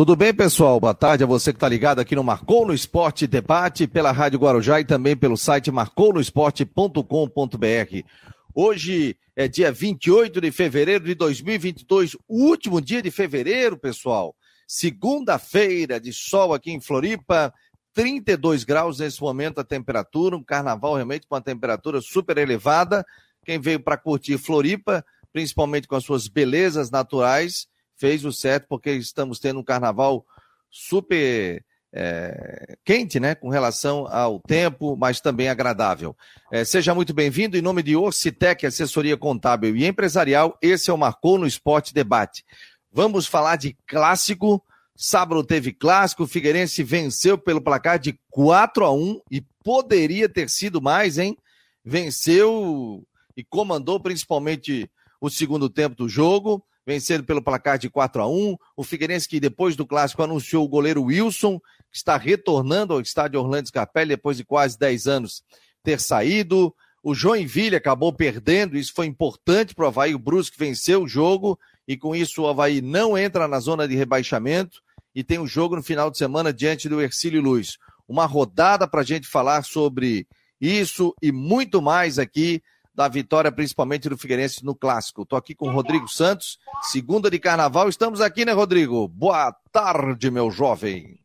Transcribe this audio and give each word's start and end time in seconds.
Tudo 0.00 0.16
bem, 0.16 0.32
pessoal? 0.32 0.80
Boa 0.80 0.94
tarde 0.94 1.24
a 1.24 1.26
você 1.26 1.52
que 1.52 1.58
está 1.58 1.68
ligado 1.68 1.98
aqui 1.98 2.16
no 2.16 2.24
Marcou 2.24 2.66
no 2.66 2.72
Esporte 2.72 3.26
Debate, 3.26 3.86
pela 3.86 4.10
Rádio 4.10 4.38
Guarujá 4.38 4.80
e 4.80 4.84
também 4.86 5.14
pelo 5.14 5.36
site 5.36 5.70
marcounoesporte.com.br. 5.70 8.06
Hoje 8.54 9.14
é 9.36 9.46
dia 9.46 9.70
28 9.70 10.40
de 10.40 10.50
fevereiro 10.50 11.04
de 11.04 11.14
2022, 11.14 12.14
o 12.26 12.46
último 12.46 12.80
dia 12.80 13.02
de 13.02 13.10
fevereiro, 13.10 13.76
pessoal. 13.76 14.34
Segunda-feira 14.66 16.00
de 16.00 16.14
sol 16.14 16.54
aqui 16.54 16.72
em 16.72 16.80
Floripa, 16.80 17.52
32 17.92 18.64
graus 18.64 19.00
nesse 19.00 19.20
momento 19.20 19.60
a 19.60 19.64
temperatura, 19.64 20.34
um 20.34 20.42
carnaval 20.42 20.94
realmente 20.94 21.26
com 21.26 21.34
uma 21.34 21.42
temperatura 21.42 22.00
super 22.00 22.38
elevada. 22.38 23.04
Quem 23.44 23.60
veio 23.60 23.80
para 23.80 23.98
curtir 23.98 24.38
Floripa, 24.38 25.04
principalmente 25.30 25.86
com 25.86 25.94
as 25.94 26.04
suas 26.04 26.26
belezas 26.26 26.90
naturais, 26.90 27.68
fez 28.00 28.24
o 28.24 28.32
certo, 28.32 28.66
porque 28.66 28.92
estamos 28.92 29.38
tendo 29.38 29.60
um 29.60 29.62
carnaval 29.64 30.24
super 30.70 31.62
é, 31.92 32.78
quente, 32.82 33.20
né, 33.20 33.34
com 33.34 33.50
relação 33.50 34.06
ao 34.08 34.40
tempo, 34.40 34.96
mas 34.96 35.20
também 35.20 35.50
agradável. 35.50 36.16
É, 36.50 36.64
seja 36.64 36.94
muito 36.94 37.12
bem-vindo. 37.12 37.58
Em 37.58 37.62
nome 37.62 37.82
de 37.82 37.94
Orcitec, 37.94 38.64
assessoria 38.64 39.18
contábil 39.18 39.76
e 39.76 39.86
empresarial, 39.86 40.56
esse 40.62 40.88
é 40.88 40.92
o 40.94 40.96
Marcou 40.96 41.36
no 41.36 41.46
Esporte 41.46 41.92
Debate. 41.92 42.42
Vamos 42.90 43.26
falar 43.26 43.56
de 43.56 43.76
clássico. 43.86 44.64
Sábado 44.96 45.44
teve 45.44 45.72
clássico, 45.72 46.26
Figueirense 46.26 46.82
venceu 46.82 47.38
pelo 47.38 47.60
placar 47.60 47.98
de 47.98 48.18
4 48.30 48.84
a 48.84 48.92
1 48.92 49.20
e 49.30 49.42
poderia 49.62 50.28
ter 50.28 50.48
sido 50.50 50.80
mais, 50.80 51.16
hein? 51.16 51.36
Venceu 51.84 53.02
e 53.36 53.42
comandou 53.42 53.98
principalmente 53.98 54.90
o 55.18 55.30
segundo 55.30 55.70
tempo 55.70 55.96
do 55.96 56.08
jogo 56.08 56.62
vencendo 56.90 57.22
pelo 57.22 57.40
placar 57.40 57.78
de 57.78 57.88
4 57.88 58.20
a 58.20 58.28
1 58.28 58.56
O 58.76 58.82
Figueirense, 58.82 59.28
que 59.28 59.38
depois 59.38 59.76
do 59.76 59.86
clássico 59.86 60.22
anunciou 60.22 60.64
o 60.64 60.68
goleiro 60.68 61.04
Wilson, 61.04 61.60
que 61.90 61.96
está 61.96 62.16
retornando 62.16 62.92
ao 62.92 63.00
estádio 63.00 63.40
Orlando 63.40 63.68
Scarpelli 63.68 64.08
depois 64.08 64.36
de 64.36 64.44
quase 64.44 64.76
10 64.76 65.06
anos 65.06 65.44
ter 65.84 66.00
saído. 66.00 66.74
O 67.02 67.14
Joinville 67.14 67.76
acabou 67.76 68.12
perdendo, 68.12 68.76
isso 68.76 68.92
foi 68.92 69.06
importante 69.06 69.74
para 69.74 69.84
o 69.84 69.88
Havaí. 69.88 70.14
O 70.14 70.18
Brusque 70.18 70.58
venceu 70.58 71.04
o 71.04 71.08
jogo 71.08 71.58
e 71.86 71.96
com 71.96 72.14
isso 72.14 72.42
o 72.42 72.48
Havaí 72.48 72.80
não 72.82 73.16
entra 73.16 73.46
na 73.46 73.60
zona 73.60 73.86
de 73.86 73.94
rebaixamento 73.94 74.82
e 75.14 75.22
tem 75.22 75.38
o 75.38 75.42
um 75.42 75.46
jogo 75.46 75.76
no 75.76 75.82
final 75.82 76.10
de 76.10 76.18
semana 76.18 76.52
diante 76.52 76.88
do 76.88 77.00
Ercílio 77.00 77.40
Luz. 77.40 77.78
Uma 78.08 78.26
rodada 78.26 78.86
para 78.88 79.02
a 79.02 79.04
gente 79.04 79.28
falar 79.28 79.62
sobre 79.62 80.26
isso 80.60 81.14
e 81.22 81.30
muito 81.30 81.80
mais 81.80 82.18
aqui 82.18 82.60
da 82.94 83.08
vitória, 83.08 83.52
principalmente 83.52 84.08
do 84.08 84.18
Figueirense 84.18 84.64
no 84.64 84.74
clássico. 84.74 85.22
Estou 85.22 85.38
aqui 85.38 85.54
com 85.54 85.68
o 85.68 85.72
Rodrigo 85.72 86.08
Santos, 86.08 86.58
segunda 86.82 87.30
de 87.30 87.38
carnaval. 87.38 87.88
Estamos 87.88 88.20
aqui, 88.20 88.44
né, 88.44 88.52
Rodrigo? 88.52 89.08
Boa 89.08 89.54
tarde, 89.72 90.30
meu 90.30 90.50
jovem. 90.50 91.18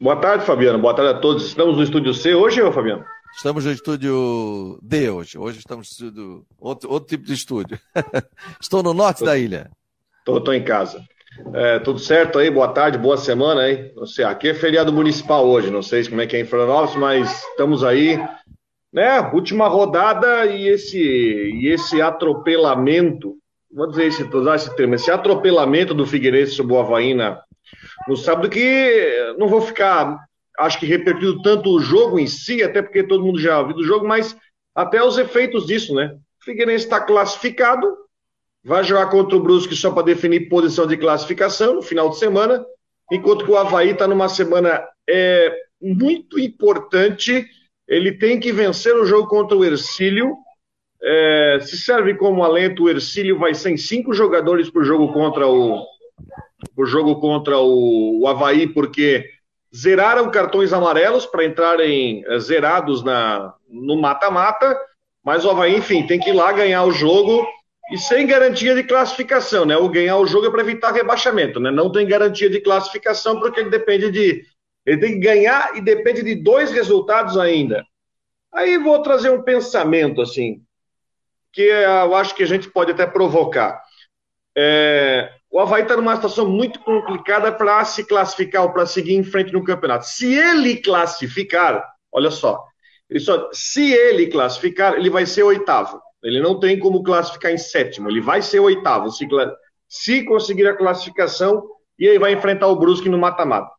Boa 0.00 0.16
tarde, 0.16 0.44
Fabiano. 0.44 0.78
Boa 0.78 0.94
tarde 0.94 1.12
a 1.12 1.20
todos. 1.20 1.46
Estamos 1.46 1.76
no 1.76 1.82
estúdio 1.82 2.12
C 2.12 2.34
hoje, 2.34 2.60
ou, 2.60 2.72
Fabiano? 2.72 3.04
Estamos 3.36 3.64
no 3.64 3.72
estúdio 3.72 4.78
D 4.82 5.10
hoje. 5.10 5.38
Hoje 5.38 5.58
estamos 5.58 5.88
no 5.88 6.06
estúdio. 6.06 6.46
Outro, 6.58 6.90
outro 6.90 7.08
tipo 7.08 7.24
de 7.24 7.34
estúdio. 7.34 7.78
Estou 8.60 8.82
no 8.82 8.94
norte 8.94 9.18
tô, 9.18 9.26
da 9.26 9.36
ilha. 9.36 9.70
Estou 10.26 10.54
em 10.54 10.64
casa. 10.64 11.04
É, 11.54 11.78
tudo 11.78 11.98
certo 11.98 12.38
aí? 12.38 12.50
Boa 12.50 12.68
tarde, 12.68 12.96
boa 12.96 13.16
semana 13.16 13.62
aí. 13.62 13.92
Não 13.94 14.06
sei, 14.06 14.24
aqui 14.24 14.48
é 14.48 14.54
feriado 14.54 14.92
municipal 14.92 15.46
hoje, 15.46 15.70
não 15.70 15.82
sei 15.82 16.08
como 16.08 16.20
é 16.20 16.26
que 16.26 16.36
é 16.36 16.40
em 16.40 16.46
Florianópolis, 16.46 16.96
mas 16.96 17.42
estamos 17.50 17.84
aí 17.84 18.18
né? 18.92 19.20
Última 19.32 19.68
rodada 19.68 20.46
e 20.46 20.68
esse, 20.68 20.98
e 20.98 21.68
esse 21.68 22.00
atropelamento, 22.00 23.36
vou 23.72 23.88
dizer 23.88 24.06
esse, 24.06 24.22
usar 24.24 24.56
esse 24.56 24.74
termo, 24.76 24.94
esse 24.94 25.10
atropelamento 25.10 25.94
do 25.94 26.06
Figueirense 26.06 26.52
sobre 26.52 26.74
o 26.74 26.78
Havaí 26.78 27.14
na, 27.14 27.40
no 28.08 28.16
sábado, 28.16 28.48
que 28.48 29.34
não 29.38 29.48
vou 29.48 29.60
ficar, 29.60 30.18
acho 30.58 30.78
que 30.78 30.86
repercutindo 30.86 31.42
tanto 31.42 31.70
o 31.70 31.80
jogo 31.80 32.18
em 32.18 32.26
si, 32.26 32.62
até 32.62 32.80
porque 32.80 33.02
todo 33.02 33.24
mundo 33.24 33.38
já 33.38 33.62
viu 33.62 33.76
o 33.76 33.84
jogo, 33.84 34.06
mas 34.06 34.36
até 34.74 35.02
os 35.02 35.18
efeitos 35.18 35.66
disso, 35.66 35.94
né? 35.94 36.14
O 36.40 36.44
Figueirense 36.44 36.84
está 36.84 37.00
classificado, 37.00 37.86
vai 38.64 38.84
jogar 38.84 39.06
contra 39.06 39.36
o 39.36 39.42
Brusque 39.42 39.74
só 39.74 39.90
para 39.90 40.04
definir 40.04 40.48
posição 40.48 40.86
de 40.86 40.96
classificação 40.96 41.74
no 41.74 41.82
final 41.82 42.10
de 42.10 42.18
semana, 42.18 42.64
enquanto 43.12 43.44
que 43.44 43.50
o 43.50 43.56
Havaí 43.56 43.90
está 43.90 44.06
numa 44.06 44.28
semana 44.28 44.82
é, 45.08 45.52
muito 45.80 46.38
importante 46.38 47.46
ele 47.88 48.12
tem 48.12 48.40
que 48.40 48.52
vencer 48.52 48.94
o 48.94 49.06
jogo 49.06 49.28
contra 49.28 49.56
o 49.56 49.64
Ercílio. 49.64 50.34
É, 51.02 51.58
se 51.60 51.76
serve 51.78 52.14
como 52.14 52.42
alento, 52.42 52.84
o 52.84 52.88
Ercílio 52.88 53.38
vai 53.38 53.54
sem 53.54 53.76
cinco 53.76 54.12
jogadores 54.12 54.70
por 54.70 54.84
jogo 54.84 55.12
contra 55.12 55.46
o 55.46 55.84
por 56.74 56.86
jogo 56.86 57.20
contra 57.20 57.58
o, 57.58 58.22
o 58.22 58.26
Havaí, 58.26 58.66
porque 58.66 59.28
zeraram 59.74 60.30
cartões 60.30 60.72
amarelos 60.72 61.26
para 61.26 61.44
entrarem 61.44 62.24
é, 62.26 62.38
zerados 62.38 63.04
na, 63.04 63.54
no 63.68 63.96
mata-mata, 63.96 64.78
mas 65.22 65.44
o 65.44 65.50
Havaí, 65.50 65.76
enfim, 65.76 66.06
tem 66.06 66.18
que 66.18 66.30
ir 66.30 66.32
lá 66.32 66.50
ganhar 66.52 66.84
o 66.84 66.92
jogo 66.92 67.46
e 67.90 67.98
sem 67.98 68.26
garantia 68.26 68.74
de 68.74 68.82
classificação, 68.82 69.64
né? 69.64 69.76
O 69.76 69.88
ganhar 69.88 70.16
o 70.16 70.26
jogo 70.26 70.46
é 70.46 70.50
para 70.50 70.62
evitar 70.62 70.92
rebaixamento, 70.92 71.60
né? 71.60 71.70
Não 71.70 71.90
tem 71.92 72.06
garantia 72.06 72.50
de 72.50 72.60
classificação 72.60 73.38
porque 73.38 73.60
ele 73.60 73.70
depende 73.70 74.10
de 74.10 74.44
ele 74.86 75.00
tem 75.00 75.12
que 75.14 75.18
ganhar 75.18 75.76
e 75.76 75.80
depende 75.80 76.22
de 76.22 76.36
dois 76.36 76.70
resultados 76.70 77.36
ainda. 77.36 77.84
Aí 78.54 78.78
vou 78.78 79.02
trazer 79.02 79.30
um 79.30 79.42
pensamento 79.42 80.22
assim, 80.22 80.62
que 81.52 81.62
eu 81.62 82.14
acho 82.14 82.34
que 82.34 82.44
a 82.44 82.46
gente 82.46 82.70
pode 82.70 82.92
até 82.92 83.06
provocar. 83.06 83.82
É, 84.56 85.30
o 85.50 85.58
Havaí 85.58 85.82
está 85.82 85.96
numa 85.96 86.14
situação 86.14 86.48
muito 86.48 86.78
complicada 86.80 87.52
para 87.52 87.84
se 87.84 88.04
classificar 88.04 88.62
ou 88.62 88.72
para 88.72 88.86
seguir 88.86 89.14
em 89.14 89.24
frente 89.24 89.52
no 89.52 89.64
campeonato. 89.64 90.06
Se 90.06 90.32
ele 90.34 90.76
classificar, 90.76 91.84
olha 92.12 92.30
só, 92.30 92.64
ele 93.10 93.20
só, 93.20 93.50
se 93.52 93.92
ele 93.92 94.28
classificar, 94.28 94.94
ele 94.94 95.10
vai 95.10 95.26
ser 95.26 95.42
oitavo. 95.42 96.00
Ele 96.22 96.40
não 96.40 96.58
tem 96.58 96.78
como 96.78 97.02
classificar 97.02 97.52
em 97.52 97.58
sétimo, 97.58 98.08
ele 98.08 98.20
vai 98.20 98.40
ser 98.40 98.60
oitavo. 98.60 99.10
Se, 99.10 99.26
se 99.88 100.24
conseguir 100.24 100.66
a 100.66 100.76
classificação, 100.76 101.62
e 101.98 102.08
aí 102.08 102.18
vai 102.18 102.32
enfrentar 102.32 102.68
o 102.68 102.76
Brusque 102.76 103.08
no 103.08 103.18
mata-mata. 103.18 103.75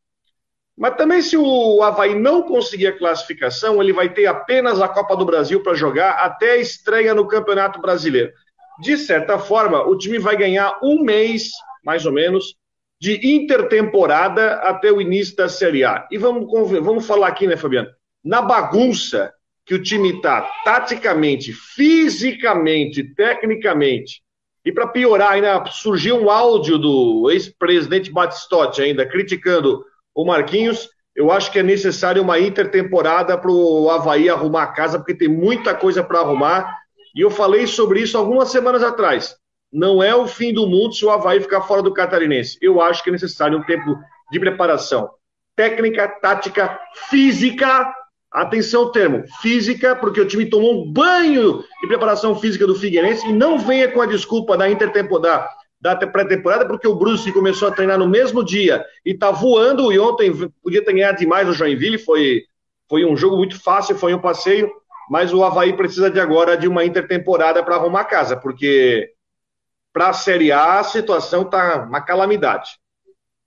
Mas 0.77 0.95
também, 0.95 1.21
se 1.21 1.35
o 1.35 1.81
Havaí 1.81 2.13
não 2.13 2.43
conseguir 2.43 2.87
a 2.87 2.97
classificação, 2.97 3.81
ele 3.81 3.91
vai 3.91 4.09
ter 4.09 4.27
apenas 4.27 4.79
a 4.79 4.87
Copa 4.87 5.15
do 5.15 5.25
Brasil 5.25 5.63
para 5.63 5.73
jogar 5.73 6.11
até 6.11 6.51
a 6.51 6.57
estreia 6.57 7.15
no 7.15 7.27
Campeonato 7.27 7.81
Brasileiro. 7.81 8.31
De 8.79 8.95
certa 8.95 9.39
forma, 9.39 9.83
o 9.83 9.97
time 9.97 10.19
vai 10.19 10.37
ganhar 10.37 10.77
um 10.83 11.01
mês, 11.01 11.49
mais 11.83 12.05
ou 12.05 12.11
menos, 12.11 12.55
de 13.01 13.27
intertemporada 13.27 14.53
até 14.57 14.91
o 14.91 15.01
início 15.01 15.35
da 15.35 15.49
Série 15.49 15.83
A. 15.83 16.07
E 16.11 16.17
vamos, 16.17 16.47
vamos 16.69 17.07
falar 17.07 17.29
aqui, 17.29 17.47
né, 17.47 17.57
Fabiano? 17.57 17.89
Na 18.23 18.41
bagunça 18.41 19.33
que 19.65 19.73
o 19.73 19.81
time 19.81 20.15
está, 20.15 20.41
taticamente, 20.63 21.53
fisicamente, 21.53 23.03
tecnicamente, 23.15 24.21
e 24.67 24.71
para 24.71 24.85
piorar, 24.85 25.31
ainda 25.31 25.65
surgiu 25.67 26.17
um 26.17 26.29
áudio 26.29 26.77
do 26.77 27.31
ex-presidente 27.31 28.11
Batistotti 28.11 28.81
ainda 28.81 29.05
criticando 29.05 29.81
o 30.17 30.25
Marquinhos, 30.25 30.89
eu 31.15 31.31
acho 31.31 31.51
que 31.51 31.59
é 31.59 31.63
necessário 31.63 32.23
uma 32.23 32.39
intertemporada 32.39 33.37
para 33.37 33.51
o 33.51 33.87
Havaí 33.91 34.27
arrumar 34.27 34.63
a 34.63 34.73
casa, 34.73 34.97
porque 34.97 35.13
tem 35.13 35.27
muita 35.27 35.75
coisa 35.75 36.03
para 36.03 36.19
arrumar. 36.19 36.75
E 37.15 37.21
eu 37.21 37.29
falei 37.29 37.67
sobre 37.67 38.01
isso 38.01 38.17
algumas 38.17 38.49
semanas 38.49 38.81
atrás. 38.81 39.35
Não 39.71 40.01
é 40.01 40.15
o 40.15 40.25
fim 40.25 40.51
do 40.51 40.65
mundo 40.65 40.95
se 40.95 41.05
o 41.05 41.11
Havaí 41.11 41.39
ficar 41.39 41.61
fora 41.61 41.83
do 41.83 41.93
catarinense. 41.93 42.57
Eu 42.59 42.81
acho 42.81 43.03
que 43.03 43.09
é 43.09 43.11
necessário 43.11 43.59
um 43.59 43.63
tempo 43.63 43.95
de 44.31 44.39
preparação 44.39 45.09
técnica, 45.55 46.07
tática, 46.07 46.79
física. 47.09 47.93
Atenção 48.31 48.83
ao 48.83 48.91
termo, 48.91 49.23
física, 49.41 49.95
porque 49.95 50.19
o 50.19 50.27
time 50.27 50.45
tomou 50.45 50.83
um 50.83 50.91
banho 50.91 51.63
de 51.81 51.87
preparação 51.87 52.35
física 52.35 52.67
do 52.67 52.75
Figueirense 52.75 53.27
e 53.27 53.33
não 53.33 53.57
venha 53.57 53.89
com 53.89 54.01
a 54.01 54.05
desculpa 54.05 54.57
da 54.57 54.69
intertemporada, 54.69 55.47
da 55.95 56.07
pré-temporada, 56.07 56.67
porque 56.67 56.87
o 56.87 56.95
Bruce 56.95 57.31
começou 57.31 57.67
a 57.67 57.71
treinar 57.71 57.97
no 57.97 58.07
mesmo 58.07 58.43
dia 58.43 58.85
e 59.05 59.13
tá 59.13 59.31
voando, 59.31 59.91
e 59.91 59.99
ontem 59.99 60.31
podia 60.63 60.83
ter 60.83 60.93
ganhado 60.93 61.17
demais 61.17 61.47
o 61.47 61.53
Joinville, 61.53 61.97
foi, 61.97 62.43
foi 62.89 63.05
um 63.05 63.15
jogo 63.15 63.37
muito 63.37 63.61
fácil, 63.61 63.95
foi 63.95 64.13
um 64.13 64.21
passeio, 64.21 64.69
mas 65.09 65.33
o 65.33 65.43
Havaí 65.43 65.75
precisa 65.75 66.09
de 66.09 66.19
agora 66.19 66.57
de 66.57 66.67
uma 66.67 66.83
intertemporada 66.83 67.63
para 67.63 67.75
arrumar 67.75 68.05
casa, 68.05 68.35
porque 68.35 69.11
para 69.93 70.09
a 70.09 70.13
Série 70.13 70.51
A 70.51 70.79
a 70.79 70.83
situação 70.83 71.43
tá 71.43 71.85
uma 71.87 72.01
calamidade. 72.01 72.71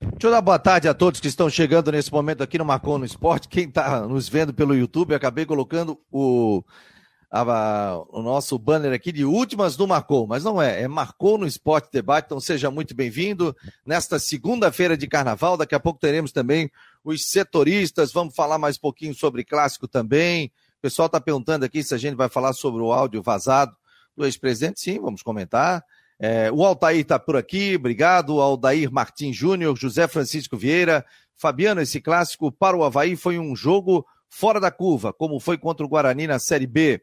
Deixa 0.01 0.27
eu 0.27 0.31
dar 0.31 0.41
boa 0.41 0.59
tarde 0.59 0.89
a 0.89 0.95
todos 0.95 1.21
que 1.21 1.29
estão 1.29 1.51
chegando 1.51 1.93
nesse 1.93 2.11
momento 2.11 2.43
aqui 2.43 2.57
no 2.57 2.65
Marcon 2.65 2.99
no 2.99 3.05
Esporte. 3.05 3.49
Quem 3.49 3.69
está 3.69 4.01
nos 4.01 4.29
vendo 4.29 4.53
pelo 4.53 4.75
YouTube, 4.75 5.15
acabei 5.15 5.45
colocando 5.45 6.01
o 6.11 6.65
a, 7.31 8.03
o 8.09 8.21
nosso 8.23 8.59
banner 8.59 8.93
aqui 8.93 9.13
de 9.13 9.25
últimas 9.25 9.77
do 9.77 9.87
Marcou, 9.87 10.27
mas 10.27 10.43
não 10.43 10.61
é, 10.61 10.83
é 10.83 10.89
Marcou 10.89 11.39
no 11.39 11.47
Esporte 11.47 11.89
Debate, 11.93 12.27
então 12.27 12.41
seja 12.41 12.71
muito 12.71 12.95
bem-vindo 12.95 13.57
nesta 13.87 14.19
segunda-feira 14.19 14.97
de 14.97 15.07
carnaval. 15.07 15.57
Daqui 15.57 15.75
a 15.75 15.81
pouco 15.81 16.01
teremos 16.01 16.33
também 16.33 16.71
os 17.05 17.29
setoristas, 17.29 18.13
vamos 18.13 18.35
falar 18.35 18.59
mais 18.59 18.77
um 18.77 18.81
pouquinho 18.81 19.15
sobre 19.15 19.45
clássico 19.45 19.87
também. 19.87 20.51
O 20.79 20.83
pessoal 20.83 21.07
está 21.07 21.21
perguntando 21.21 21.65
aqui 21.65 21.83
se 21.85 21.95
a 21.95 21.99
gente 21.99 22.17
vai 22.17 22.29
falar 22.29 22.53
sobre 22.53 22.83
o 22.83 22.93
áudio 22.93 23.23
vazado 23.23 23.77
do 24.17 24.25
ex-presidente. 24.25 24.81
Sim, 24.81 24.99
vamos 24.99 25.23
comentar. 25.23 25.85
É, 26.19 26.51
o 26.51 26.65
Altair 26.65 27.01
está 27.01 27.19
por 27.19 27.37
aqui, 27.37 27.77
obrigado. 27.77 28.41
Aldair 28.41 28.91
Martins 28.91 29.37
Júnior, 29.37 29.77
José 29.77 30.09
Francisco 30.09 30.57
Vieira. 30.57 31.05
Fabiano, 31.37 31.81
esse 31.81 32.01
clássico 32.01 32.51
para 32.51 32.77
o 32.77 32.85
Havaí 32.85 33.17
foi 33.17 33.39
um 33.39 33.55
jogo 33.55 34.05
fora 34.29 34.61
da 34.61 34.71
curva, 34.71 35.13
como 35.13 35.41
foi 35.41 35.57
contra 35.57 35.85
o 35.85 35.89
Guarani 35.89 36.27
na 36.27 36.39
Série 36.39 36.67
B. 36.67 37.03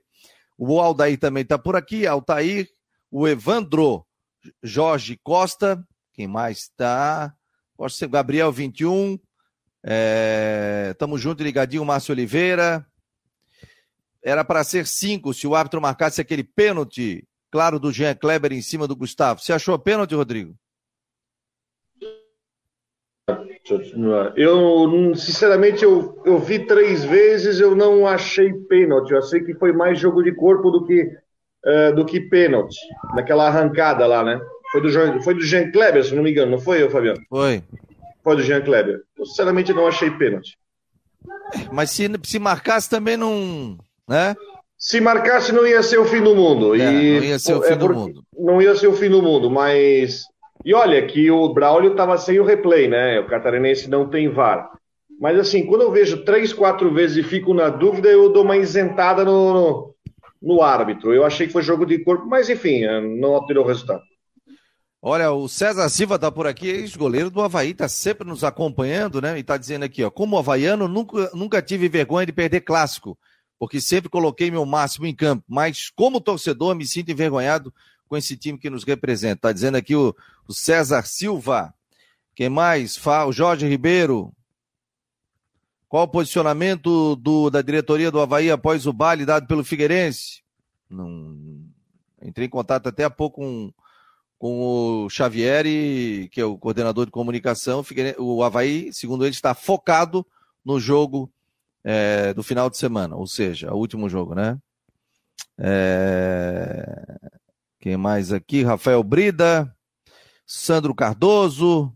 O 0.58 0.82
Aldair 0.82 1.20
também 1.20 1.44
está 1.44 1.58
por 1.58 1.76
aqui, 1.76 2.08
Altair, 2.08 2.68
o 3.12 3.28
Evandro 3.28 4.06
Jorge 4.64 5.20
Costa, 5.24 5.86
quem 6.14 6.28
mais 6.28 6.60
está? 6.60 7.34
Gabriel 8.10 8.52
21. 8.52 9.20
É, 9.84 10.96
tamo 10.98 11.18
junto, 11.18 11.44
ligadinho, 11.44 11.86
Márcio 11.86 12.12
Oliveira. 12.12 12.86
Era 14.24 14.44
para 14.44 14.64
ser 14.64 14.88
cinco 14.88 15.34
se 15.34 15.46
o 15.46 15.56
árbitro 15.56 15.80
marcasse 15.80 16.20
aquele 16.20 16.44
pênalti 16.44 17.26
claro 17.52 17.80
do 17.80 17.92
Jean 17.92 18.16
Kleber 18.16 18.52
em 18.52 18.62
cima 18.62 18.88
do 18.88 18.96
Gustavo. 18.96 19.40
Você 19.40 19.54
achou 19.54 19.78
pênalti, 19.78 20.16
Rodrigo? 20.16 20.58
Eu, 24.36 25.16
sinceramente, 25.16 25.84
eu, 25.84 26.22
eu 26.26 26.40
vi 26.40 26.60
três 26.60 27.04
vezes, 27.04 27.60
eu 27.60 27.76
não 27.76 28.08
achei 28.08 28.54
pênalti. 28.54 29.12
Eu 29.12 29.20
achei 29.20 29.42
que 29.42 29.54
foi 29.56 29.74
mais 29.74 30.00
jogo 30.00 30.24
de 30.24 30.32
corpo 30.34 30.72
do 30.72 30.86
que, 30.86 31.04
uh, 31.66 31.96
do 31.96 32.06
que 32.06 32.22
pênalti. 32.22 32.78
Naquela 33.16 33.48
arrancada 33.48 34.06
lá, 34.06 34.24
né? 34.24 34.40
Foi 34.72 34.82
do, 34.82 35.22
foi 35.24 35.34
do 35.34 35.42
Jean 35.42 35.72
Kleber, 35.72 36.04
se 36.04 36.16
não 36.16 36.24
me 36.24 36.32
engano, 36.32 36.52
não 36.52 36.60
foi, 36.60 36.90
Fabiano? 36.90 37.20
Foi. 37.30 37.64
Foi 38.24 38.36
do 38.36 38.44
Jean 38.44 38.62
Kleber. 38.62 39.02
Eu, 39.18 39.26
sinceramente, 39.26 39.74
não 39.74 39.88
achei 39.88 40.12
pênalti. 40.12 40.58
Mas 41.72 41.92
se, 41.92 42.10
se 42.24 42.40
marcasse 42.40 42.90
também 42.90 43.18
não. 43.18 43.78
Né? 44.08 44.36
Se 44.78 45.02
marcasse, 45.02 45.52
não 45.52 45.66
ia 45.66 45.82
ser 45.82 45.98
o 45.98 46.06
fim 46.06 46.22
do 46.22 46.36
mundo. 46.36 46.76
É, 46.76 46.78
e, 46.78 47.20
não 47.20 47.24
ia 47.24 47.40
ser 47.40 47.56
o 47.56 47.62
fim 47.62 47.74
é 47.74 47.76
do 47.76 47.94
mundo. 47.94 48.24
Não 48.38 48.62
ia 48.62 48.76
ser 48.76 48.88
o 48.88 48.94
fim 48.94 49.10
do 49.10 49.22
mundo, 49.22 49.50
mas. 49.50 50.24
E 50.68 50.74
olha, 50.74 51.08
que 51.08 51.32
o 51.32 51.48
Braulio 51.54 51.92
estava 51.92 52.18
sem 52.18 52.42
o 52.42 52.44
replay, 52.44 52.90
né? 52.90 53.22
O 53.22 53.28
catarinense 53.28 53.90
não 53.90 54.10
tem 54.10 54.28
VAR. 54.28 54.70
Mas 55.18 55.40
assim, 55.40 55.66
quando 55.66 55.84
eu 55.84 55.92
vejo 55.94 56.26
três, 56.26 56.52
quatro 56.52 56.94
vezes 56.94 57.16
e 57.16 57.24
fico 57.24 57.54
na 57.54 57.70
dúvida, 57.70 58.10
eu 58.10 58.34
dou 58.34 58.44
uma 58.44 58.58
isentada 58.58 59.24
no, 59.24 59.54
no, 59.54 59.96
no 60.42 60.62
árbitro. 60.62 61.14
Eu 61.14 61.24
achei 61.24 61.48
que 61.48 61.54
foi 61.54 61.62
jogo 61.62 61.86
de 61.86 62.00
corpo, 62.00 62.26
mas 62.26 62.50
enfim, 62.50 62.84
eh, 62.84 63.00
não 63.00 63.36
alterou 63.36 63.64
o 63.64 63.68
resultado. 63.68 64.02
Olha, 65.02 65.32
o 65.32 65.48
César 65.48 65.88
Silva 65.88 66.16
está 66.16 66.30
por 66.30 66.46
aqui, 66.46 66.68
ex-goleiro 66.68 67.30
do 67.30 67.42
Havaí, 67.42 67.72
está 67.72 67.88
sempre 67.88 68.28
nos 68.28 68.44
acompanhando, 68.44 69.22
né? 69.22 69.38
E 69.38 69.40
está 69.40 69.56
dizendo 69.56 69.86
aqui, 69.86 70.04
ó, 70.04 70.12
como 70.12 70.38
havaiano, 70.38 70.86
nunca, 70.90 71.32
nunca 71.34 71.62
tive 71.62 71.88
vergonha 71.88 72.26
de 72.26 72.34
perder 72.34 72.60
clássico 72.60 73.18
porque 73.60 73.82
sempre 73.82 74.10
coloquei 74.10 74.52
meu 74.52 74.66
máximo 74.66 75.06
em 75.06 75.16
campo, 75.16 75.44
mas 75.48 75.90
como 75.96 76.22
torcedor 76.22 76.76
me 76.76 76.86
sinto 76.86 77.12
envergonhado 77.12 77.74
com 78.08 78.18
esse 78.18 78.38
time 78.38 78.58
que 78.58 78.70
nos 78.70 78.84
representa. 78.84 79.42
Tá 79.42 79.52
dizendo 79.52 79.76
aqui 79.76 79.96
o, 79.96 80.16
o 80.48 80.54
César 80.54 81.04
Silva. 81.06 81.74
Quem 82.36 82.50
mais? 82.50 83.00
O 83.28 83.32
Jorge 83.32 83.68
Ribeiro. 83.68 84.34
Qual 85.90 86.04
o 86.04 86.08
posicionamento 86.08 87.16
do, 87.16 87.50
da 87.50 87.62
diretoria 87.62 88.12
do 88.12 88.20
Havaí 88.20 88.52
após 88.52 88.86
o 88.86 88.94
baile 88.94 89.26
dado 89.26 89.48
pelo 89.48 89.64
Figueirense? 89.64 90.44
Não, 90.90 91.38
entrei 92.22 92.48
em 92.48 92.50
contato 92.50 92.88
até 92.88 93.06
há 93.06 93.10
pouco 93.10 93.42
com, 93.42 93.74
com 94.38 95.06
o 95.06 95.10
Xavier, 95.10 95.64
que 96.30 96.42
é 96.42 96.46
o 96.46 96.58
coordenador 96.58 97.06
de 97.06 97.12
comunicação. 97.12 97.86
O 98.18 98.44
Havaí, 98.44 98.92
segundo 98.94 99.26
ele, 99.26 99.34
está 99.34 99.54
focado 99.54 100.26
no 100.64 100.80
jogo 100.80 101.32
é, 101.84 102.34
do 102.34 102.44
final 102.44 102.70
de 102.70 102.78
semana, 102.78 103.16
ou 103.16 103.26
seja, 103.26 103.74
o 103.74 103.78
último 103.78 104.10
jogo, 104.10 104.36
né? 104.36 104.60
É... 105.58 107.18
Quem 107.80 107.96
mais 107.98 108.32
aqui? 108.32 108.64
Rafael 108.64 109.04
Brida, 109.04 109.74
Sandro 110.46 110.96
Cardoso. 110.96 111.94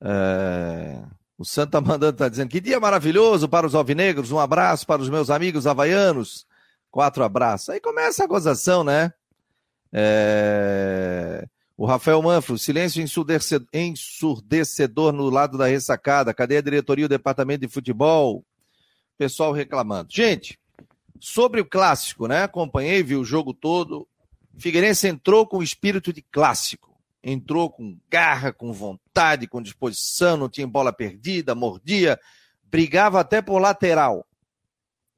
É... 0.00 1.02
O 1.38 1.44
Santo 1.44 1.72
tá 1.72 1.80
mandando, 1.80 2.16
tá 2.16 2.28
dizendo 2.28 2.48
que 2.48 2.60
dia 2.60 2.80
maravilhoso 2.80 3.48
para 3.48 3.66
os 3.66 3.74
alvinegros. 3.74 4.32
Um 4.32 4.38
abraço 4.38 4.86
para 4.86 5.02
os 5.02 5.10
meus 5.10 5.28
amigos 5.28 5.66
havaianos. 5.66 6.46
Quatro 6.90 7.22
abraços. 7.22 7.68
Aí 7.68 7.80
começa 7.80 8.24
a 8.24 8.26
gozação, 8.26 8.82
né? 8.82 9.12
É... 9.92 11.46
O 11.76 11.84
Rafael 11.84 12.22
Manfro, 12.22 12.56
silêncio 12.56 13.04
ensurdecedor 13.74 15.12
no 15.12 15.28
lado 15.28 15.58
da 15.58 15.66
ressacada. 15.66 16.32
Cadê 16.32 16.56
a 16.56 16.62
diretoria 16.62 17.02
e 17.02 17.06
o 17.06 17.08
departamento 17.08 17.66
de 17.66 17.72
futebol? 17.72 18.42
Pessoal 19.18 19.52
reclamando. 19.52 20.08
Gente, 20.10 20.58
sobre 21.20 21.60
o 21.60 21.64
clássico, 21.64 22.26
né? 22.26 22.42
Acompanhei, 22.44 23.02
vi 23.02 23.16
o 23.16 23.24
jogo 23.24 23.52
todo. 23.54 24.06
Figueirense 24.58 25.08
entrou 25.08 25.46
com 25.46 25.62
espírito 25.62 26.12
de 26.12 26.22
clássico. 26.22 26.96
Entrou 27.22 27.70
com 27.70 27.98
garra, 28.08 28.52
com 28.52 28.72
vontade, 28.72 29.48
com 29.48 29.60
disposição, 29.60 30.36
não 30.36 30.48
tinha 30.48 30.66
bola 30.66 30.92
perdida, 30.92 31.54
mordia, 31.54 32.18
brigava 32.64 33.20
até 33.20 33.42
por 33.42 33.58
lateral. 33.58 34.24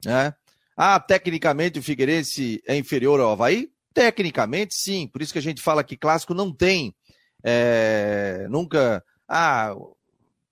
Né? 0.05 0.33
Ah, 0.77 0.99
tecnicamente 0.99 1.79
o 1.79 1.83
Figueirense 1.83 2.62
é 2.67 2.77
inferior 2.77 3.21
ao 3.21 3.33
Havaí? 3.33 3.71
Tecnicamente, 3.93 4.75
sim. 4.75 5.09
Por 5.09 5.21
isso 5.21 5.33
que 5.33 5.39
a 5.39 5.43
gente 5.43 5.61
fala 5.61 5.85
que 5.85 5.97
clássico 5.97 6.33
não 6.33 6.53
tem. 6.53 6.95
É, 7.43 8.47
nunca. 8.49 9.05
Ah, 9.29 9.75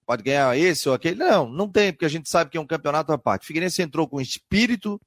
pode 0.05 0.23
ganhar 0.23 0.57
esse 0.59 0.89
ou 0.89 0.95
aquele. 0.95 1.17
Não, 1.17 1.49
não 1.49 1.69
tem, 1.71 1.93
porque 1.93 2.05
a 2.05 2.11
gente 2.11 2.29
sabe 2.29 2.51
que 2.51 2.59
é 2.59 2.61
um 2.61 2.67
campeonato 2.67 3.13
à 3.13 3.19
parte. 3.19 3.47
Figueirense 3.47 3.83
entrou 3.83 4.09
com 4.09 4.21
espírito, 4.21 5.01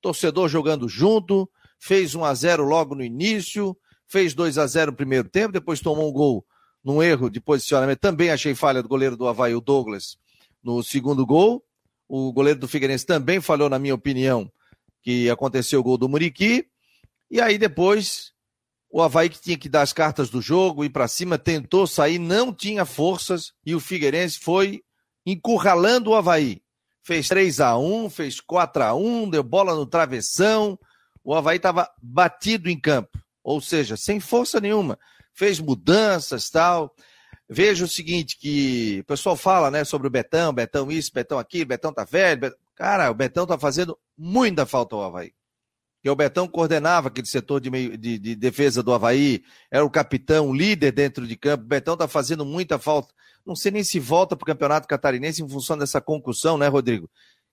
torcedor 0.00 0.48
jogando 0.48 0.88
junto, 0.88 1.48
fez 1.78 2.14
1 2.14 2.24
a 2.24 2.34
0 2.34 2.64
logo 2.64 2.94
no 2.94 3.02
início, 3.02 3.76
fez 4.06 4.34
2 4.34 4.58
a 4.58 4.66
0 4.66 4.90
no 4.90 4.96
primeiro 4.96 5.28
tempo, 5.28 5.52
depois 5.52 5.80
tomou 5.80 6.08
um 6.08 6.12
gol 6.12 6.44
num 6.82 7.02
erro 7.02 7.30
de 7.30 7.40
posicionamento. 7.40 8.00
Também 8.00 8.30
achei 8.30 8.54
falha 8.54 8.82
do 8.82 8.88
goleiro 8.88 9.16
do 9.16 9.28
Havaí, 9.28 9.54
o 9.54 9.60
Douglas, 9.60 10.16
no 10.62 10.82
segundo 10.82 11.24
gol. 11.24 11.64
O 12.08 12.32
goleiro 12.32 12.58
do 12.58 12.68
Figueirense 12.68 13.06
também 13.06 13.40
falhou, 13.40 13.68
na 13.68 13.78
minha 13.78 13.94
opinião, 13.94 14.50
que 15.02 15.30
aconteceu 15.30 15.80
o 15.80 15.82
gol 15.82 15.96
do 15.96 16.08
Muriqui. 16.08 16.66
E 17.30 17.40
aí 17.40 17.56
depois 17.56 18.32
o 18.90 19.00
Havaí 19.00 19.28
que 19.28 19.40
tinha 19.40 19.56
que 19.56 19.68
dar 19.68 19.82
as 19.82 19.92
cartas 19.92 20.28
do 20.28 20.42
jogo, 20.42 20.84
ir 20.84 20.90
para 20.90 21.06
cima, 21.06 21.38
tentou 21.38 21.86
sair, 21.86 22.18
não 22.18 22.52
tinha 22.52 22.84
forças 22.84 23.52
e 23.64 23.74
o 23.74 23.80
Figueirense 23.80 24.40
foi 24.40 24.82
encurralando 25.24 26.10
o 26.10 26.14
Havaí. 26.16 26.60
Fez 27.02 27.28
3 27.28 27.60
a 27.60 27.78
1 27.78 28.10
fez 28.10 28.40
4 28.40 28.82
a 28.82 28.94
1 28.94 29.30
deu 29.30 29.42
bola 29.42 29.74
no 29.74 29.86
travessão. 29.86 30.78
O 31.24 31.34
Havaí 31.34 31.56
estava 31.56 31.90
batido 32.02 32.68
em 32.68 32.78
campo, 32.78 33.18
ou 33.42 33.60
seja, 33.60 33.96
sem 33.96 34.20
força 34.20 34.60
nenhuma. 34.60 34.98
Fez 35.32 35.60
mudanças 35.60 36.50
tal. 36.50 36.94
Veja 37.48 37.84
o 37.84 37.88
seguinte, 37.88 38.38
que 38.38 39.00
o 39.00 39.04
pessoal 39.04 39.36
fala 39.36 39.70
né, 39.70 39.84
sobre 39.84 40.06
o 40.06 40.10
Betão, 40.10 40.52
Betão 40.52 40.90
isso, 40.90 41.12
Betão 41.12 41.38
aquilo, 41.38 41.66
Betão 41.66 41.92
tá 41.92 42.04
velho. 42.04 42.54
Cara, 42.76 43.10
o 43.10 43.14
Betão 43.14 43.46
tá 43.46 43.58
fazendo 43.58 43.98
muita 44.16 44.64
falta 44.64 44.94
ao 44.94 45.02
Havaí 45.02 45.32
que 46.02 46.08
o 46.08 46.16
Betão 46.16 46.48
coordenava 46.48 47.08
aquele 47.08 47.26
setor 47.26 47.60
de, 47.60 47.70
meio, 47.70 47.96
de, 47.96 48.18
de 48.18 48.34
defesa 48.34 48.82
do 48.82 48.92
Havaí, 48.92 49.42
era 49.70 49.84
o 49.84 49.90
capitão, 49.90 50.52
líder 50.52 50.92
dentro 50.92 51.26
de 51.26 51.36
campo. 51.36 51.64
O 51.64 51.66
Betão 51.66 51.94
está 51.94 52.08
fazendo 52.08 52.44
muita 52.44 52.78
falta. 52.78 53.12
Não 53.44 53.56
sei 53.56 53.72
nem 53.72 53.84
se 53.84 53.98
volta 53.98 54.36
para 54.36 54.44
o 54.44 54.46
Campeonato 54.46 54.88
Catarinense 54.88 55.42
em 55.42 55.48
função 55.48 55.76
dessa 55.76 56.00
concussão, 56.00 56.58
né, 56.58 56.68
Rodrigo? 56.68 57.10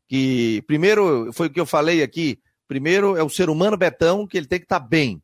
Que 0.07 0.63
primeiro, 0.67 1.31
foi 1.33 1.47
o 1.47 1.49
que 1.49 1.59
eu 1.59 1.65
falei 1.65 2.01
aqui, 2.01 2.39
primeiro 2.67 3.15
é 3.15 3.23
o 3.23 3.29
ser 3.29 3.49
humano 3.49 3.77
Betão, 3.77 4.25
que 4.25 4.37
ele 4.37 4.47
tem 4.47 4.59
que 4.59 4.65
estar 4.65 4.79
tá 4.79 4.85
bem, 4.85 5.21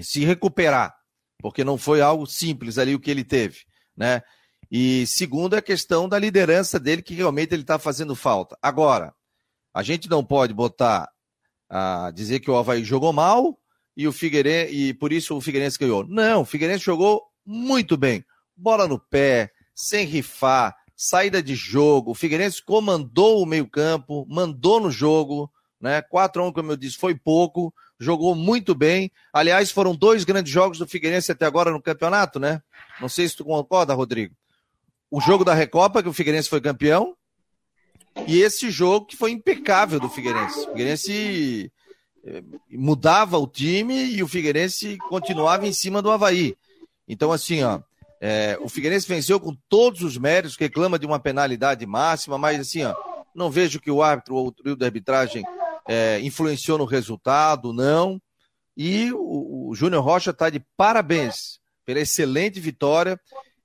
se 0.00 0.24
recuperar, 0.24 0.94
porque 1.38 1.64
não 1.64 1.78
foi 1.78 2.00
algo 2.00 2.26
simples 2.26 2.78
ali 2.78 2.94
o 2.94 3.00
que 3.00 3.10
ele 3.10 3.24
teve, 3.24 3.60
né? 3.96 4.22
E 4.70 5.06
segundo, 5.06 5.54
é 5.54 5.58
a 5.58 5.62
questão 5.62 6.08
da 6.08 6.18
liderança 6.18 6.78
dele, 6.78 7.02
que 7.02 7.14
realmente 7.14 7.54
ele 7.54 7.62
está 7.62 7.78
fazendo 7.78 8.16
falta. 8.16 8.58
Agora, 8.60 9.14
a 9.72 9.82
gente 9.82 10.08
não 10.08 10.24
pode 10.24 10.52
botar 10.52 11.08
a 11.68 12.10
dizer 12.10 12.40
que 12.40 12.50
o 12.50 12.56
Havaí 12.56 12.84
jogou 12.84 13.12
mal 13.12 13.58
e 13.96 14.06
o 14.06 14.12
Figueirense 14.12 14.74
e 14.74 14.94
por 14.94 15.12
isso 15.12 15.36
o 15.36 15.40
Figueirense 15.40 15.78
ganhou. 15.78 16.06
Não, 16.06 16.42
o 16.42 16.44
Figueirense 16.44 16.84
jogou 16.84 17.22
muito 17.44 17.96
bem. 17.96 18.24
Bola 18.56 18.88
no 18.88 18.98
pé, 18.98 19.50
sem 19.74 20.06
rifar, 20.06 20.74
saída 20.96 21.42
de 21.42 21.54
jogo. 21.54 22.12
O 22.12 22.14
Figueirense 22.14 22.62
comandou 22.62 23.42
o 23.42 23.46
meio-campo, 23.46 24.26
mandou 24.28 24.80
no 24.80 24.90
jogo, 24.90 25.50
né? 25.80 26.00
4 26.02 26.42
a 26.42 26.46
1, 26.46 26.52
como 26.52 26.72
eu 26.72 26.76
disse, 26.76 26.96
foi 26.96 27.14
pouco, 27.14 27.72
jogou 27.98 28.34
muito 28.34 28.74
bem. 28.74 29.10
Aliás, 29.32 29.70
foram 29.70 29.94
dois 29.94 30.24
grandes 30.24 30.52
jogos 30.52 30.78
do 30.78 30.86
Figueirense 30.86 31.30
até 31.30 31.44
agora 31.44 31.70
no 31.70 31.82
campeonato, 31.82 32.40
né? 32.40 32.62
Não 33.00 33.08
sei 33.08 33.28
se 33.28 33.36
tu 33.36 33.44
concorda, 33.44 33.94
Rodrigo. 33.94 34.34
O 35.10 35.20
jogo 35.20 35.44
da 35.44 35.54
Recopa, 35.54 36.02
que 36.02 36.08
o 36.08 36.12
Figueirense 36.12 36.48
foi 36.48 36.60
campeão, 36.60 37.14
e 38.26 38.40
esse 38.40 38.70
jogo 38.70 39.06
que 39.06 39.16
foi 39.16 39.30
impecável 39.30 40.00
do 40.00 40.08
Figueirense. 40.08 40.60
O 40.60 40.70
Figueirense 40.70 41.72
eh, 42.24 42.42
mudava 42.70 43.38
o 43.38 43.46
time 43.46 44.04
e 44.04 44.22
o 44.22 44.28
Figueirense 44.28 44.96
continuava 45.08 45.66
em 45.66 45.72
cima 45.72 46.00
do 46.00 46.10
Havaí. 46.10 46.56
Então, 47.06 47.30
assim, 47.30 47.62
ó, 47.62 47.80
é, 48.20 48.58
o 48.60 48.68
Figueirense 48.68 49.06
venceu 49.06 49.38
com 49.38 49.56
todos 49.68 50.02
os 50.02 50.16
méritos, 50.16 50.56
reclama 50.56 50.98
de 50.98 51.06
uma 51.06 51.18
penalidade 51.18 51.84
máxima, 51.86 52.38
mas 52.38 52.60
assim, 52.60 52.84
ó, 52.84 52.94
não 53.34 53.50
vejo 53.50 53.80
que 53.80 53.90
o 53.90 54.02
árbitro 54.02 54.34
ou 54.34 54.46
o 54.48 54.52
trio 54.52 54.76
de 54.76 54.84
arbitragem 54.84 55.44
é, 55.86 56.20
influenciou 56.20 56.78
no 56.78 56.84
resultado, 56.84 57.72
não. 57.72 58.20
E 58.76 59.12
o, 59.12 59.70
o 59.70 59.74
Júnior 59.74 60.02
Rocha 60.02 60.30
está 60.30 60.50
de 60.50 60.60
parabéns 60.76 61.60
pela 61.84 62.00
excelente 62.00 62.58
vitória. 62.60 63.18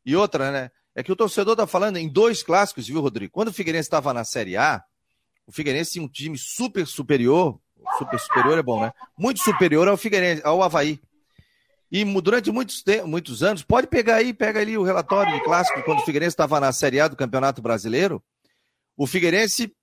E 0.06 0.16
outra, 0.16 0.52
né? 0.52 0.72
É 0.94 1.02
que 1.02 1.12
o 1.12 1.16
torcedor 1.16 1.54
está 1.54 1.66
falando 1.66 1.98
em 1.98 2.10
dois 2.10 2.44
clássicos, 2.44 2.88
viu, 2.88 3.02
Rodrigo? 3.02 3.32
Quando 3.32 3.48
o 3.48 3.54
Figueirense 3.54 3.88
estava 3.88 4.14
na 4.14 4.26
Série 4.26 4.58
A, 4.58 4.84
o 5.48 5.52
Figueirense 5.52 5.94
tinha 5.94 6.06
um 6.06 6.08
time 6.08 6.38
super 6.38 6.86
superior. 6.86 7.60
Super 7.98 8.20
superior 8.20 8.58
é 8.58 8.62
bom, 8.62 8.82
né? 8.82 8.92
Muito 9.18 9.40
superior 9.40 9.88
ao 9.88 9.98
Figueirense, 9.98 10.42
ao 10.46 10.62
Havaí. 10.62 11.00
E 11.92 12.06
durante 12.22 12.50
muitos, 12.52 12.84
muitos 13.06 13.44
anos, 13.44 13.64
pode 13.64 13.88
pegar 13.88 14.16
aí, 14.16 14.34
pega 14.34 14.62
ali 14.62 14.78
o 14.78 14.84
relatório 14.84 15.34
de 15.34 15.44
clássico, 15.44 15.84
quando 15.84 16.00
o 16.00 16.06
Figueirense 16.06 16.34
estava 16.34 16.60
na 16.60 16.72
Série 16.72 17.02
A 17.02 17.08
do 17.08 17.18
Campeonato 17.18 17.62
Brasileiro, 17.62 18.24
o 18.96 19.06
Figueirense 19.06 19.76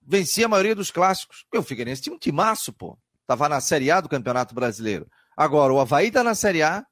vencia 0.00 0.46
a 0.46 0.48
maioria 0.48 0.74
dos 0.74 0.90
clássicos. 0.90 1.44
O 1.54 1.62
Figueirense 1.62 2.02
tinha 2.02 2.14
um 2.14 2.18
timaço, 2.18 2.72
pô. 2.72 2.98
Tava 3.26 3.46
na 3.46 3.60
Série 3.60 3.90
A 3.90 4.00
do 4.00 4.08
Campeonato 4.08 4.54
Brasileiro. 4.54 5.06
Agora, 5.36 5.72
o 5.72 5.78
Havaí 5.78 6.10
tá 6.10 6.24
na 6.24 6.34
Série 6.34 6.62
A, 6.62 6.84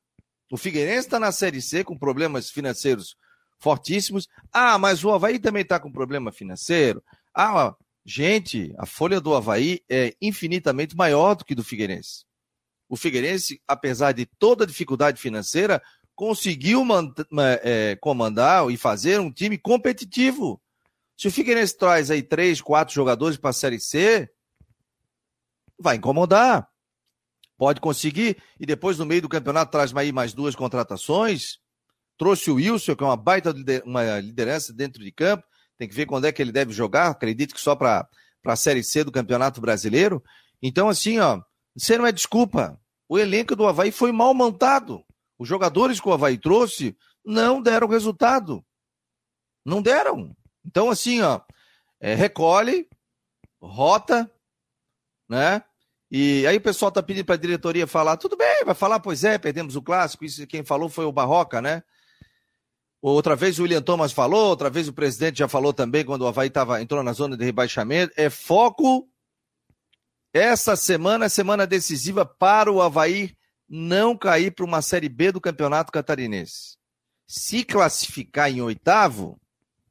o 0.52 0.56
Figueirense 0.58 1.06
está 1.06 1.18
na 1.18 1.32
Série 1.32 1.62
C 1.62 1.82
com 1.82 1.98
problemas 1.98 2.50
financeiros 2.50 3.16
fortíssimos. 3.58 4.28
Ah, 4.52 4.78
mas 4.78 5.02
o 5.02 5.10
Havaí 5.10 5.38
também 5.38 5.62
está 5.62 5.80
com 5.80 5.90
problema 5.90 6.30
financeiro. 6.30 7.02
Ah, 7.34 7.74
gente, 8.04 8.74
a 8.78 8.84
folha 8.84 9.20
do 9.20 9.34
Havaí 9.34 9.80
é 9.88 10.14
infinitamente 10.20 10.94
maior 10.94 11.34
do 11.34 11.44
que 11.44 11.54
do 11.54 11.64
Figueirense. 11.64 12.26
O 12.88 12.96
Figueirense, 12.96 13.60
apesar 13.66 14.12
de 14.12 14.26
toda 14.26 14.64
a 14.64 14.66
dificuldade 14.66 15.20
financeira, 15.20 15.82
conseguiu 16.14 16.82
é, 17.62 17.96
comandar 17.96 18.70
e 18.70 18.76
fazer 18.76 19.20
um 19.20 19.32
time 19.32 19.58
competitivo. 19.58 20.60
Se 21.16 21.28
o 21.28 21.30
Figueirense 21.30 21.76
traz 21.76 22.10
aí 22.10 22.22
três, 22.22 22.60
quatro 22.60 22.94
jogadores 22.94 23.36
para 23.36 23.50
a 23.50 23.52
Série 23.52 23.80
C, 23.80 24.28
vai 25.78 25.96
incomodar. 25.96 26.68
Pode 27.58 27.80
conseguir, 27.80 28.36
e 28.60 28.66
depois 28.66 28.98
no 28.98 29.06
meio 29.06 29.22
do 29.22 29.28
campeonato 29.28 29.72
traz 29.72 29.94
aí 29.96 30.12
mais 30.12 30.34
duas 30.34 30.54
contratações. 30.54 31.58
Trouxe 32.18 32.50
o 32.50 32.54
Wilson, 32.54 32.94
que 32.94 33.02
é 33.02 33.06
uma 33.06 33.16
baita 33.16 33.54
uma 33.84 34.20
liderança 34.20 34.72
dentro 34.72 35.02
de 35.02 35.10
campo. 35.10 35.44
Tem 35.78 35.88
que 35.88 35.94
ver 35.94 36.06
quando 36.06 36.26
é 36.26 36.32
que 36.32 36.40
ele 36.40 36.52
deve 36.52 36.72
jogar. 36.72 37.08
Acredito 37.08 37.54
que 37.54 37.60
só 37.60 37.74
para 37.74 38.08
a 38.44 38.56
Série 38.56 38.82
C 38.82 39.04
do 39.04 39.12
Campeonato 39.12 39.60
Brasileiro. 39.60 40.22
Então, 40.62 40.88
assim, 40.88 41.18
ó, 41.18 41.40
você 41.76 41.99
não 41.99 42.06
é 42.06 42.12
desculpa. 42.12 42.80
O 43.09 43.18
elenco 43.18 43.54
do 43.54 43.66
Havaí 43.66 43.92
foi 43.92 44.12
mal 44.12 44.33
montado. 44.35 45.04
Os 45.38 45.49
jogadores 45.49 46.00
que 46.00 46.09
o 46.09 46.12
Havaí 46.12 46.38
trouxe 46.38 46.97
não 47.25 47.61
deram 47.61 47.87
resultado. 47.88 48.64
Não 49.64 49.83
deram. 49.83 50.35
Então, 50.64 50.90
assim, 50.90 51.21
ó, 51.21 51.40
é, 52.00 52.14
recolhe, 52.14 52.88
rota, 53.61 54.30
né? 55.28 55.62
E 56.11 56.47
aí 56.47 56.56
o 56.56 56.61
pessoal 56.61 56.90
tá 56.90 57.02
pedindo 57.02 57.25
para 57.25 57.35
a 57.35 57.38
diretoria 57.38 57.87
falar, 57.87 58.16
tudo 58.16 58.37
bem, 58.37 58.64
vai 58.64 58.75
falar, 58.75 59.00
pois 59.00 59.25
é, 59.25 59.38
perdemos 59.38 59.75
o 59.75 59.83
clássico, 59.83 60.25
isso 60.25 60.47
quem 60.47 60.64
falou 60.64 60.88
foi 60.88 61.04
o 61.04 61.12
Barroca, 61.12 61.61
né? 61.61 61.83
Outra 63.02 63.37
vez 63.37 63.59
o 63.59 63.62
William 63.62 63.83
Thomas 63.83 64.12
falou, 64.12 64.49
outra 64.49 64.71
vez 64.71 64.88
o 64.88 64.92
presidente 64.92 65.38
já 65.38 65.49
falou 65.49 65.73
também 65.73 66.04
quando 66.04 66.23
o 66.23 66.26
Havaí 66.26 66.49
tava, 66.49 66.80
entrou 66.80 67.02
na 67.02 67.12
zona 67.12 67.37
de 67.37 67.45
rebaixamento. 67.45 68.12
É 68.16 68.30
foco. 68.30 69.09
Essa 70.36 70.76
semana 70.76 71.24
é 71.24 71.28
semana 71.30 71.66
decisiva 71.66 72.26
para 72.26 72.70
o 72.70 72.82
Havaí 72.82 73.34
não 73.66 74.14
cair 74.14 74.50
para 74.50 74.66
uma 74.66 74.82
Série 74.82 75.08
B 75.08 75.32
do 75.32 75.40
Campeonato 75.40 75.90
Catarinense. 75.90 76.76
Se 77.26 77.64
classificar 77.64 78.50
em 78.50 78.60
oitavo, 78.60 79.40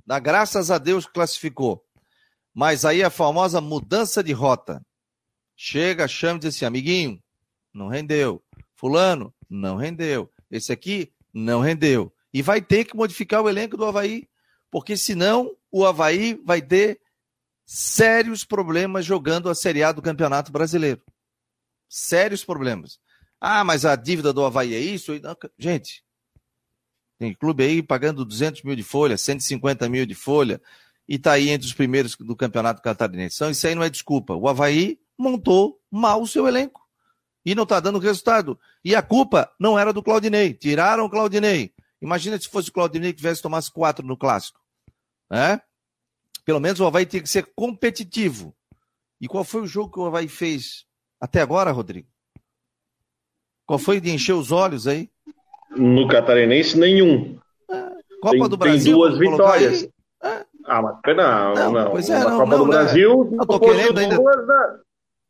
dá 0.05 0.19
graças 0.19 0.69
a 0.69 0.77
Deus 0.77 1.07
que 1.07 1.13
classificou. 1.13 1.83
Mas 2.53 2.85
aí 2.85 3.01
a 3.01 3.09
famosa 3.09 3.59
mudança 3.59 4.23
de 4.23 4.33
rota. 4.33 4.85
Chega, 5.55 6.07
chama 6.07 6.37
e 6.37 6.41
diz 6.41 6.55
assim, 6.55 6.65
amiguinho, 6.65 7.19
não 7.73 7.87
rendeu. 7.87 8.39
Fulano, 8.75 9.33
não 9.49 9.77
rendeu. 9.77 10.31
Esse 10.51 10.71
aqui, 10.71 11.11
não 11.33 11.59
rendeu. 11.59 12.13
E 12.31 12.43
vai 12.43 12.61
ter 12.61 12.85
que 12.85 12.95
modificar 12.95 13.41
o 13.41 13.49
elenco 13.49 13.75
do 13.75 13.85
Havaí, 13.85 14.29
porque 14.69 14.95
senão 14.95 15.57
o 15.71 15.83
Havaí 15.83 16.39
vai 16.45 16.61
ter 16.61 17.01
sérios 17.65 18.45
problemas 18.45 19.05
jogando 19.05 19.49
a 19.49 19.55
Série 19.55 19.83
A 19.83 19.91
do 19.91 20.01
Campeonato 20.01 20.51
Brasileiro. 20.51 21.01
Sérios 21.89 22.43
problemas. 22.43 22.99
Ah, 23.39 23.63
mas 23.63 23.85
a 23.85 23.95
dívida 23.95 24.31
do 24.31 24.45
Havaí 24.45 24.73
é 24.73 24.79
isso? 24.79 25.11
Gente, 25.57 26.03
tem 27.17 27.33
clube 27.33 27.63
aí 27.63 27.81
pagando 27.81 28.25
200 28.25 28.63
mil 28.63 28.75
de 28.75 28.83
folha, 28.83 29.17
150 29.17 29.87
mil 29.89 30.05
de 30.05 30.15
folha, 30.15 30.61
e 31.07 31.15
está 31.15 31.33
aí 31.33 31.49
entre 31.49 31.67
os 31.67 31.73
primeiros 31.73 32.15
do 32.15 32.35
Campeonato 32.35 32.81
Catarinense. 32.81 33.35
Então, 33.35 33.49
isso 33.49 33.65
aí 33.67 33.75
não 33.75 33.83
é 33.83 33.89
desculpa. 33.89 34.33
O 34.33 34.47
Havaí 34.47 34.99
montou 35.17 35.79
mal 35.89 36.21
o 36.21 36.27
seu 36.27 36.47
elenco 36.47 36.85
e 37.45 37.53
não 37.53 37.63
está 37.63 37.79
dando 37.79 37.99
resultado. 37.99 38.59
E 38.83 38.95
a 38.95 39.01
culpa 39.01 39.51
não 39.59 39.77
era 39.77 39.93
do 39.93 40.03
Claudinei. 40.03 40.53
Tiraram 40.53 41.05
o 41.05 41.09
Claudinei. 41.09 41.73
Imagina 42.01 42.39
se 42.39 42.49
fosse 42.49 42.69
o 42.69 42.73
Claudinei 42.73 43.11
que 43.11 43.17
tivesse 43.17 43.41
tomasse 43.41 43.71
quatro 43.71 44.05
no 44.05 44.17
clássico. 44.17 44.59
Né? 45.29 45.61
Pelo 46.45 46.59
menos 46.59 46.79
o 46.79 46.85
Havaí 46.85 47.05
tinha 47.05 47.23
que 47.23 47.29
ser 47.29 47.47
competitivo. 47.55 48.55
E 49.19 49.27
qual 49.27 49.43
foi 49.43 49.61
o 49.61 49.67
jogo 49.67 49.91
que 49.91 49.99
o 49.99 50.05
Havaí 50.05 50.27
fez 50.27 50.85
até 51.19 51.41
agora, 51.41 51.71
Rodrigo? 51.71 52.07
Qual 53.65 53.79
foi 53.79 53.99
de 53.99 54.11
encher 54.11 54.33
os 54.33 54.51
olhos 54.51 54.87
aí? 54.87 55.09
No 55.71 56.07
Catarinense, 56.07 56.77
nenhum. 56.77 57.37
É, 57.69 57.89
Copa 58.21 58.37
tem, 58.37 58.49
do 58.49 58.57
Brasil. 58.57 58.83
Tem 58.83 58.93
duas 58.93 59.17
vitórias. 59.17 59.83
É. 60.23 60.45
Ah, 60.67 60.81
mas 60.81 61.15
não, 61.15 61.53
não. 61.53 61.71
não. 61.71 61.91
Pois 61.91 62.09
é, 62.09 62.19
não, 62.19 62.37
Copa 62.37 62.45
não, 62.45 62.57
do 62.59 62.65
né? 62.65 62.71
Brasil. 62.71 63.37
Eu 63.39 63.45
tô 63.45 63.59
querendo 63.59 63.99
ainda. 63.99 64.17
Né? 64.17 64.79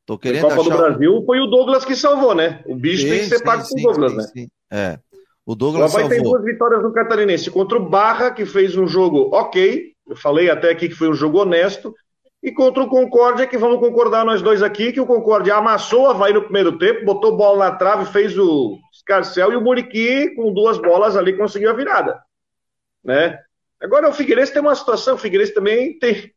Tô 0.06 0.18
querendo 0.18 0.42
Copa 0.42 0.62
achar... 0.62 0.70
do 0.70 0.78
Brasil 0.78 1.24
foi 1.26 1.40
o 1.40 1.48
Douglas 1.48 1.86
que 1.86 1.96
salvou, 1.96 2.36
né? 2.36 2.62
O 2.66 2.76
bicho 2.76 3.04
sim, 3.04 3.10
tem 3.10 3.20
que 3.20 3.26
ser 3.26 3.44
pago 3.44 3.64
sim, 3.64 3.82
pro 3.82 3.94
Douglas, 3.94 4.32
sim, 4.32 4.42
né? 4.42 4.48
É. 4.72 5.00
O 5.46 5.56
Douglas 5.56 5.94
o 5.94 6.10
tem 6.10 6.22
duas 6.22 6.44
vitórias 6.44 6.84
no 6.84 6.92
Catarinense 6.92 7.50
contra 7.50 7.78
o 7.78 7.90
Barra, 7.90 8.32
que 8.32 8.46
fez 8.46 8.76
um 8.76 8.88
jogo 8.88 9.30
ok. 9.34 9.95
Eu 10.08 10.16
falei 10.16 10.50
até 10.50 10.70
aqui 10.70 10.90
que 10.90 10.96
foi 10.96 11.10
um 11.10 11.14
jogo 11.14 11.40
honesto. 11.40 11.94
E 12.42 12.52
contra 12.52 12.84
o 12.84 12.88
Concórdia, 12.88 13.48
que 13.48 13.58
vamos 13.58 13.80
concordar 13.80 14.24
nós 14.24 14.42
dois 14.42 14.62
aqui, 14.62 14.92
que 14.92 15.00
o 15.00 15.06
Concórdia 15.06 15.56
amassou 15.56 16.06
a 16.06 16.12
Havaí 16.12 16.32
no 16.32 16.44
primeiro 16.44 16.78
tempo, 16.78 17.04
botou 17.04 17.36
bola 17.36 17.66
na 17.66 17.76
trave, 17.76 18.06
fez 18.12 18.38
o 18.38 18.78
Scarcel 18.94 19.52
e 19.52 19.56
o 19.56 19.62
Muriqui, 19.62 20.36
com 20.36 20.54
duas 20.54 20.78
bolas 20.78 21.18
ali, 21.18 21.36
conseguiu 21.36 21.72
a 21.72 21.74
virada. 21.74 22.20
Né? 23.04 23.40
Agora 23.82 24.10
o 24.10 24.14
Figueirense 24.14 24.54
tem 24.54 24.62
uma 24.62 24.76
situação, 24.76 25.16
o 25.16 25.18
Figueirense 25.18 25.56
também 25.56 25.98
tem 25.98 26.32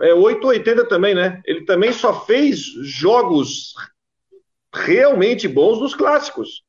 é, 0.00 0.14
880 0.14 0.86
também, 0.86 1.14
né? 1.14 1.40
Ele 1.44 1.64
também 1.64 1.92
só 1.92 2.24
fez 2.24 2.60
jogos 2.82 3.74
realmente 4.72 5.48
bons 5.48 5.80
nos 5.80 5.94
clássicos. 5.94 6.62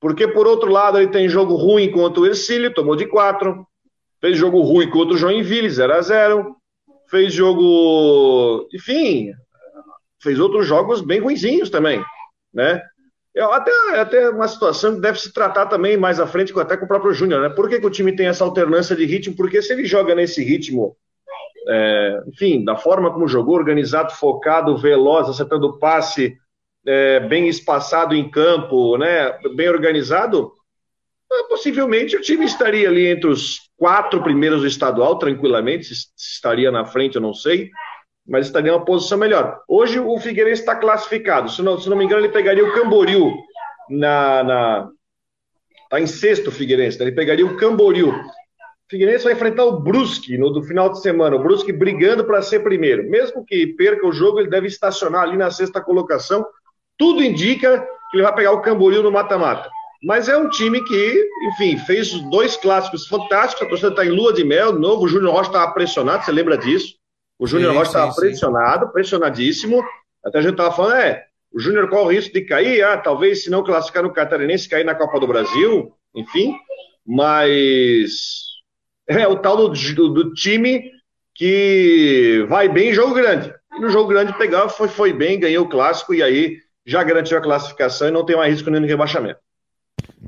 Porque, 0.00 0.28
por 0.28 0.46
outro 0.46 0.70
lado, 0.70 0.98
ele 0.98 1.10
tem 1.10 1.28
jogo 1.28 1.54
ruim 1.54 1.90
contra 1.90 2.20
o 2.20 2.26
Ercílio, 2.26 2.74
tomou 2.74 2.94
de 2.94 3.06
4. 3.06 3.66
Fez 4.24 4.38
jogo 4.38 4.62
ruim 4.62 4.88
contra 4.88 5.14
o 5.14 5.18
Joinville, 5.18 5.68
0 5.68 5.92
a 5.92 6.00
0 6.00 6.56
Fez 7.10 7.30
jogo. 7.30 8.66
Enfim, 8.72 9.34
fez 10.18 10.40
outros 10.40 10.66
jogos 10.66 11.02
bem 11.02 11.20
ruinzinhos 11.20 11.68
também, 11.68 12.02
né? 12.50 12.82
Até, 13.36 13.70
até 14.00 14.30
uma 14.30 14.48
situação 14.48 14.94
que 14.94 15.02
deve 15.02 15.20
se 15.20 15.30
tratar 15.30 15.66
também 15.66 15.98
mais 15.98 16.18
à 16.20 16.26
frente, 16.26 16.58
até 16.58 16.74
com 16.74 16.86
o 16.86 16.88
próprio 16.88 17.12
Júnior, 17.12 17.42
né? 17.42 17.50
Por 17.50 17.68
que, 17.68 17.78
que, 17.78 17.86
o 17.86 17.90
time 17.90 18.16
tem 18.16 18.26
essa 18.26 18.44
alternância 18.44 18.96
de 18.96 19.04
ritmo? 19.04 19.36
Porque 19.36 19.60
se 19.60 19.74
ele 19.74 19.84
joga 19.84 20.14
nesse 20.14 20.42
ritmo, 20.42 20.96
é, 21.68 22.22
enfim, 22.26 22.64
da 22.64 22.76
forma 22.76 23.12
como 23.12 23.28
jogou, 23.28 23.56
organizado, 23.56 24.14
focado, 24.14 24.78
veloz, 24.78 25.28
acertando 25.28 25.78
passe, 25.78 26.34
é, 26.86 27.20
bem 27.20 27.46
espaçado 27.46 28.14
em 28.14 28.30
campo, 28.30 28.96
né, 28.96 29.38
bem 29.54 29.68
organizado, 29.68 30.50
possivelmente 31.48 32.16
o 32.16 32.20
time 32.20 32.44
estaria 32.44 32.88
ali 32.88 33.06
entre 33.06 33.28
os 33.28 33.70
quatro 33.76 34.22
primeiros 34.22 34.60
do 34.60 34.66
estadual, 34.66 35.18
tranquilamente, 35.18 35.92
estaria 36.16 36.70
na 36.70 36.84
frente, 36.84 37.16
eu 37.16 37.22
não 37.22 37.34
sei, 37.34 37.70
mas 38.26 38.46
estaria 38.46 38.72
em 38.72 38.74
uma 38.74 38.84
posição 38.84 39.18
melhor. 39.18 39.60
Hoje 39.68 39.98
o 39.98 40.18
Figueirense 40.18 40.60
está 40.60 40.74
classificado, 40.74 41.50
se 41.50 41.62
não, 41.62 41.78
se 41.78 41.88
não 41.88 41.96
me 41.96 42.04
engano, 42.04 42.22
ele 42.22 42.32
pegaria 42.32 42.64
o 42.64 42.72
Camboriú 42.72 43.34
na. 43.90 44.42
na 44.42 44.88
tá 45.90 46.00
em 46.00 46.06
sexto 46.06 46.48
o 46.48 46.52
Figueirense, 46.52 46.98
né? 46.98 47.06
ele 47.06 47.14
pegaria 47.14 47.46
o 47.46 47.56
Camboriú. 47.56 48.10
O 48.10 48.90
Figueirense 48.90 49.24
vai 49.24 49.32
enfrentar 49.32 49.64
o 49.64 49.80
Brusque 49.80 50.36
no 50.38 50.50
do 50.50 50.62
final 50.62 50.90
de 50.90 51.00
semana, 51.00 51.36
o 51.36 51.42
Brusque 51.42 51.72
brigando 51.72 52.24
para 52.24 52.42
ser 52.42 52.60
primeiro. 52.60 53.08
Mesmo 53.08 53.44
que 53.44 53.66
perca 53.66 54.06
o 54.06 54.12
jogo, 54.12 54.38
ele 54.38 54.50
deve 54.50 54.66
estacionar 54.66 55.22
ali 55.22 55.36
na 55.36 55.50
sexta 55.50 55.80
colocação, 55.80 56.44
tudo 56.98 57.22
indica 57.22 57.80
que 58.10 58.16
ele 58.16 58.22
vai 58.22 58.34
pegar 58.34 58.52
o 58.52 58.60
Camboriú 58.60 59.02
no 59.02 59.10
mata-mata. 59.10 59.70
Mas 60.04 60.28
é 60.28 60.36
um 60.36 60.50
time 60.50 60.84
que, 60.84 61.28
enfim, 61.48 61.78
fez 61.78 62.12
dois 62.30 62.56
clássicos 62.58 63.06
fantásticos. 63.06 63.66
A 63.66 63.68
torcida 63.68 63.88
está 63.88 64.04
em 64.04 64.10
lua 64.10 64.34
de 64.34 64.44
mel. 64.44 64.74
De 64.74 64.78
novo, 64.78 65.04
o 65.04 65.08
Júnior 65.08 65.32
Rocha 65.32 65.48
estava 65.48 65.72
pressionado, 65.72 66.24
você 66.24 66.30
lembra 66.30 66.58
disso? 66.58 66.94
O 67.38 67.46
Júnior 67.46 67.72
Rocha 67.72 67.88
estava 67.88 68.14
pressionado, 68.14 68.92
pressionadíssimo. 68.92 69.82
Até 70.22 70.38
a 70.38 70.42
gente 70.42 70.52
estava 70.52 70.74
falando, 70.74 70.96
é, 70.96 71.24
o 71.50 71.58
Júnior 71.58 71.88
corre 71.88 72.02
o 72.02 72.08
risco 72.08 72.34
de 72.34 72.42
cair, 72.42 72.82
ah, 72.82 72.98
talvez 72.98 73.44
se 73.44 73.50
não 73.50 73.64
classificar 73.64 74.02
no 74.02 74.12
Catarinense, 74.12 74.68
cair 74.68 74.84
na 74.84 74.94
Copa 74.94 75.18
do 75.18 75.26
Brasil, 75.26 75.92
enfim. 76.14 76.54
Mas 77.06 78.44
é 79.08 79.26
o 79.26 79.36
tal 79.36 79.56
do, 79.56 79.68
do, 79.70 80.08
do 80.10 80.34
time 80.34 80.90
que 81.34 82.44
vai 82.48 82.68
bem 82.68 82.90
em 82.90 82.94
jogo 82.94 83.14
grande. 83.14 83.54
E 83.74 83.80
no 83.80 83.88
jogo 83.88 84.08
grande 84.08 84.36
pegar 84.36 84.68
foi, 84.68 84.86
foi 84.88 85.12
bem, 85.14 85.40
ganhou 85.40 85.64
o 85.64 85.68
clássico 85.68 86.12
e 86.12 86.22
aí 86.22 86.58
já 86.84 87.02
garantiu 87.02 87.38
a 87.38 87.40
classificação 87.40 88.08
e 88.08 88.10
não 88.12 88.24
tem 88.24 88.36
mais 88.36 88.52
risco 88.52 88.68
nenhum 88.68 88.82
de 88.82 88.88
rebaixamento. 88.88 89.40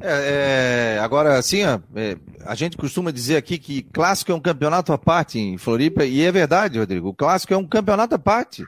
É, 0.00 0.97
é, 0.97 0.99
agora, 1.00 1.38
assim, 1.38 1.65
ó, 1.65 1.81
é, 1.95 2.17
a 2.45 2.55
gente 2.55 2.76
costuma 2.76 3.11
dizer 3.11 3.37
aqui 3.37 3.59
que 3.59 3.83
clássico 3.83 4.31
é 4.31 4.35
um 4.35 4.41
campeonato 4.41 4.93
à 4.93 4.99
parte 4.99 5.38
em 5.38 5.57
Floripa, 5.57 6.05
e 6.05 6.23
é 6.23 6.31
verdade, 6.31 6.79
Rodrigo. 6.79 7.09
O 7.09 7.15
clássico 7.15 7.55
é 7.55 7.57
um 7.57 7.67
campeonato 7.67 8.15
à 8.15 8.19
parte. 8.19 8.65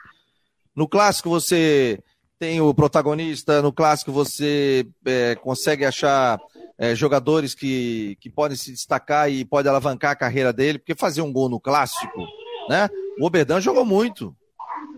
No 0.74 0.88
clássico 0.88 1.28
você 1.28 2.00
tem 2.38 2.60
o 2.60 2.72
protagonista, 2.72 3.60
no 3.60 3.72
clássico 3.72 4.12
você 4.12 4.86
é, 5.04 5.34
consegue 5.34 5.84
achar 5.84 6.38
é, 6.78 6.94
jogadores 6.94 7.54
que, 7.54 8.16
que 8.20 8.30
podem 8.30 8.56
se 8.56 8.70
destacar 8.70 9.30
e 9.30 9.44
pode 9.44 9.68
alavancar 9.68 10.12
a 10.12 10.16
carreira 10.16 10.52
dele, 10.52 10.78
porque 10.78 10.94
fazer 10.94 11.20
um 11.20 11.32
gol 11.32 11.48
no 11.48 11.60
clássico, 11.60 12.24
né? 12.68 12.88
O 13.18 13.26
Oberdan 13.26 13.60
jogou 13.60 13.84
muito. 13.84 14.34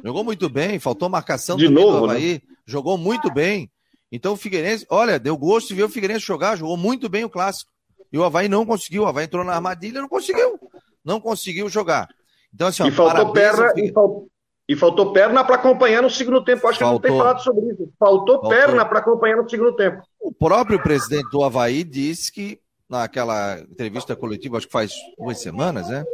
Jogou 0.05 0.23
muito 0.23 0.49
bem, 0.49 0.79
faltou 0.79 1.09
marcação 1.09 1.57
de 1.57 1.69
novo, 1.69 1.99
do 1.99 2.05
Havaí, 2.05 2.35
né? 2.35 2.41
jogou 2.67 2.97
muito 2.97 3.33
bem. 3.33 3.71
Então 4.11 4.33
o 4.33 4.37
Figueirense, 4.37 4.87
olha, 4.91 5.19
deu 5.19 5.37
gosto 5.37 5.69
de 5.69 5.75
ver 5.75 5.85
o 5.85 5.89
Figueirense 5.89 6.27
jogar, 6.27 6.57
jogou 6.57 6.77
muito 6.77 7.09
bem 7.09 7.25
o 7.25 7.31
clássico. 7.31 7.71
E 8.13 8.19
o 8.19 8.25
Havaí 8.25 8.49
não 8.49 8.67
conseguiu, 8.67 9.05
o 9.05 9.07
Havaí 9.07 9.25
entrou 9.25 9.45
na 9.45 9.55
armadilha, 9.55 10.01
não 10.01 10.09
conseguiu. 10.09 10.59
Não 11.05 11.21
conseguiu 11.21 11.69
jogar. 11.69 12.09
Então, 12.53 12.67
assim, 12.67 12.83
ó, 12.83 12.89
e 12.89 12.91
faltou 12.91 13.33
perna, 13.33 13.73
e, 13.77 13.93
fal... 13.93 14.27
e, 14.69 14.77
faltou 14.77 15.13
perna 15.13 15.45
para 15.45 15.55
acompanhar 15.55 16.03
no 16.03 16.11
segundo 16.11 16.45
tempo. 16.45 16.67
Acho 16.67 16.81
faltou. 16.81 17.01
que 17.01 17.09
não 17.09 17.15
tem 17.15 17.19
falado 17.19 17.43
sobre 17.43 17.73
isso. 17.73 17.93
Faltou, 17.99 18.41
faltou. 18.41 18.51
perna 18.51 18.85
para 18.85 18.99
acompanhar 18.99 19.37
no 19.37 19.49
segundo 19.49 19.75
tempo. 19.77 20.03
O 20.21 20.33
próprio 20.33 20.83
presidente 20.83 21.31
do 21.31 21.45
Havaí 21.45 21.85
disse 21.85 22.33
que, 22.33 22.61
naquela 22.89 23.61
entrevista 23.61 24.17
coletiva, 24.17 24.57
acho 24.57 24.67
que 24.67 24.73
faz 24.73 24.93
duas 25.17 25.41
semanas, 25.41 25.89
né? 25.89 26.05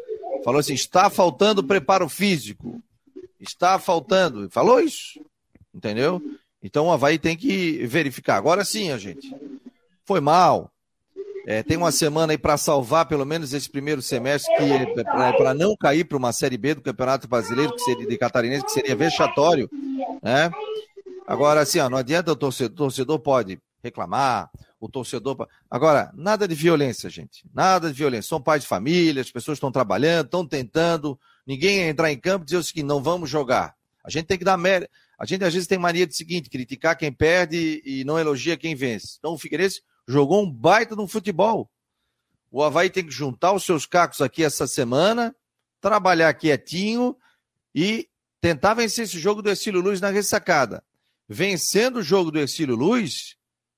Falou 0.45 0.61
assim: 0.61 0.75
está 0.75 1.09
faltando 1.09 1.65
preparo 1.65 2.09
físico. 2.09 2.81
Está 3.41 3.79
faltando. 3.79 4.51
Falou 4.51 4.81
isso. 4.81 5.19
Entendeu? 5.75 6.21
Então 6.63 6.87
o 6.87 6.93
Havaí 6.93 7.19
tem 7.19 7.37
que 7.37 7.87
verificar. 7.87 8.37
Agora 8.37 8.65
sim, 8.65 8.97
gente. 8.99 9.35
Foi 10.05 10.21
mal. 10.21 10.71
É, 11.47 11.63
tem 11.63 11.77
uma 11.77 11.93
semana 11.93 12.33
aí 12.33 12.39
para 12.39 12.57
salvar 12.57 13.07
pelo 13.07 13.25
menos 13.25 13.53
esse 13.53 13.71
primeiro 13.71 14.03
semestre 14.03 14.53
que 14.57 15.05
para 15.05 15.55
não 15.55 15.77
cair 15.77 16.05
para 16.05 16.17
uma 16.19 16.33
série 16.33 16.59
B 16.59 16.75
do 16.75 16.83
Campeonato 16.83 17.29
Brasileiro, 17.29 17.73
que 17.73 17.83
seria 17.83 18.07
de 18.07 18.19
catarinense, 18.19 18.65
que 18.65 18.73
seria 18.73 18.97
vexatório, 18.97 19.71
né? 20.21 20.51
Agora 21.25 21.61
assim, 21.61 21.79
ó, 21.79 21.89
não 21.89 21.99
adianta 21.99 22.33
o 22.33 22.37
torcedor, 22.37 22.73
o 22.73 22.77
torcedor 22.77 23.21
pode 23.21 23.61
reclamar, 23.81 24.51
o 24.81 24.89
torcedor. 24.89 25.49
Agora, 25.71 26.11
nada 26.15 26.47
de 26.49 26.55
violência, 26.55 27.09
gente. 27.09 27.45
Nada 27.55 27.89
de 27.89 27.95
violência. 27.95 28.29
São 28.29 28.41
pais 28.41 28.63
de 28.63 28.69
família, 28.69 29.23
as 29.23 29.31
pessoas 29.31 29.57
estão 29.57 29.71
trabalhando, 29.71 30.27
estão 30.27 30.47
tentando. 30.47 31.19
Ninguém 31.47 31.89
entrar 31.89 32.11
em 32.11 32.19
campo 32.19 32.45
e 32.45 32.47
dizer 32.47 32.59
o 32.59 32.63
seguinte: 32.63 32.87
não 32.87 33.03
vamos 33.03 33.31
jogar. 33.31 33.75
A 34.05 34.11
gente 34.11 34.27
tem 34.27 34.39
que 34.39 34.45
dar 34.45 34.57
mérito. 34.57 34.91
A 35.19 35.25
gente 35.25 35.45
às 35.45 35.53
vezes 35.53 35.67
tem 35.67 35.79
mania 35.79 36.07
de 36.07 36.15
seguinte, 36.15 36.51
criticar 36.51 36.97
quem 36.97 37.13
perde 37.13 37.83
e 37.85 38.05
não 38.05 38.19
elogia 38.19 38.57
quem 38.57 38.75
vence. 38.75 39.17
Então 39.19 39.33
o 39.33 39.39
Figueirense 39.39 39.83
jogou 40.07 40.43
um 40.43 40.51
baita 40.51 40.95
no 40.95 41.09
futebol. 41.09 41.71
O 42.51 42.63
Havaí 42.63 42.91
tem 42.91 43.05
que 43.05 43.11
juntar 43.11 43.53
os 43.53 43.65
seus 43.65 43.87
cacos 43.87 44.21
aqui 44.21 44.45
essa 44.45 44.67
semana, 44.67 45.35
trabalhar 45.81 46.33
quietinho 46.35 47.17
e 47.75 48.09
tentar 48.41 48.75
vencer 48.75 49.05
esse 49.05 49.19
jogo 49.19 49.43
do 49.43 49.49
Ercílio 49.51 49.81
Luz 49.81 50.01
na 50.01 50.11
ressacada. 50.11 50.85
Vencendo 51.29 51.97
o 51.97 52.03
jogo 52.03 52.31
do 52.31 52.39
Ercílio 52.39 52.77
Luz 52.77 53.37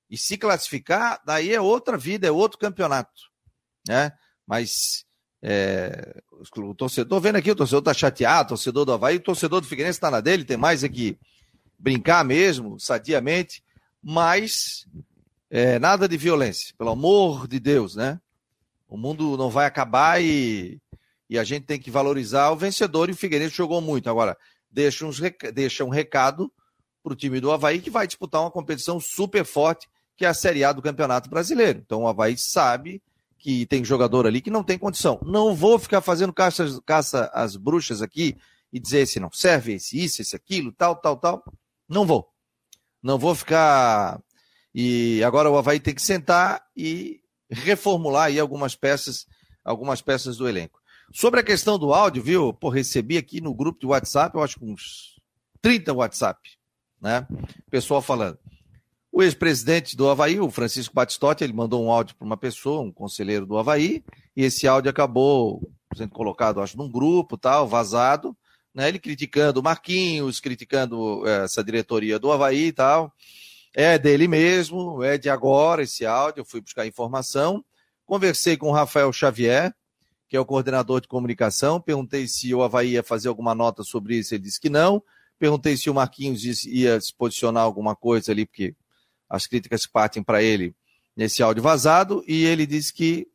e 0.09 0.17
se 0.17 0.37
classificar, 0.37 1.21
daí 1.25 1.53
é 1.53 1.61
outra 1.61 1.97
vida, 1.97 2.27
é 2.27 2.31
outro 2.31 2.59
campeonato. 2.59 3.29
Né? 3.87 4.11
Mas 4.45 5.05
é, 5.41 6.21
o 6.57 6.75
torcedor, 6.75 7.19
vendo 7.21 7.37
aqui, 7.37 7.51
o 7.51 7.55
torcedor 7.55 7.81
tá 7.81 7.93
chateado, 7.93 8.47
o 8.47 8.49
torcedor 8.49 8.85
do 8.85 8.93
Havaí, 8.93 9.17
o 9.17 9.23
torcedor 9.23 9.61
do 9.61 9.67
Figueirense 9.67 9.97
está 9.97 10.11
na 10.11 10.21
dele, 10.21 10.43
tem 10.43 10.57
mais 10.57 10.83
é 10.83 10.89
que 10.89 11.17
brincar 11.79 12.25
mesmo, 12.25 12.79
sadiamente, 12.79 13.63
mas 14.03 14.85
é, 15.49 15.79
nada 15.79 16.07
de 16.07 16.17
violência, 16.17 16.73
pelo 16.77 16.91
amor 16.91 17.47
de 17.47 17.59
Deus, 17.59 17.95
né? 17.95 18.19
O 18.87 18.97
mundo 18.97 19.37
não 19.37 19.49
vai 19.49 19.65
acabar 19.65 20.21
e, 20.21 20.79
e 21.29 21.37
a 21.37 21.43
gente 21.43 21.65
tem 21.65 21.79
que 21.79 21.91
valorizar 21.91 22.49
o 22.51 22.55
vencedor 22.55 23.09
e 23.09 23.13
o 23.13 23.15
Figueirense 23.15 23.55
jogou 23.55 23.79
muito. 23.81 24.09
Agora, 24.09 24.37
deixa, 24.69 25.05
uns, 25.05 25.19
deixa 25.53 25.85
um 25.85 25.89
recado 25.89 26.51
para 27.03 27.13
o 27.13 27.15
time 27.15 27.39
do 27.39 27.51
Havaí 27.51 27.79
que 27.79 27.89
vai 27.89 28.07
disputar 28.07 28.41
uma 28.41 28.51
competição 28.51 28.99
super 28.99 29.45
forte, 29.45 29.87
que 30.17 30.25
é 30.25 30.27
a 30.27 30.33
Série 30.33 30.63
A 30.63 30.73
do 30.73 30.81
Campeonato 30.81 31.29
Brasileiro. 31.29 31.81
Então 31.85 32.01
o 32.01 32.07
Havaí 32.07 32.37
sabe 32.37 33.01
que 33.37 33.65
tem 33.67 33.85
jogador 33.85 34.27
ali 34.27 34.41
que 34.41 34.49
não 34.51 34.63
tem 34.63 34.77
condição. 34.77 35.19
Não 35.23 35.55
vou 35.55 35.79
ficar 35.79 36.01
fazendo 36.01 36.33
caça, 36.33 36.79
caça 36.85 37.31
às 37.33 37.55
bruxas 37.55 38.01
aqui 38.01 38.35
e 38.71 38.79
dizer 38.79 39.07
se 39.07 39.19
não 39.19 39.31
serve, 39.31 39.73
esse 39.73 40.03
isso, 40.03 40.21
esse 40.21 40.35
aquilo, 40.35 40.71
tal, 40.71 40.95
tal, 40.95 41.15
tal. 41.15 41.43
Não 41.89 42.05
vou. 42.05 42.29
Não 43.01 43.17
vou 43.17 43.33
ficar. 43.33 44.21
E 44.73 45.23
agora 45.23 45.49
o 45.49 45.57
Havaí 45.57 45.79
tem 45.79 45.95
que 45.95 46.01
sentar 46.01 46.63
e 46.77 47.19
reformular 47.49 48.25
aí 48.25 48.39
algumas 48.39 48.75
peças, 48.75 49.25
algumas 49.65 50.01
peças 50.01 50.37
do 50.37 50.47
elenco. 50.47 50.79
Sobre 51.11 51.39
a 51.39 51.43
questão 51.43 51.79
do 51.79 51.91
áudio, 51.91 52.21
viu? 52.21 52.53
Pô, 52.53 52.69
recebi 52.69 53.17
aqui 53.17 53.41
no 53.41 53.53
grupo 53.53 53.79
de 53.79 53.87
WhatsApp, 53.87 54.35
eu 54.35 54.43
acho 54.43 54.59
que 54.59 54.65
uns 54.65 55.19
30 55.59 55.91
WhatsApp, 55.91 56.39
né? 57.01 57.27
Pessoal 57.71 58.01
falando. 58.01 58.37
O 59.11 59.23
ex-presidente 59.23 59.97
do 59.97 60.07
Havaí, 60.07 60.39
o 60.39 60.51
Francisco 60.51 60.93
Batistotti, 60.93 61.43
ele 61.43 61.53
mandou 61.53 61.83
um 61.83 61.91
áudio 61.91 62.15
para 62.15 62.25
uma 62.25 62.37
pessoa, 62.37 62.81
um 62.81 62.91
conselheiro 62.91 63.47
do 63.47 63.57
Havaí, 63.57 64.03
e 64.35 64.43
esse 64.43 64.67
áudio 64.67 64.91
acabou 64.91 65.67
sendo 65.95 66.11
colocado, 66.11 66.61
acho, 66.61 66.77
num 66.77 66.91
grupo, 66.91 67.35
tal, 67.35 67.67
vazado, 67.67 68.37
né? 68.73 68.87
Ele 68.87 68.99
criticando 68.99 69.59
o 69.59 69.63
Marquinhos, 69.63 70.39
criticando 70.39 71.27
eh, 71.27 71.43
essa 71.45 71.63
diretoria 71.63 72.19
do 72.19 72.31
Havaí 72.31 72.67
e 72.67 72.71
tal. 72.71 73.13
É 73.73 73.97
dele 73.97 74.27
mesmo, 74.27 75.03
é 75.03 75.17
de 75.17 75.29
agora 75.29 75.83
esse 75.83 76.05
áudio, 76.05 76.41
eu 76.41 76.45
fui 76.45 76.61
buscar 76.61 76.87
informação. 76.87 77.63
Conversei 78.05 78.57
com 78.57 78.69
o 78.69 78.73
Rafael 78.73 79.13
Xavier, 79.13 79.73
que 80.27 80.35
é 80.35 80.39
o 80.39 80.45
coordenador 80.45 81.01
de 81.01 81.07
comunicação, 81.07 81.79
perguntei 81.79 82.27
se 82.27 82.53
o 82.53 82.63
Havaí 82.63 82.91
ia 82.91 83.03
fazer 83.03 83.27
alguma 83.27 83.53
nota 83.53 83.83
sobre 83.83 84.17
isso, 84.17 84.33
ele 84.33 84.43
disse 84.43 84.59
que 84.59 84.69
não. 84.69 85.03
Perguntei 85.37 85.77
se 85.77 85.89
o 85.89 85.93
Marquinhos 85.93 86.43
ia 86.65 86.99
se 86.99 87.13
posicionar 87.13 87.63
alguma 87.63 87.95
coisa 87.95 88.31
ali, 88.31 88.45
porque 88.45 88.75
as 89.29 89.47
críticas 89.47 89.85
partem 89.85 90.21
para 90.21 90.43
ele 90.43 90.75
nesse 91.15 91.41
áudio 91.43 91.63
vazado, 91.63 92.23
e 92.27 92.45
ele 92.45 92.65
disse 92.65 92.93
que, 92.93 93.27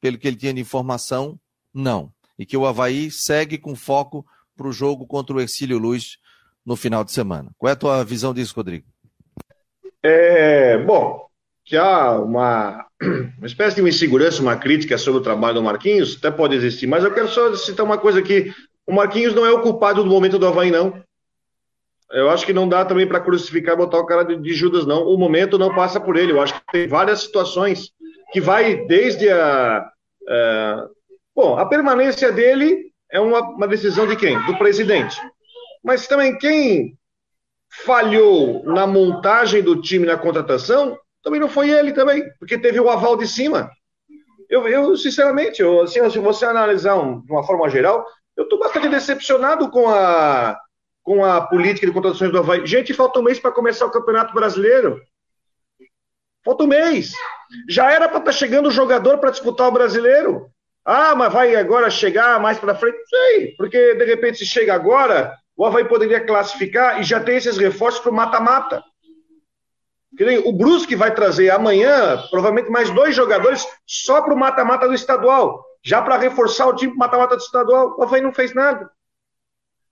pelo 0.00 0.18
que 0.18 0.28
ele 0.28 0.36
tinha 0.36 0.54
de 0.54 0.60
informação, 0.60 1.38
não. 1.72 2.11
E 2.38 2.46
que 2.46 2.56
o 2.56 2.66
Havaí 2.66 3.10
segue 3.10 3.58
com 3.58 3.74
foco 3.74 4.24
para 4.56 4.66
o 4.66 4.72
jogo 4.72 5.06
contra 5.06 5.36
o 5.36 5.40
Ercílio 5.40 5.78
Luz 5.78 6.18
no 6.64 6.76
final 6.76 7.04
de 7.04 7.12
semana. 7.12 7.50
Qual 7.58 7.68
é 7.68 7.72
a 7.72 7.76
tua 7.76 8.04
visão 8.04 8.32
disso, 8.32 8.54
Rodrigo? 8.54 8.86
É, 10.02 10.78
bom, 10.78 11.26
que 11.64 11.76
há 11.76 12.18
uma, 12.18 12.86
uma 13.38 13.46
espécie 13.46 13.76
de 13.80 13.88
insegurança, 13.88 14.42
uma 14.42 14.56
crítica 14.56 14.98
sobre 14.98 15.20
o 15.20 15.22
trabalho 15.22 15.54
do 15.54 15.62
Marquinhos, 15.62 16.16
até 16.18 16.30
pode 16.30 16.54
existir, 16.56 16.86
mas 16.86 17.04
eu 17.04 17.12
quero 17.12 17.28
só 17.28 17.54
citar 17.54 17.84
uma 17.84 17.98
coisa 17.98 18.18
aqui. 18.18 18.52
O 18.86 18.92
Marquinhos 18.92 19.34
não 19.34 19.46
é 19.46 19.50
o 19.50 19.62
culpado 19.62 20.02
do 20.02 20.10
momento 20.10 20.38
do 20.38 20.46
Havaí, 20.46 20.70
não. 20.70 21.02
Eu 22.10 22.28
acho 22.28 22.44
que 22.44 22.52
não 22.52 22.68
dá 22.68 22.84
também 22.84 23.06
para 23.06 23.20
crucificar 23.20 23.74
e 23.74 23.78
botar 23.78 23.98
o 23.98 24.04
cara 24.04 24.22
de, 24.22 24.36
de, 24.36 24.52
Judas, 24.52 24.84
não. 24.84 25.06
O 25.06 25.16
momento 25.16 25.58
não 25.58 25.74
passa 25.74 25.98
por 25.98 26.16
ele. 26.16 26.32
Eu 26.32 26.42
acho 26.42 26.54
que 26.54 26.60
tem 26.70 26.86
várias 26.86 27.22
situações 27.22 27.90
que 28.32 28.40
vai 28.40 28.84
desde 28.86 29.30
a. 29.30 29.88
a 30.28 30.88
bom, 31.34 31.58
a 31.58 31.66
permanência 31.66 32.30
dele 32.32 32.92
é 33.10 33.20
uma, 33.20 33.40
uma 33.40 33.68
decisão 33.68 34.06
de 34.06 34.16
quem? 34.16 34.40
Do 34.46 34.56
presidente. 34.58 35.20
Mas 35.84 36.06
também 36.06 36.38
quem 36.38 36.96
falhou 37.84 38.62
na 38.64 38.86
montagem 38.86 39.62
do 39.62 39.80
time 39.80 40.06
na 40.06 40.16
contratação 40.16 40.98
também 41.22 41.40
não 41.40 41.48
foi 41.48 41.70
ele 41.70 41.92
também, 41.92 42.24
porque 42.38 42.58
teve 42.58 42.80
o 42.80 42.90
aval 42.90 43.16
de 43.16 43.26
cima. 43.26 43.70
Eu, 44.48 44.68
eu 44.68 44.96
sinceramente, 44.96 45.62
eu, 45.62 45.82
assim, 45.82 46.08
se 46.10 46.18
você 46.18 46.44
analisar 46.44 46.96
um, 46.96 47.20
de 47.20 47.32
uma 47.32 47.44
forma 47.44 47.68
geral, 47.70 48.04
eu 48.36 48.44
estou 48.44 48.58
bastante 48.58 48.88
decepcionado 48.88 49.70
com 49.70 49.88
a 49.88 50.58
com 51.02 51.24
a 51.24 51.40
política 51.40 51.86
de 51.86 51.92
contratações 51.92 52.30
do 52.30 52.38
Havaí. 52.38 52.64
Gente, 52.66 52.94
falta 52.94 53.18
um 53.18 53.24
mês 53.24 53.38
para 53.38 53.50
começar 53.50 53.86
o 53.86 53.90
Campeonato 53.90 54.32
Brasileiro. 54.32 55.00
Falta 56.44 56.64
um 56.64 56.68
mês. 56.68 57.12
Já 57.68 57.90
era 57.90 58.08
para 58.08 58.18
estar 58.18 58.30
tá 58.30 58.36
chegando 58.36 58.68
o 58.68 58.72
jogador 58.72 59.18
para 59.18 59.30
disputar 59.30 59.68
o 59.68 59.72
brasileiro. 59.72 60.48
Ah, 60.84 61.14
mas 61.14 61.32
vai 61.32 61.54
agora 61.54 61.88
chegar 61.90 62.40
mais 62.40 62.58
para 62.58 62.74
frente? 62.74 62.98
Sei, 63.08 63.54
porque 63.56 63.94
de 63.94 64.04
repente 64.04 64.38
se 64.38 64.46
chega 64.46 64.74
agora, 64.74 65.36
o 65.56 65.64
Havaí 65.64 65.84
poderia 65.84 66.24
classificar 66.24 67.00
e 67.00 67.04
já 67.04 67.20
tem 67.20 67.36
esses 67.36 67.56
reforços 67.56 68.00
para 68.00 68.10
o 68.10 68.14
mata-mata. 68.14 68.82
O 70.44 70.52
Brusque 70.52 70.94
vai 70.94 71.14
trazer 71.14 71.50
amanhã, 71.50 72.22
provavelmente, 72.30 72.70
mais 72.70 72.90
dois 72.90 73.14
jogadores 73.14 73.66
só 73.86 74.20
para 74.20 74.34
o 74.34 74.38
mata-mata 74.38 74.86
do 74.86 74.94
estadual, 74.94 75.64
já 75.82 76.02
para 76.02 76.18
reforçar 76.18 76.66
o 76.66 76.76
time 76.76 76.94
mata-mata 76.94 77.36
do 77.36 77.42
estadual. 77.42 77.94
O 77.96 78.02
Havaí 78.02 78.20
não 78.20 78.32
fez 78.32 78.52
nada. 78.54 78.90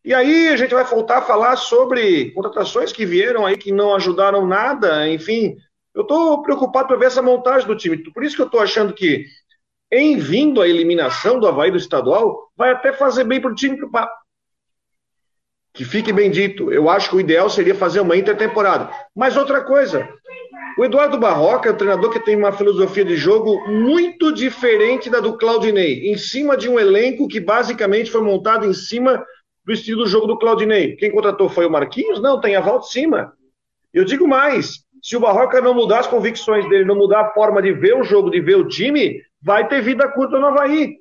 E 0.04 0.14
aí 0.14 0.48
a 0.48 0.56
gente 0.56 0.74
vai 0.74 0.84
voltar 0.84 1.18
a 1.18 1.22
falar 1.22 1.56
sobre 1.56 2.32
contratações 2.32 2.92
que 2.92 3.04
vieram 3.06 3.44
aí 3.44 3.56
que 3.56 3.70
não 3.70 3.94
ajudaram 3.94 4.46
nada, 4.46 5.08
enfim. 5.08 5.56
Eu 5.94 6.02
estou 6.02 6.42
preocupado 6.42 6.88
para 6.88 6.96
ver 6.96 7.06
essa 7.06 7.20
montagem 7.20 7.66
do 7.66 7.76
time. 7.76 7.98
Por 8.12 8.24
isso 8.24 8.36
que 8.36 8.42
eu 8.42 8.46
estou 8.46 8.60
achando 8.60 8.94
que, 8.94 9.24
em 9.92 10.16
vindo 10.16 10.60
a 10.60 10.68
eliminação 10.68 11.40
do 11.40 11.46
Havaí 11.46 11.70
do 11.70 11.76
estadual, 11.76 12.50
vai 12.56 12.70
até 12.70 12.92
fazer 12.92 13.24
bem 13.24 13.40
para 13.40 13.50
o 13.50 13.54
time. 13.54 13.78
Que 15.72 15.84
fique 15.84 16.12
bem 16.12 16.30
dito. 16.30 16.72
Eu 16.72 16.88
acho 16.88 17.10
que 17.10 17.16
o 17.16 17.20
ideal 17.20 17.48
seria 17.50 17.74
fazer 17.74 18.00
uma 18.00 18.16
intertemporada. 18.16 18.90
Mas 19.14 19.36
outra 19.36 19.62
coisa, 19.62 20.08
o 20.78 20.84
Eduardo 20.84 21.18
Barroca 21.18 21.68
é 21.68 21.72
um 21.72 21.76
treinador 21.76 22.10
que 22.10 22.20
tem 22.20 22.36
uma 22.36 22.52
filosofia 22.52 23.04
de 23.04 23.16
jogo 23.16 23.68
muito 23.68 24.32
diferente 24.32 25.10
da 25.10 25.20
do 25.20 25.36
Claudinei, 25.36 26.10
em 26.10 26.16
cima 26.16 26.56
de 26.56 26.68
um 26.68 26.78
elenco 26.78 27.28
que 27.28 27.40
basicamente 27.40 28.10
foi 28.10 28.22
montado 28.22 28.66
em 28.66 28.72
cima 28.72 29.24
do 29.64 29.72
estilo 29.72 30.04
do 30.04 30.08
jogo 30.08 30.26
do 30.26 30.38
Claudinei. 30.38 30.96
Quem 30.96 31.10
contratou 31.10 31.48
foi 31.48 31.66
o 31.66 31.70
Marquinhos? 31.70 32.20
Não, 32.20 32.40
tem 32.40 32.56
a 32.56 32.60
volta 32.60 32.86
de 32.86 32.92
cima. 32.92 33.32
Eu 33.92 34.04
digo 34.04 34.26
mais, 34.26 34.84
se 35.02 35.16
o 35.16 35.20
Barroca 35.20 35.60
não 35.60 35.74
mudar 35.74 36.00
as 36.00 36.06
convicções 36.06 36.68
dele, 36.68 36.84
não 36.84 36.94
mudar 36.94 37.20
a 37.20 37.30
forma 37.32 37.60
de 37.60 37.72
ver 37.72 37.94
o 37.94 38.04
jogo, 38.04 38.30
de 38.30 38.40
ver 38.40 38.56
o 38.56 38.68
time, 38.68 39.20
vai 39.42 39.66
ter 39.68 39.82
vida 39.82 40.08
curta 40.08 40.38
no 40.38 40.46
Havaí. 40.46 40.96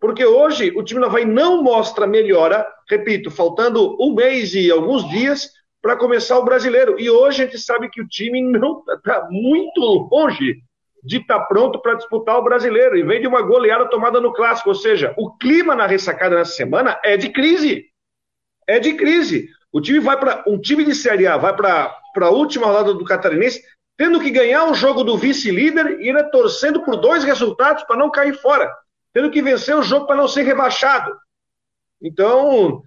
Porque 0.00 0.24
hoje 0.24 0.72
o 0.76 0.82
time 0.82 1.00
do 1.00 1.06
Havaí 1.06 1.24
não 1.24 1.62
mostra 1.62 2.06
melhora, 2.06 2.66
repito, 2.88 3.30
faltando 3.30 3.96
um 4.00 4.14
mês 4.14 4.54
e 4.54 4.70
alguns 4.70 5.08
dias 5.08 5.50
para 5.80 5.96
começar 5.96 6.38
o 6.38 6.44
brasileiro. 6.44 6.98
E 6.98 7.10
hoje 7.10 7.42
a 7.42 7.46
gente 7.46 7.58
sabe 7.58 7.90
que 7.90 8.00
o 8.00 8.08
time 8.08 8.42
não 8.42 8.82
está 8.88 9.26
muito 9.30 9.80
longe 10.10 10.56
de 11.02 11.18
estar 11.18 11.40
tá 11.40 11.44
pronto 11.44 11.78
para 11.80 11.94
disputar 11.94 12.38
o 12.38 12.42
brasileiro. 12.42 12.96
E 12.96 13.02
vem 13.02 13.20
de 13.20 13.26
uma 13.26 13.42
goleada 13.42 13.88
tomada 13.90 14.20
no 14.20 14.32
clássico. 14.32 14.70
Ou 14.70 14.74
seja, 14.74 15.14
o 15.18 15.36
clima 15.36 15.74
na 15.74 15.86
ressacada 15.86 16.36
nessa 16.36 16.52
semana 16.52 16.98
é 17.04 17.16
de 17.16 17.28
crise. 17.28 17.84
É 18.66 18.80
de 18.80 18.94
crise. 18.94 19.48
O 19.70 19.80
time 19.80 20.00
vai 20.00 20.18
para. 20.18 20.42
Um 20.46 20.58
time 20.58 20.84
de 20.84 20.94
Série 20.94 21.26
A 21.26 21.36
vai 21.36 21.54
para 21.54 21.98
a 22.20 22.30
última 22.30 22.66
rodada 22.66 22.94
do 22.94 23.04
Catarinense, 23.04 23.62
tendo 23.96 24.20
que 24.20 24.30
ganhar 24.30 24.64
o 24.70 24.74
jogo 24.74 25.04
do 25.04 25.16
vice-líder 25.16 26.00
e 26.00 26.08
ainda 26.08 26.30
torcendo 26.30 26.82
por 26.82 26.96
dois 26.96 27.24
resultados 27.24 27.84
para 27.84 27.96
não 27.96 28.10
cair 28.10 28.34
fora. 28.34 28.72
Tendo 29.12 29.30
que 29.30 29.42
vencer 29.42 29.76
o 29.76 29.82
jogo 29.82 30.06
para 30.06 30.16
não 30.16 30.26
ser 30.26 30.42
rebaixado. 30.42 31.14
Então, 32.02 32.82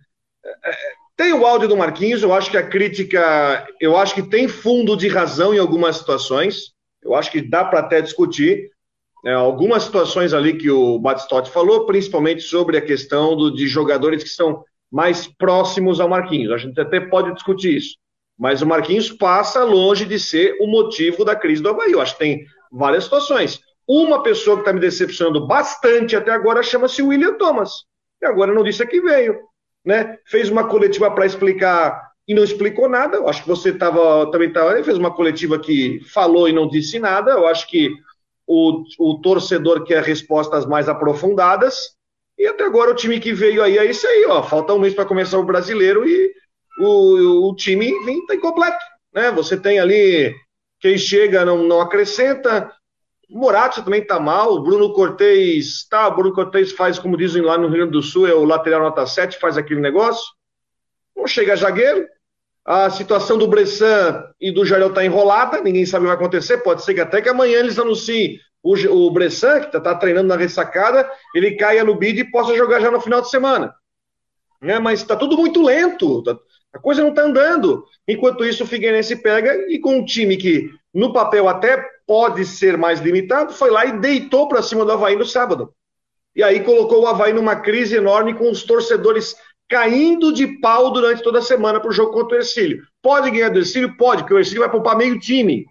é, 0.46 0.78
tem 1.16 1.34
o 1.34 1.46
áudio 1.46 1.68
do 1.68 1.78
Marquinhos, 1.78 2.22
eu 2.22 2.34
acho 2.34 2.52
que 2.52 2.58
a 2.58 2.68
crítica, 2.68 3.68
eu 3.80 3.98
acho 3.98 4.14
que 4.14 4.22
tem 4.22 4.48
fundo 4.48 4.96
de 4.96 5.08
razão 5.08 5.54
em 5.54 5.58
algumas 5.58 5.98
situações, 5.98 6.74
eu 7.02 7.16
acho 7.16 7.32
que 7.32 7.42
dá 7.42 7.64
para 7.64 7.80
até 7.80 8.02
discutir. 8.02 8.70
É, 9.26 9.34
algumas 9.34 9.84
situações 9.84 10.34
ali 10.34 10.58
que 10.58 10.70
o 10.70 11.00
Batistotti 11.00 11.50
falou, 11.50 11.86
principalmente 11.86 12.42
sobre 12.42 12.78
a 12.78 12.82
questão 12.82 13.36
do, 13.36 13.52
de 13.52 13.68
jogadores 13.68 14.24
que 14.24 14.30
são 14.30 14.64
mais 14.92 15.28
próximos 15.28 16.00
ao 16.00 16.08
Marquinhos. 16.08 16.52
A 16.52 16.58
gente 16.58 16.80
até 16.80 17.00
pode 17.00 17.34
discutir 17.34 17.78
isso. 17.78 17.98
Mas 18.38 18.62
o 18.62 18.68
Marquinhos 18.68 19.12
passa 19.12 19.64
longe 19.64 20.06
de 20.06 20.20
ser 20.20 20.58
o 20.60 20.68
motivo 20.68 21.26
da 21.26 21.36
crise 21.36 21.62
do 21.62 21.70
Havaí. 21.70 21.92
Eu 21.92 22.02
acho 22.02 22.14
que 22.14 22.20
tem 22.20 22.46
várias 22.72 23.06
situações. 23.06 23.60
Uma 23.88 24.22
pessoa 24.22 24.58
que 24.58 24.62
está 24.62 24.74
me 24.74 24.80
decepcionando 24.80 25.48
bastante 25.48 26.16
até 26.16 26.32
agora 26.32 26.62
chama-se 26.62 27.02
William 27.02 27.34
Thomas. 27.36 27.86
E 28.22 28.26
agora 28.26 28.54
não 28.54 28.64
disse 28.64 28.86
que 28.86 29.02
veio. 29.02 29.40
Né? 29.84 30.18
Fez 30.26 30.50
uma 30.50 30.68
coletiva 30.68 31.10
para 31.10 31.26
explicar 31.26 32.12
e 32.28 32.36
não 32.36 32.44
explicou 32.44 32.90
nada. 32.90 33.18
Eu 33.18 33.28
acho 33.30 33.42
que 33.42 33.48
você 33.48 33.72
tava, 33.72 34.30
também. 34.30 34.52
Ele 34.54 34.84
fez 34.84 34.98
uma 34.98 35.14
coletiva 35.14 35.58
que 35.58 36.02
falou 36.14 36.48
e 36.48 36.54
não 36.54 36.68
disse 36.68 37.00
nada. 37.00 37.32
Eu 37.32 37.48
acho 37.48 37.68
que 37.68 37.90
o, 38.46 38.84
o 39.00 39.20
torcedor 39.22 39.84
quer 39.84 40.04
respostas 40.04 40.66
mais 40.66 40.90
aprofundadas. 40.90 41.96
E 42.38 42.46
até 42.46 42.66
agora 42.66 42.92
o 42.92 42.96
time 42.96 43.20
que 43.20 43.34
veio 43.34 43.64
aí 43.64 43.78
é 43.78 43.86
isso 43.86 44.06
aí, 44.06 44.26
ó. 44.28 44.44
Falta 44.44 44.74
um 44.74 44.80
mês 44.80 44.94
para 44.94 45.06
começar 45.06 45.40
o 45.40 45.46
brasileiro 45.46 46.08
e 46.08 46.32
o, 46.80 47.50
o 47.50 47.56
time 47.56 47.92
vem 48.06 48.26
tá 48.26 48.36
incompleto. 48.36 48.84
Né? 49.14 49.32
Você 49.32 49.58
tem 49.58 49.80
ali 49.80 50.34
quem 50.80 50.98
chega 50.98 51.46
não, 51.46 51.64
não 51.64 51.82
acrescenta. 51.82 52.72
Morato 53.30 53.84
também 53.84 54.06
tá 54.06 54.20
mal. 54.20 54.62
Bruno 54.62 54.94
Cortez, 54.94 55.86
tá, 55.90 56.10
Bruno 56.10 56.34
Cortez 56.34 56.72
faz, 56.72 56.98
como 56.98 57.18
dizem 57.18 57.42
lá 57.42 57.58
no 57.58 57.68
Rio 57.68 57.78
Grande 57.78 57.92
do 57.92 58.02
Sul, 58.02 58.28
é 58.28 58.34
o 58.34 58.46
lateral 58.46 58.82
nota 58.82 59.06
7, 59.06 59.40
faz 59.40 59.58
aquele 59.58 59.82
negócio. 59.82 60.26
Não 61.16 61.28
chega 61.28 61.56
zagueiro. 61.56 62.08
A 62.64 62.90
situação 62.90 63.38
do 63.38 63.48
Bressan 63.48 64.24
e 64.42 64.52
do 64.52 64.66
Jarel 64.66 64.94
tá 64.94 65.04
enrolada, 65.04 65.62
ninguém 65.62 65.86
sabe 65.86 66.04
o 66.04 66.10
que 66.10 66.16
vai 66.16 66.18
acontecer. 66.18 66.58
Pode 66.58 66.84
ser 66.84 66.94
que 66.94 67.00
até 67.00 67.22
que 67.22 67.30
amanhã 67.30 67.60
eles 67.60 67.80
anunciem 67.80 68.38
o, 68.62 68.74
o 68.74 69.12
Bressan, 69.12 69.62
que 69.62 69.68
está 69.68 69.80
tá 69.80 69.96
treinando 69.96 70.28
na 70.28 70.36
ressacada, 70.36 71.10
ele 71.34 71.56
caia 71.56 71.84
no 71.84 71.96
bid 71.96 72.20
e 72.20 72.32
possa 72.32 72.56
jogar 72.56 72.82
já 72.82 72.92
no 72.92 73.00
final 73.00 73.22
de 73.22 73.30
semana. 73.30 73.74
É, 74.62 74.80
mas 74.80 75.02
está 75.02 75.16
tudo 75.16 75.38
muito 75.38 75.62
lento, 75.62 76.24
tá, 76.24 76.38
a 76.74 76.80
coisa 76.80 77.02
não 77.02 77.10
está 77.10 77.24
andando. 77.24 77.86
Enquanto 78.08 78.46
isso, 78.46 78.64
o 78.64 78.68
Figueirense 78.68 79.16
pega 79.16 79.54
e 79.70 79.80
com 79.80 79.98
um 79.98 80.06
time 80.06 80.38
que, 80.38 80.70
no 80.94 81.12
papel, 81.14 81.48
até 81.48 81.84
pode 82.06 82.46
ser 82.46 82.78
mais 82.78 83.00
limitado, 83.00 83.54
foi 83.54 83.70
lá 83.70 83.86
e 83.86 84.00
deitou 84.00 84.48
para 84.48 84.62
cima 84.62 84.86
do 84.86 84.92
Havaí 84.92 85.16
no 85.16 85.26
sábado. 85.26 85.74
E 86.36 86.44
aí 86.44 86.60
colocou 86.62 87.02
o 87.02 87.08
Havaí 87.08 87.34
numa 87.34 87.56
crise 87.56 87.96
enorme 87.96 88.34
com 88.34 88.50
os 88.50 88.64
torcedores 88.64 89.36
caindo 89.68 90.32
de 90.32 90.48
pau 90.60 90.92
durante 90.92 91.22
toda 91.22 91.40
a 91.40 91.42
semana 91.42 91.80
para 91.80 91.90
o 91.90 91.94
jogo 91.94 92.14
contra 92.14 92.38
o 92.38 92.40
Ercílio. 92.40 92.84
Pode 93.02 93.30
ganhar 93.32 93.50
do 93.50 93.60
Ercílio? 93.60 93.98
Pode, 93.98 94.22
porque 94.22 94.34
o 94.34 94.40
Ercílio 94.40 94.62
vai 94.62 94.72
poupar 94.72 94.96
meio 94.96 95.20
time. 95.20 95.66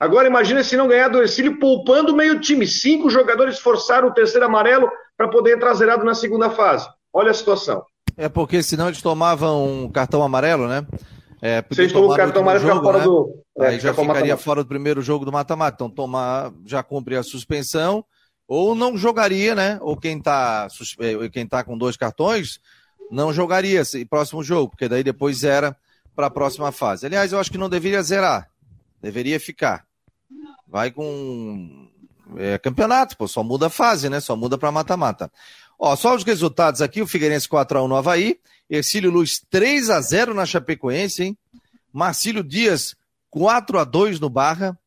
Agora 0.00 0.26
imagina 0.26 0.64
se 0.64 0.76
não 0.76 0.88
ganhar 0.88 1.08
do 1.08 1.20
Ercílio 1.20 1.58
poupando 1.58 2.16
meio 2.16 2.40
time. 2.40 2.66
Cinco 2.66 3.08
jogadores 3.08 3.58
forçaram 3.60 4.08
o 4.08 4.14
terceiro 4.14 4.44
amarelo 4.44 4.90
para 5.16 5.28
poder 5.28 5.56
entrar 5.56 5.74
zerado 5.74 6.04
na 6.04 6.14
segunda 6.14 6.50
fase. 6.50 6.88
Olha 7.12 7.30
a 7.30 7.34
situação. 7.34 7.84
É 8.16 8.28
porque 8.28 8.62
senão 8.62 8.88
eles 8.88 9.02
tomavam 9.02 9.84
um 9.84 9.90
cartão 9.90 10.22
amarelo, 10.22 10.68
né? 10.68 10.86
É, 11.42 11.64
eles 11.76 11.92
tomam 11.92 12.10
o 12.10 12.16
cartão 12.16 12.42
amarelo, 12.42 12.66
jogo, 12.66 12.82
fora 12.82 12.98
né? 12.98 13.04
do. 13.04 13.44
É, 13.58 13.66
Aí 13.66 13.80
já 13.80 13.92
ficaria 13.92 14.32
mata 14.32 14.42
fora 14.42 14.62
do 14.62 14.68
primeiro 14.68 15.02
jogo 15.02 15.24
do 15.24 15.32
mata-mata. 15.32 15.74
Então 15.74 15.90
tomar, 15.90 16.52
já 16.64 16.82
cumpre 16.82 17.16
a 17.16 17.22
suspensão, 17.22 18.04
ou 18.46 18.74
não 18.74 18.96
jogaria, 18.96 19.54
né? 19.54 19.78
Ou 19.80 19.96
quem 19.96 20.20
tá, 20.20 20.68
é, 21.00 21.28
quem 21.28 21.46
tá 21.46 21.62
com 21.62 21.76
dois 21.76 21.96
cartões 21.96 22.60
não 23.10 23.32
jogaria 23.32 23.80
esse 23.80 24.04
próximo 24.04 24.42
jogo, 24.42 24.70
porque 24.70 24.88
daí 24.88 25.02
depois 25.02 25.38
zera 25.38 25.76
para 26.14 26.28
a 26.28 26.30
próxima 26.30 26.72
fase. 26.72 27.06
Aliás, 27.06 27.32
eu 27.32 27.38
acho 27.38 27.50
que 27.50 27.58
não 27.58 27.68
deveria 27.68 28.02
zerar, 28.02 28.48
deveria 29.02 29.38
ficar. 29.38 29.84
Vai 30.66 30.90
com 30.90 31.88
é, 32.36 32.58
campeonato, 32.58 33.16
pô, 33.16 33.28
só 33.28 33.42
muda 33.42 33.66
a 33.66 33.70
fase, 33.70 34.08
né? 34.08 34.20
Só 34.20 34.36
muda 34.36 34.56
para 34.56 34.72
mata-mata. 34.72 35.30
Ó, 35.78 35.94
só 35.96 36.14
os 36.14 36.24
resultados 36.24 36.80
aqui, 36.80 37.02
o 37.02 37.06
Figueirense 37.06 37.48
4x1 37.48 37.88
no 37.88 37.96
Havaí, 37.96 38.38
Ercílio 38.68 39.10
Luz 39.10 39.40
3x0 39.52 40.32
na 40.32 40.46
Chapecoense, 40.46 41.22
hein? 41.24 41.38
Marcílio 41.92 42.42
Dias 42.42 42.96
4x2 43.34 44.20
no 44.20 44.30
Barra, 44.30 44.78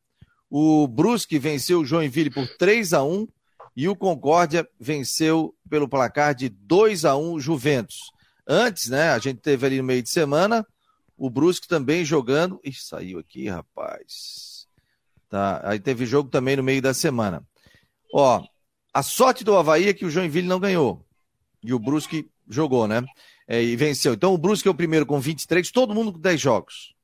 o 0.50 0.86
Brusque 0.86 1.38
venceu 1.38 1.80
o 1.80 1.84
Joinville 1.84 2.30
por 2.30 2.46
3x1 2.58 3.28
e 3.76 3.88
o 3.88 3.94
Concórdia 3.94 4.68
venceu 4.80 5.54
pelo 5.68 5.88
placar 5.88 6.34
de 6.34 6.50
2x1 6.50 7.32
o 7.32 7.40
Juventus. 7.40 8.10
Antes, 8.46 8.88
né, 8.88 9.10
a 9.10 9.18
gente 9.18 9.40
teve 9.40 9.66
ali 9.66 9.78
no 9.78 9.84
meio 9.84 10.02
de 10.02 10.08
semana, 10.08 10.66
o 11.16 11.28
Brusque 11.28 11.68
também 11.68 12.04
jogando. 12.04 12.60
Ih, 12.64 12.72
saiu 12.72 13.18
aqui, 13.18 13.48
rapaz. 13.48 14.66
Tá, 15.28 15.60
aí 15.62 15.78
teve 15.78 16.06
jogo 16.06 16.30
também 16.30 16.56
no 16.56 16.62
meio 16.62 16.80
da 16.80 16.94
semana. 16.94 17.46
Ó, 18.12 18.42
a 18.98 19.02
sorte 19.02 19.44
do 19.44 19.56
Havaí 19.56 19.88
é 19.88 19.94
que 19.94 20.04
o 20.04 20.10
Joinville 20.10 20.48
não 20.48 20.58
ganhou. 20.58 21.06
E 21.62 21.72
o 21.72 21.78
Brusque 21.78 22.28
jogou, 22.48 22.88
né? 22.88 23.04
É, 23.46 23.62
e 23.62 23.76
venceu. 23.76 24.12
Então 24.12 24.34
o 24.34 24.38
Brusque 24.38 24.66
é 24.66 24.70
o 24.72 24.74
primeiro 24.74 25.06
com 25.06 25.20
23, 25.20 25.70
todo 25.70 25.94
mundo 25.94 26.12
com 26.12 26.18
10 26.18 26.40
jogos. 26.40 26.94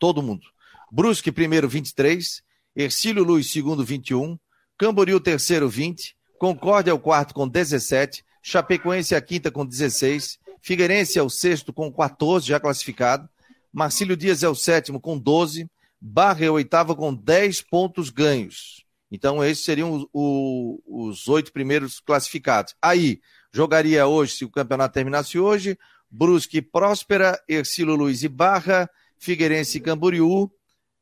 Todo 0.00 0.20
mundo. 0.20 0.42
Brusque 0.90 1.30
primeiro 1.30 1.68
23, 1.68 2.42
Ercílio 2.74 3.22
Luiz 3.22 3.52
segundo 3.52 3.84
21, 3.84 4.36
Camboriú 4.76 5.20
terceiro 5.20 5.68
20, 5.68 6.16
Concórdia 6.40 6.90
é 6.90 6.94
o 6.94 6.98
quarto 6.98 7.32
com 7.34 7.46
17, 7.46 8.24
Chapecoense 8.42 9.14
é 9.14 9.18
a 9.18 9.22
quinta 9.22 9.48
com 9.48 9.64
16, 9.64 10.40
Figueirense 10.60 11.20
é 11.20 11.22
o 11.22 11.30
sexto 11.30 11.72
com 11.72 11.92
14 11.92 12.48
já 12.48 12.58
classificado, 12.58 13.28
Marcílio 13.72 14.16
Dias 14.16 14.42
é 14.42 14.48
o 14.48 14.56
sétimo 14.56 15.00
com 15.00 15.16
12, 15.16 15.70
Barra 16.00 16.46
é 16.46 16.50
o 16.50 16.54
oitavo 16.54 16.96
com 16.96 17.14
10 17.14 17.62
pontos 17.62 18.10
ganhos. 18.10 18.87
Então, 19.10 19.42
esses 19.42 19.64
seriam 19.64 20.08
os 20.12 21.28
oito 21.28 21.52
primeiros 21.52 21.98
classificados. 22.00 22.74
Aí, 22.80 23.20
jogaria 23.52 24.06
hoje, 24.06 24.34
se 24.34 24.44
o 24.44 24.50
campeonato 24.50 24.94
terminasse 24.94 25.38
hoje, 25.38 25.78
Brusque 26.10 26.60
Próspera, 26.60 27.42
Ercílio 27.48 27.94
Luiz 27.94 28.22
e 28.22 28.28
Barra, 28.28 28.88
Figueirense 29.18 29.78
e 29.78 29.80
Camboriú, 29.80 30.50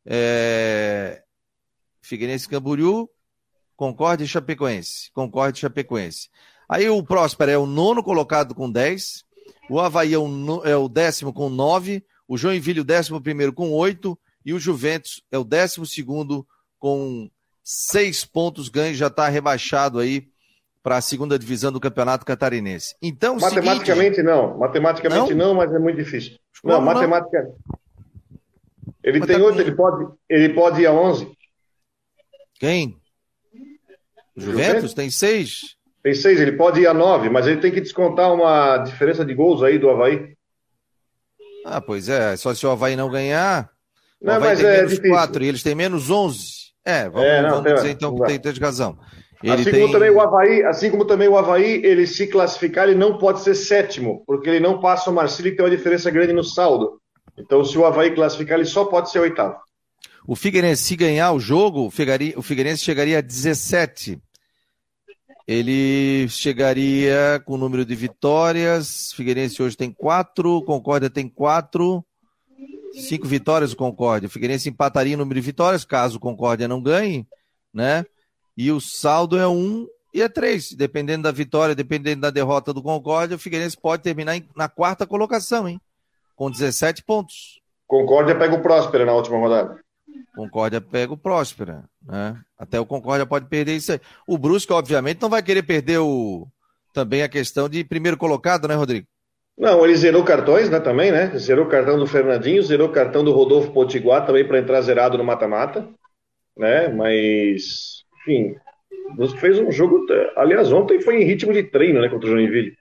é... 0.05 1.23
Figueirense 2.01 2.47
e 2.47 2.49
Camboriú, 2.49 3.09
Concorde 3.77 4.25
e 4.25 4.29
Chapecoense. 4.29 5.11
Concorde 5.13 5.59
e 5.59 5.61
Chapecoense. 5.61 6.29
Aí 6.69 6.89
o 6.89 7.03
Próspera 7.03 7.53
é 7.53 7.59
o 7.59 7.67
nono 7.67 8.03
colocado 8.03 8.55
com 8.55 8.71
10, 8.71 9.25
o 9.69 9.81
Havaí 9.81 10.15
é 10.15 10.19
o, 10.19 10.65
é 10.65 10.77
o 10.77 10.89
décimo 10.89 11.33
com 11.33 11.49
9, 11.49 12.05
o 12.27 12.37
Joinville 12.37 12.81
o 12.81 12.85
décimo 12.85 13.21
primeiro 13.21 13.53
com 13.53 13.73
8 13.73 14.19
e 14.45 14.53
o 14.53 14.59
Juventus 14.59 15.23
é 15.31 15.39
o 15.39 15.45
décimo 15.45 15.87
segundo 15.87 16.47
com 16.79 17.31
seis 17.69 18.25
pontos 18.25 18.69
ganhos, 18.69 18.97
já 18.97 19.09
está 19.09 19.29
rebaixado 19.29 19.99
aí 19.99 20.29
para 20.85 20.99
a 20.99 21.01
segunda 21.01 21.37
divisão 21.37 21.73
do 21.73 21.81
Campeonato 21.81 22.25
Catarinense. 22.25 22.95
Então, 23.03 23.35
matematicamente 23.41 24.17
seguinte... 24.17 24.23
não, 24.23 24.57
matematicamente 24.57 25.35
não? 25.35 25.49
não? 25.49 25.55
mas 25.57 25.75
é 25.75 25.79
muito 25.81 25.97
difícil. 25.97 26.39
Não, 26.63 26.77
não 26.77 26.81
matemática. 26.81 27.53
Ele 29.03 29.19
mas 29.19 29.27
tem 29.27 29.39
tá 29.39 29.45
oito, 29.45 29.61
ele 29.61 29.75
pode, 29.75 30.09
ele 30.29 30.55
pode 30.55 30.81
ir 30.81 30.87
a 30.87 30.93
onze. 30.93 31.29
Quem? 32.55 32.97
O 34.37 34.41
Juventus, 34.41 34.67
Juventus 34.67 34.95
tem 34.95 35.11
seis. 35.11 35.77
Tem 36.05 36.15
seis, 36.15 36.41
ele 36.41 36.53
pode 36.53 36.81
ir 36.81 36.87
a 36.87 36.95
nove, 36.95 37.29
mas 37.29 37.49
ele 37.49 37.61
tem 37.61 37.73
que 37.73 37.81
descontar 37.81 38.33
uma 38.33 38.79
diferença 38.79 39.25
de 39.25 39.35
gols 39.35 39.65
aí 39.65 39.77
do 39.77 39.91
Havaí. 39.91 40.37
Ah, 41.65 41.81
pois 41.81 42.09
é. 42.09 42.37
Só 42.37 42.55
se 42.55 42.65
o 42.65 42.71
Havaí 42.71 42.95
não 42.95 43.11
ganhar. 43.11 43.69
Não, 44.23 44.35
o 44.35 44.37
Havaí 44.37 44.57
tem 44.57 44.67
é 44.67 44.83
menos 44.83 44.99
4 45.01 45.45
e 45.45 45.49
eles 45.49 45.63
têm 45.65 45.75
menos 45.75 46.11
11. 46.11 46.66
É, 46.87 47.09
vamos, 47.09 47.29
é, 47.29 47.43
não, 47.43 47.51
vamos 47.51 47.65
tem, 47.65 47.75
dizer 47.75 47.91
então 47.91 48.15
que 48.15 48.25
tem, 48.25 48.39
tem 48.39 48.53
razão. 48.53 48.97
Ele 49.43 49.53
assim, 49.53 49.71
tem... 49.71 49.81
como 49.81 49.93
também 49.93 50.11
o 50.11 50.21
Havaí, 50.21 50.63
assim 50.63 50.91
como 50.91 51.05
também 51.05 51.29
o 51.29 51.37
Havaí, 51.37 51.85
ele 51.85 52.07
se 52.07 52.29
classificar, 52.29 52.89
ele 52.89 52.97
não 52.97 53.19
pode 53.19 53.41
ser 53.41 53.57
sétimo, 53.57 54.23
porque 54.25 54.49
ele 54.49 54.61
não 54.61 54.81
passa 54.81 55.11
o 55.11 55.13
Marcílio, 55.13 55.51
que 55.51 55.57
tem 55.57 55.67
uma 55.67 55.77
diferença 55.77 56.11
grande 56.11 56.33
no 56.33 56.45
saldo. 56.45 57.01
Então, 57.37 57.65
se 57.65 57.77
o 57.77 57.85
Havaí 57.85 58.15
classificar, 58.15 58.57
ele 58.57 58.69
só 58.69 58.85
pode 58.85 59.11
ser 59.11 59.19
oitavo. 59.19 59.57
O 60.27 60.37
Figueirense, 60.37 60.83
se 60.85 60.97
ganhar 60.97 61.33
o 61.33 61.41
jogo, 61.41 61.87
o 61.87 62.43
Figueirense 62.43 62.83
chegaria 62.83 63.19
a 63.19 63.21
17. 63.21 64.19
Ele 65.47 66.29
chegaria 66.29 67.41
com 67.45 67.55
o 67.55 67.59
número 67.59 67.85
de 67.85 67.95
vitórias. 67.95 69.13
Figueirense 69.13 69.63
hoje 69.63 69.77
tem 69.77 69.93
quatro, 69.93 70.63
Concórdia 70.63 71.11
tem 71.11 71.29
quatro. 71.29 72.05
Cinco 72.93 73.27
vitórias 73.27 73.73
o 73.73 73.77
Concórdia. 73.77 74.27
O 74.27 74.31
Figueirense 74.31 74.69
empataria 74.69 75.15
o 75.15 75.19
número 75.19 75.41
de 75.41 75.47
vitórias, 75.47 75.85
caso 75.85 76.17
o 76.17 76.21
Concórdia 76.21 76.67
não 76.67 76.83
ganhe, 76.83 77.27
né? 77.73 78.05
E 78.57 78.73
o 78.73 78.81
saldo 78.81 79.39
é 79.39 79.47
um 79.47 79.87
e 80.15 80.23
é 80.23 80.29
três. 80.29 80.73
Dependendo 80.73 81.25
da 81.25 81.31
vitória, 81.31 81.75
dependendo 81.75 82.23
da 82.23 82.31
derrota 82.31 82.73
do 82.73 82.83
Concórdia, 82.83 83.37
o 83.37 83.39
Figueirense 83.39 83.77
pode 83.77 84.03
terminar 84.03 84.41
na 84.57 84.69
quarta 84.69 85.07
colocação, 85.07 85.69
hein? 85.69 85.81
Com 86.35 86.51
17 86.51 87.05
pontos. 87.05 87.61
Concórdia 87.87 88.35
pega 88.35 88.55
o 88.55 88.63
Próspera 88.63 89.05
na 89.05 89.13
última 89.13 89.39
rodada. 89.39 89.79
Concórdia 90.35 90.81
pega 90.81 91.13
o 91.13 91.19
Próspera, 91.19 91.85
né? 92.03 92.41
Até 92.59 92.81
o 92.81 92.87
Concórdia 92.87 93.27
pode 93.27 93.47
perder 93.47 93.77
isso 93.77 93.93
aí. 93.93 94.01
O 94.27 94.39
Brusque, 94.39 94.73
obviamente, 94.73 95.21
não 95.21 95.29
vai 95.29 95.43
querer 95.43 95.63
perder 95.63 95.99
o 95.99 96.49
também 96.93 97.23
a 97.23 97.29
questão 97.29 97.69
de 97.69 97.85
primeiro 97.85 98.17
colocado, 98.17 98.67
né, 98.67 98.75
Rodrigo? 98.75 99.07
Não, 99.59 99.85
ele 99.85 99.97
zerou 99.97 100.23
cartões, 100.23 100.69
né, 100.69 100.79
também, 100.81 101.11
né? 101.11 101.33
Zerou 101.39 101.65
o 101.65 101.69
cartão 101.69 101.99
do 101.99 102.07
Fernandinho, 102.07 102.63
zerou 102.63 102.89
o 102.89 102.93
cartão 102.93 103.25
do 103.25 103.33
Rodolfo 103.33 103.73
Potiguar 103.73 104.27
também 104.27 104.47
para 104.47 104.59
entrar 104.59 104.81
zerado 104.83 105.17
no 105.17 105.25
mata-mata, 105.25 105.89
né? 106.57 106.89
Mas, 106.89 108.05
enfim, 108.21 108.55
fez 109.39 109.59
um 109.59 109.73
jogo, 109.73 110.05
aliás, 110.37 110.71
ontem 110.73 111.01
foi 111.01 111.23
em 111.23 111.25
ritmo 111.25 111.53
de 111.53 111.63
treino, 111.63 112.01
né, 112.01 112.09
contra 112.09 112.29
o 112.29 112.33
Joinville. 112.33 112.75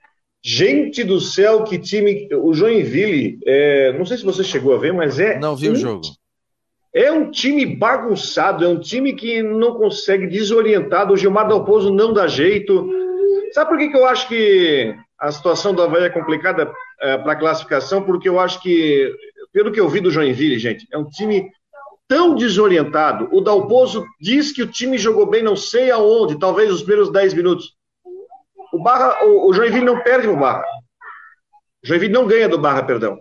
Gente 0.44 1.02
do 1.02 1.18
céu, 1.18 1.64
que 1.64 1.78
time! 1.78 2.28
O 2.34 2.52
Joinville, 2.52 3.38
é... 3.46 3.92
não 3.98 4.04
sei 4.04 4.18
se 4.18 4.24
você 4.24 4.44
chegou 4.44 4.74
a 4.74 4.78
ver, 4.78 4.92
mas 4.92 5.18
é. 5.18 5.38
Não 5.38 5.56
vi 5.56 5.70
um... 5.70 5.72
o 5.72 5.76
jogo 5.76 6.02
é 6.96 7.12
um 7.12 7.30
time 7.30 7.66
bagunçado, 7.66 8.64
é 8.64 8.68
um 8.68 8.80
time 8.80 9.12
que 9.12 9.42
não 9.42 9.74
consegue 9.74 10.26
desorientado. 10.26 11.12
O 11.12 11.16
Gilmar 11.16 11.46
Dalpozo 11.46 11.92
não 11.92 12.10
dá 12.10 12.26
jeito. 12.26 12.90
Sabe 13.52 13.68
por 13.68 13.78
que, 13.78 13.90
que 13.90 13.96
eu 13.98 14.06
acho 14.06 14.26
que 14.26 14.96
a 15.18 15.32
situação 15.32 15.74
do 15.74 15.82
Havaí 15.82 16.04
é 16.04 16.10
complicada 16.10 16.72
é, 17.00 17.18
para 17.18 17.32
a 17.32 17.36
classificação? 17.36 18.02
Porque 18.02 18.28
eu 18.28 18.38
acho 18.38 18.60
que, 18.60 19.14
pelo 19.52 19.72
que 19.72 19.80
eu 19.80 19.88
vi 19.88 20.00
do 20.00 20.10
Joinville, 20.10 20.58
gente, 20.58 20.86
é 20.92 20.98
um 20.98 21.08
time 21.08 21.50
tão 22.08 22.34
desorientado. 22.34 23.28
O 23.32 23.40
Dalpozo 23.40 24.04
diz 24.20 24.52
que 24.52 24.62
o 24.62 24.66
time 24.66 24.98
jogou 24.98 25.26
bem 25.26 25.42
não 25.42 25.56
sei 25.56 25.90
aonde, 25.90 26.38
talvez 26.38 26.70
os 26.70 26.82
primeiros 26.82 27.10
10 27.10 27.34
minutos. 27.34 27.74
O, 28.72 28.82
Barra, 28.82 29.24
o, 29.24 29.48
o 29.48 29.52
Joinville 29.52 29.84
não 29.84 30.02
perde 30.02 30.28
o 30.28 30.36
Barra. 30.36 30.64
O 31.82 31.86
Joinville 31.86 32.12
não 32.12 32.26
ganha 32.26 32.48
do 32.48 32.58
Barra, 32.58 32.82
perdão. 32.82 33.18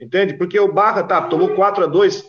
Entende? 0.00 0.34
Porque 0.34 0.58
o 0.58 0.72
Barra 0.72 1.02
tá, 1.02 1.22
tomou 1.22 1.54
4 1.54 1.84
a 1.84 1.86
2 1.86 2.24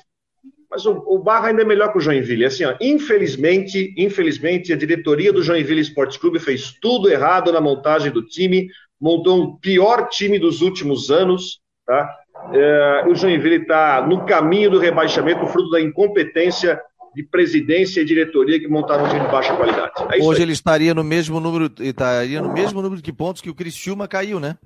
mas 0.70 0.86
o, 0.86 1.04
o 1.08 1.18
Barra 1.18 1.48
ainda 1.48 1.64
é 1.64 1.66
melhor 1.66 1.92
que 1.92 1.98
o 1.98 2.02
Joinville. 2.02 2.46
Assim, 2.46 2.64
ó, 2.64 2.76
infelizmente, 2.80 3.94
infelizmente, 3.98 4.72
a 4.72 4.78
diretoria 4.78 5.34
do 5.34 5.42
Joinville 5.42 5.82
Esporte 5.82 6.20
Clube 6.20 6.40
fez 6.40 6.74
tudo 6.80 7.10
errado 7.10 7.52
na 7.52 7.60
montagem 7.60 8.12
do 8.12 8.24
time, 8.24 8.70
montou 9.00 9.42
um 9.42 9.56
pior 9.56 10.10
time 10.10 10.38
dos 10.38 10.62
últimos 10.62 11.10
anos, 11.10 11.60
tá? 11.86 12.16
É, 12.54 13.06
o 13.08 13.16
Joinville 13.16 13.62
está 13.62 14.06
no 14.06 14.26
caminho 14.26 14.72
do 14.72 14.80
rebaixamento, 14.80 15.46
fruto 15.48 15.70
da 15.72 15.82
incompetência 15.82 16.82
de 17.14 17.24
presidência 17.24 18.02
e 18.02 18.06
diretoria 18.06 18.60
que 18.60 18.68
montaram 18.68 19.06
um 19.06 19.10
time 19.10 19.22
de 19.22 19.32
baixa 19.32 19.56
qualidade. 19.56 19.92
É 20.12 20.24
Hoje 20.24 20.42
ele 20.42 20.54
estaria 20.54 20.94
no 20.94 21.04
mesmo 21.04 21.40
número, 21.40 21.72
estaria 21.80 22.42
no 22.42 22.54
mesmo 22.54 22.82
número 22.82 23.02
de 23.02 23.14
pontos 23.14 23.42
que 23.42 23.50
o 23.50 23.56
Criciúma 23.56 24.08
caiu, 24.08 24.40
né? 24.40 24.58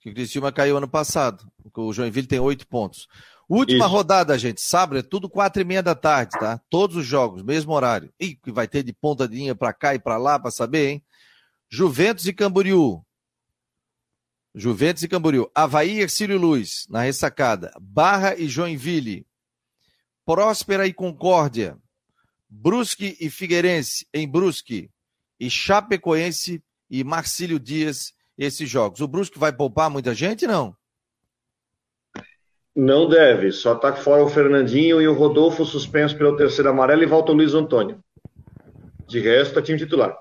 Que 0.00 0.10
o 0.10 0.14
Criciúma 0.14 0.52
caiu 0.52 0.76
ano 0.76 0.88
passado. 0.88 1.44
O 1.74 1.92
Joinville 1.92 2.26
tem 2.26 2.40
oito 2.40 2.66
pontos. 2.66 3.06
Última 3.48 3.86
Isso. 3.86 3.94
rodada, 3.94 4.36
gente. 4.36 4.60
Sábado 4.60 4.98
é 4.98 5.02
tudo 5.02 5.30
quatro 5.30 5.62
e 5.62 5.64
meia 5.64 5.82
da 5.82 5.94
tarde, 5.94 6.32
tá? 6.38 6.60
Todos 6.68 6.96
os 6.96 7.06
jogos, 7.06 7.42
mesmo 7.42 7.72
horário. 7.72 8.12
Que 8.18 8.50
vai 8.50 8.66
ter 8.66 8.82
de 8.82 8.92
ponta 8.92 9.28
de 9.28 9.36
linha 9.36 9.54
pra 9.54 9.72
cá 9.72 9.94
e 9.94 9.98
pra 10.00 10.16
lá 10.16 10.38
pra 10.38 10.50
saber, 10.50 10.88
hein? 10.88 11.02
Juventus 11.70 12.26
e 12.26 12.32
Camboriú. 12.32 13.05
Juventus 14.58 15.02
e 15.02 15.08
Camboriú. 15.08 15.50
Havaí 15.54 15.98
e 15.98 16.00
Ercílio 16.00 16.38
Luz, 16.38 16.86
na 16.88 17.02
ressacada. 17.02 17.70
Barra 17.78 18.34
e 18.34 18.48
Joinville. 18.48 19.26
Próspera 20.24 20.86
e 20.86 20.94
Concórdia. 20.94 21.76
Brusque 22.48 23.18
e 23.20 23.28
Figueirense, 23.28 24.08
em 24.14 24.26
Brusque. 24.26 24.90
E 25.38 25.50
Chapecoense 25.50 26.64
e 26.88 27.04
Marcílio 27.04 27.60
Dias, 27.60 28.14
esses 28.38 28.66
jogos. 28.68 29.02
O 29.02 29.06
Brusque 29.06 29.38
vai 29.38 29.52
poupar 29.52 29.90
muita 29.90 30.14
gente, 30.14 30.46
não? 30.46 30.74
Não 32.74 33.08
deve, 33.08 33.52
só 33.52 33.74
está 33.74 33.94
fora 33.94 34.24
o 34.24 34.28
Fernandinho 34.28 35.02
e 35.02 35.08
o 35.08 35.14
Rodolfo 35.14 35.66
suspenso 35.66 36.16
pelo 36.16 36.36
terceiro 36.36 36.70
amarelo 36.70 37.02
e 37.02 37.06
volta 37.06 37.32
o 37.32 37.34
Luiz 37.34 37.52
Antônio. 37.52 38.02
De 39.06 39.20
resto, 39.20 39.58
é 39.58 39.62
time 39.62 39.78
titular. 39.78 40.16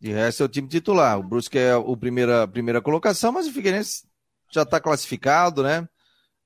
De 0.00 0.12
resto 0.12 0.42
é 0.42 0.46
o 0.46 0.48
time 0.48 0.68
titular. 0.68 1.18
O 1.18 1.22
Brusque 1.22 1.58
é 1.58 1.72
a 1.72 1.96
primeira, 1.96 2.46
primeira 2.46 2.80
colocação, 2.80 3.32
mas 3.32 3.46
o 3.46 3.52
Figueirense 3.52 4.04
já 4.52 4.62
está 4.62 4.80
classificado, 4.80 5.62
né? 5.62 5.88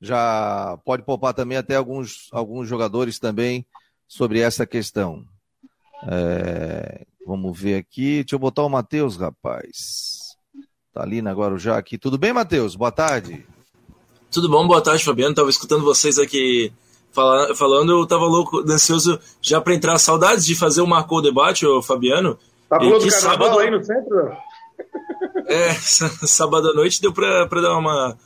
Já 0.00 0.78
pode 0.84 1.04
poupar 1.04 1.34
também 1.34 1.58
até 1.58 1.76
alguns, 1.76 2.28
alguns 2.32 2.68
jogadores 2.68 3.18
também 3.18 3.64
sobre 4.08 4.40
essa 4.40 4.66
questão. 4.66 5.24
É, 6.08 7.06
vamos 7.26 7.58
ver 7.58 7.76
aqui. 7.76 8.22
Deixa 8.22 8.34
eu 8.34 8.38
botar 8.38 8.62
o 8.62 8.68
Matheus, 8.68 9.16
rapaz. 9.16 10.36
Tá 10.92 11.02
ali 11.02 11.22
na 11.22 11.32
Guarujá 11.32 11.78
aqui. 11.78 11.96
Tudo 11.96 12.18
bem, 12.18 12.32
Matheus? 12.32 12.74
Boa 12.74 12.90
tarde. 12.90 13.46
Tudo 14.30 14.48
bom? 14.48 14.66
Boa 14.66 14.80
tarde, 14.80 15.04
Fabiano. 15.04 15.34
Tava 15.34 15.50
escutando 15.50 15.84
vocês 15.84 16.18
aqui 16.18 16.72
falando, 17.12 17.92
eu 17.92 18.06
tava 18.06 18.24
louco, 18.24 18.60
ansioso 18.60 19.20
já 19.40 19.60
para 19.60 19.74
entrar. 19.74 19.98
Saudades 19.98 20.44
de 20.44 20.54
fazer 20.54 20.80
o 20.80 20.86
Marcou 20.86 21.22
Debate, 21.22 21.66
ô 21.66 21.82
Fabiano. 21.82 22.38
Tá 22.72 22.78
falando 22.78 23.04
do 23.04 23.10
sábado 23.10 23.58
aí 23.58 23.70
no 23.70 23.84
centro? 23.84 24.32
É, 25.46 25.72
sábado 26.26 26.70
à 26.70 26.74
noite 26.74 27.00
deu 27.00 27.12
para 27.12 27.46
dar 27.46 27.76
uma, 27.76 28.16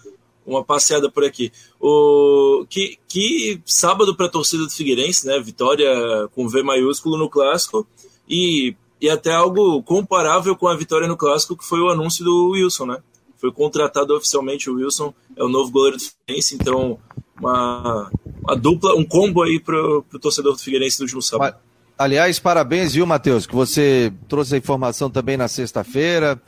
uma 0.47 0.65
passeada 0.65 1.11
por 1.11 1.25
aqui. 1.25 1.53
O, 1.81 2.65
que, 2.69 2.99
que 3.09 3.61
sábado 3.65 4.17
para 4.17 4.27
a 4.27 4.31
torcida 4.31 4.65
do 4.65 4.71
Figueirense, 4.71 5.27
né? 5.27 5.39
Vitória 5.41 5.89
com 6.35 6.49
V 6.49 6.63
maiúsculo 6.63 7.17
no 7.19 7.29
clássico 7.29 7.87
e, 8.29 8.75
e 9.01 9.11
até 9.11 9.33
algo 9.33 9.83
comparável 9.83 10.57
com 10.57 10.69
a 10.69 10.77
vitória 10.77 11.09
no 11.09 11.17
clássico, 11.17 11.57
que 11.57 11.65
foi 11.65 11.81
o 11.81 11.91
anúncio 11.91 12.25
do 12.25 12.51
Wilson, 12.51 12.87
né? 12.87 13.03
foi 13.37 13.53
contratado 13.53 14.15
oficialmente 14.15 14.71
o 14.71 14.77
Wilson, 14.77 15.13
é 15.37 15.45
o 15.45 15.49
novo 15.49 15.71
goleiro 15.71 15.99
do 15.99 16.03
Figueirense, 16.03 16.55
então 16.55 16.99
uma, 17.39 18.11
uma 18.43 18.57
dupla, 18.57 18.95
um 18.95 19.05
combo 19.05 19.43
aí 19.43 19.61
para 19.61 19.77
o 19.79 20.03
torcedor 20.21 20.53
do 20.53 20.59
Figueirense 20.59 20.99
do 20.99 21.03
último 21.03 21.23
sábado. 21.23 21.57
Aliás, 21.99 22.39
parabéns, 22.39 22.93
viu, 22.93 23.07
Matheus, 23.07 23.47
que 23.47 23.55
você 23.55 24.13
trouxe 24.29 24.55
a 24.55 24.59
informação 24.59 25.09
também 25.11 25.37
na 25.37 25.49
sexta-feira. 25.49 26.41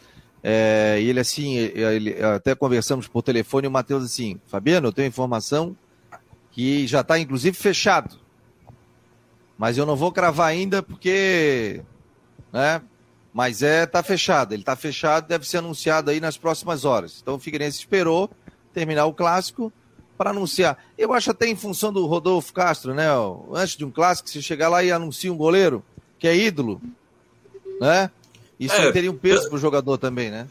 É, 0.43 0.99
ele 1.01 1.19
assim, 1.19 1.57
ele, 1.57 2.23
até 2.23 2.55
conversamos 2.55 3.09
por 3.09 3.23
telefone, 3.23 3.67
o 3.67 3.71
Matheus 3.71 4.05
assim, 4.05 4.39
Fabiano, 4.47 4.89
eu 4.89 4.93
tenho 4.93 5.09
informação 5.09 5.75
que 6.53 6.87
já 6.87 7.01
está 7.01 7.19
inclusive 7.19 7.57
fechado. 7.57 8.19
Mas 9.57 9.79
eu 9.79 9.87
não 9.87 9.97
vou 9.97 10.13
cravar 10.13 10.49
ainda 10.49 10.83
porque 10.83 11.83
né, 12.53 12.83
mas 13.33 13.63
é, 13.63 13.87
tá 13.87 14.03
fechado. 14.03 14.53
Ele 14.53 14.63
tá 14.63 14.77
fechado, 14.77 15.29
deve 15.29 15.49
ser 15.49 15.59
anunciado 15.59 16.11
aí 16.11 16.21
nas 16.21 16.37
próximas 16.37 16.85
horas. 16.85 17.21
Então 17.23 17.37
o 17.37 17.39
Figueirense 17.39 17.79
esperou 17.79 18.31
terminar 18.75 19.07
o 19.07 19.15
clássico 19.15 19.73
para 20.19 20.31
anunciar. 20.31 20.77
Eu 20.99 21.15
acho 21.15 21.31
até 21.31 21.47
em 21.47 21.55
função 21.55 21.93
do 21.93 22.05
Rodolfo 22.05 22.53
Castro, 22.53 22.93
né? 22.93 23.07
Antes 23.55 23.77
de 23.77 23.85
um 23.85 23.91
clássico, 23.91 24.29
se 24.29 24.43
chegar 24.43 24.69
lá 24.69 24.83
e 24.83 24.91
anuncia 24.91 25.33
um 25.33 25.37
goleiro 25.37 25.83
que 26.19 26.27
é 26.27 26.37
ídolo, 26.37 26.83
né? 27.81 28.11
Isso 28.59 28.75
é, 28.75 28.91
teria 28.91 29.11
um 29.11 29.17
peso 29.17 29.47
é... 29.47 29.49
para 29.49 29.57
o 29.57 29.61
jogador 29.61 29.97
também, 29.97 30.31
né? 30.31 30.49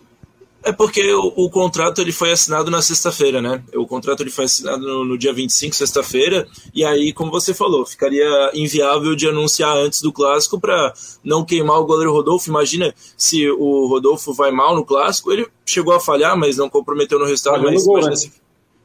É 0.64 0.72
porque 0.72 1.14
o, 1.14 1.34
o, 1.36 1.50
contrato 1.50 2.02
ele 2.02 2.12
foi 2.12 2.32
assinado 2.32 2.72
na 2.72 2.82
sexta-feira, 2.82 3.42
né? 3.42 3.64
O 3.76 3.86
contrato 3.86 4.22
ele 4.22 4.30
foi 4.30 4.46
assinado 4.46 4.86
no, 4.86 5.06
no 5.06 5.18
dia 5.18 5.32
25, 5.32 5.76
sexta-feira, 5.76 6.48
e 6.74 6.84
aí, 6.84 7.14
como 7.14 7.32
você 7.32 7.54
falou, 7.54 7.86
ficaria 7.86 8.52
inviável 8.54 9.16
de 9.16 9.28
anunciar 9.28 9.78
antes 9.78 10.02
do 10.02 10.12
clássico 10.12 10.60
para 10.60 10.94
não 11.24 11.46
queimar 11.46 11.80
o 11.80 11.86
goleiro 11.86 12.12
Rodolfo. 12.12 12.50
Imagina 12.50 12.94
se 13.16 13.50
o 13.50 13.88
Rodolfo 13.88 14.34
vai 14.34 14.52
mal 14.52 14.76
no 14.76 14.84
clássico, 14.84 15.32
ele 15.32 15.48
chegou 15.66 15.94
a 15.94 16.00
falhar, 16.00 16.36
mas 16.38 16.58
não 16.58 16.70
comprometeu 16.70 17.20
no 17.20 17.26
resultado. 17.26 17.64
Mas, 17.64 17.86
gol, 17.86 18.00
imagina 18.00 18.12
né? 18.12 18.16
se, 18.18 18.32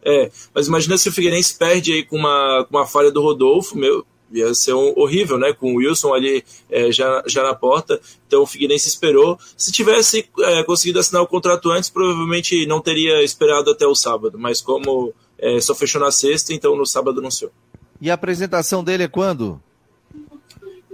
é, 0.05 0.31
mas 0.55 0.67
imagina 0.67 0.99
se 0.99 1.09
o 1.09 1.13
Figueirense 1.13 1.57
perde 1.57 1.93
aí 1.93 2.05
com 2.05 2.17
uma, 2.17 2.67
com 2.69 2.77
uma 2.77 2.87
falha 2.87 3.11
do 3.11 3.23
Rodolfo, 3.23 3.77
meu, 3.77 4.05
ia 4.33 4.53
ser 4.55 4.75
um, 4.75 4.93
horrível, 4.97 5.39
né? 5.39 5.53
Com 5.53 5.75
o 5.75 5.77
Wilson 5.77 6.15
ali 6.15 6.45
é, 6.71 6.91
já, 6.91 7.23
já 7.27 7.43
na 7.43 7.55
porta. 7.55 8.01
Então 8.27 8.43
o 8.43 8.47
Figueirense 8.47 8.89
esperou. 8.89 9.39
Se 9.57 9.71
tivesse 9.71 10.29
é, 10.41 10.65
conseguido 10.65 10.99
assinar 10.99 11.23
o 11.23 11.27
contrato 11.27 11.71
antes, 11.71 11.91
provavelmente 11.91 12.67
não 12.67 12.81
teria 12.81 13.23
esperado 13.23 13.71
até 13.71 13.87
o 13.87 13.95
sábado. 13.95 14.39
Mas 14.39 14.61
como 14.61 15.13
é, 15.39 15.61
só 15.61 15.75
fechou 15.75 16.01
na 16.01 16.11
sexta, 16.11 16.53
então 16.53 16.77
no 16.77 16.87
sábado 16.87 17.21
anunciou. 17.21 17.53
E 18.01 18.11
a 18.11 18.15
apresentação 18.15 18.83
dele 18.83 19.05
é 19.05 19.09
quando? 19.09 19.61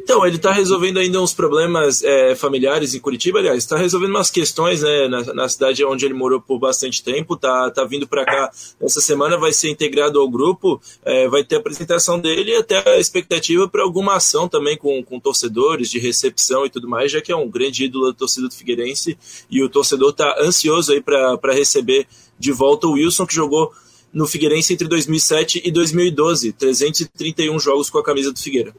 Então, 0.08 0.24
ele 0.24 0.36
está 0.36 0.52
resolvendo 0.52 0.96
ainda 0.96 1.20
uns 1.20 1.34
problemas 1.34 2.02
é, 2.02 2.34
familiares 2.34 2.94
em 2.94 2.98
Curitiba, 2.98 3.40
aliás, 3.40 3.58
está 3.58 3.76
resolvendo 3.76 4.08
umas 4.08 4.30
questões 4.30 4.80
né, 4.80 5.06
na, 5.06 5.34
na, 5.34 5.48
cidade 5.50 5.84
onde 5.84 6.06
ele 6.06 6.14
morou 6.14 6.40
por 6.40 6.58
bastante 6.58 7.04
tempo, 7.04 7.36
tá, 7.36 7.70
tá 7.70 7.84
vindo 7.84 8.08
para 8.08 8.24
cá 8.24 8.50
essa 8.80 9.02
semana, 9.02 9.36
vai 9.36 9.52
ser 9.52 9.68
integrado 9.68 10.18
ao 10.18 10.26
grupo, 10.26 10.80
é, 11.04 11.28
vai 11.28 11.44
ter 11.44 11.56
a 11.56 11.58
apresentação 11.58 12.18
dele 12.18 12.52
e 12.52 12.54
até 12.54 12.88
a 12.88 12.98
expectativa 12.98 13.68
para 13.68 13.82
alguma 13.82 14.16
ação 14.16 14.48
também 14.48 14.78
com, 14.78 15.04
com 15.04 15.20
torcedores, 15.20 15.90
de 15.90 15.98
recepção 15.98 16.64
e 16.64 16.70
tudo 16.70 16.88
mais, 16.88 17.12
já 17.12 17.20
que 17.20 17.30
é 17.30 17.36
um 17.36 17.46
grande 17.46 17.84
ídolo 17.84 18.10
da 18.10 18.14
torcida 18.14 18.48
do 18.48 18.54
Figueirense 18.54 19.18
e 19.50 19.62
o 19.62 19.68
torcedor 19.68 20.12
está 20.12 20.36
ansioso 20.40 20.90
aí 20.90 21.02
para 21.02 21.52
receber 21.52 22.06
de 22.38 22.50
volta 22.50 22.86
o 22.86 22.92
Wilson, 22.92 23.26
que 23.26 23.34
jogou 23.34 23.74
no 24.10 24.26
Figueirense 24.26 24.72
entre 24.72 24.88
2007 24.88 25.60
e 25.62 25.70
2012, 25.70 26.54
331 26.54 27.60
jogos 27.60 27.90
com 27.90 27.98
a 27.98 28.02
camisa 28.02 28.32
do 28.32 28.38
Figueira. 28.38 28.72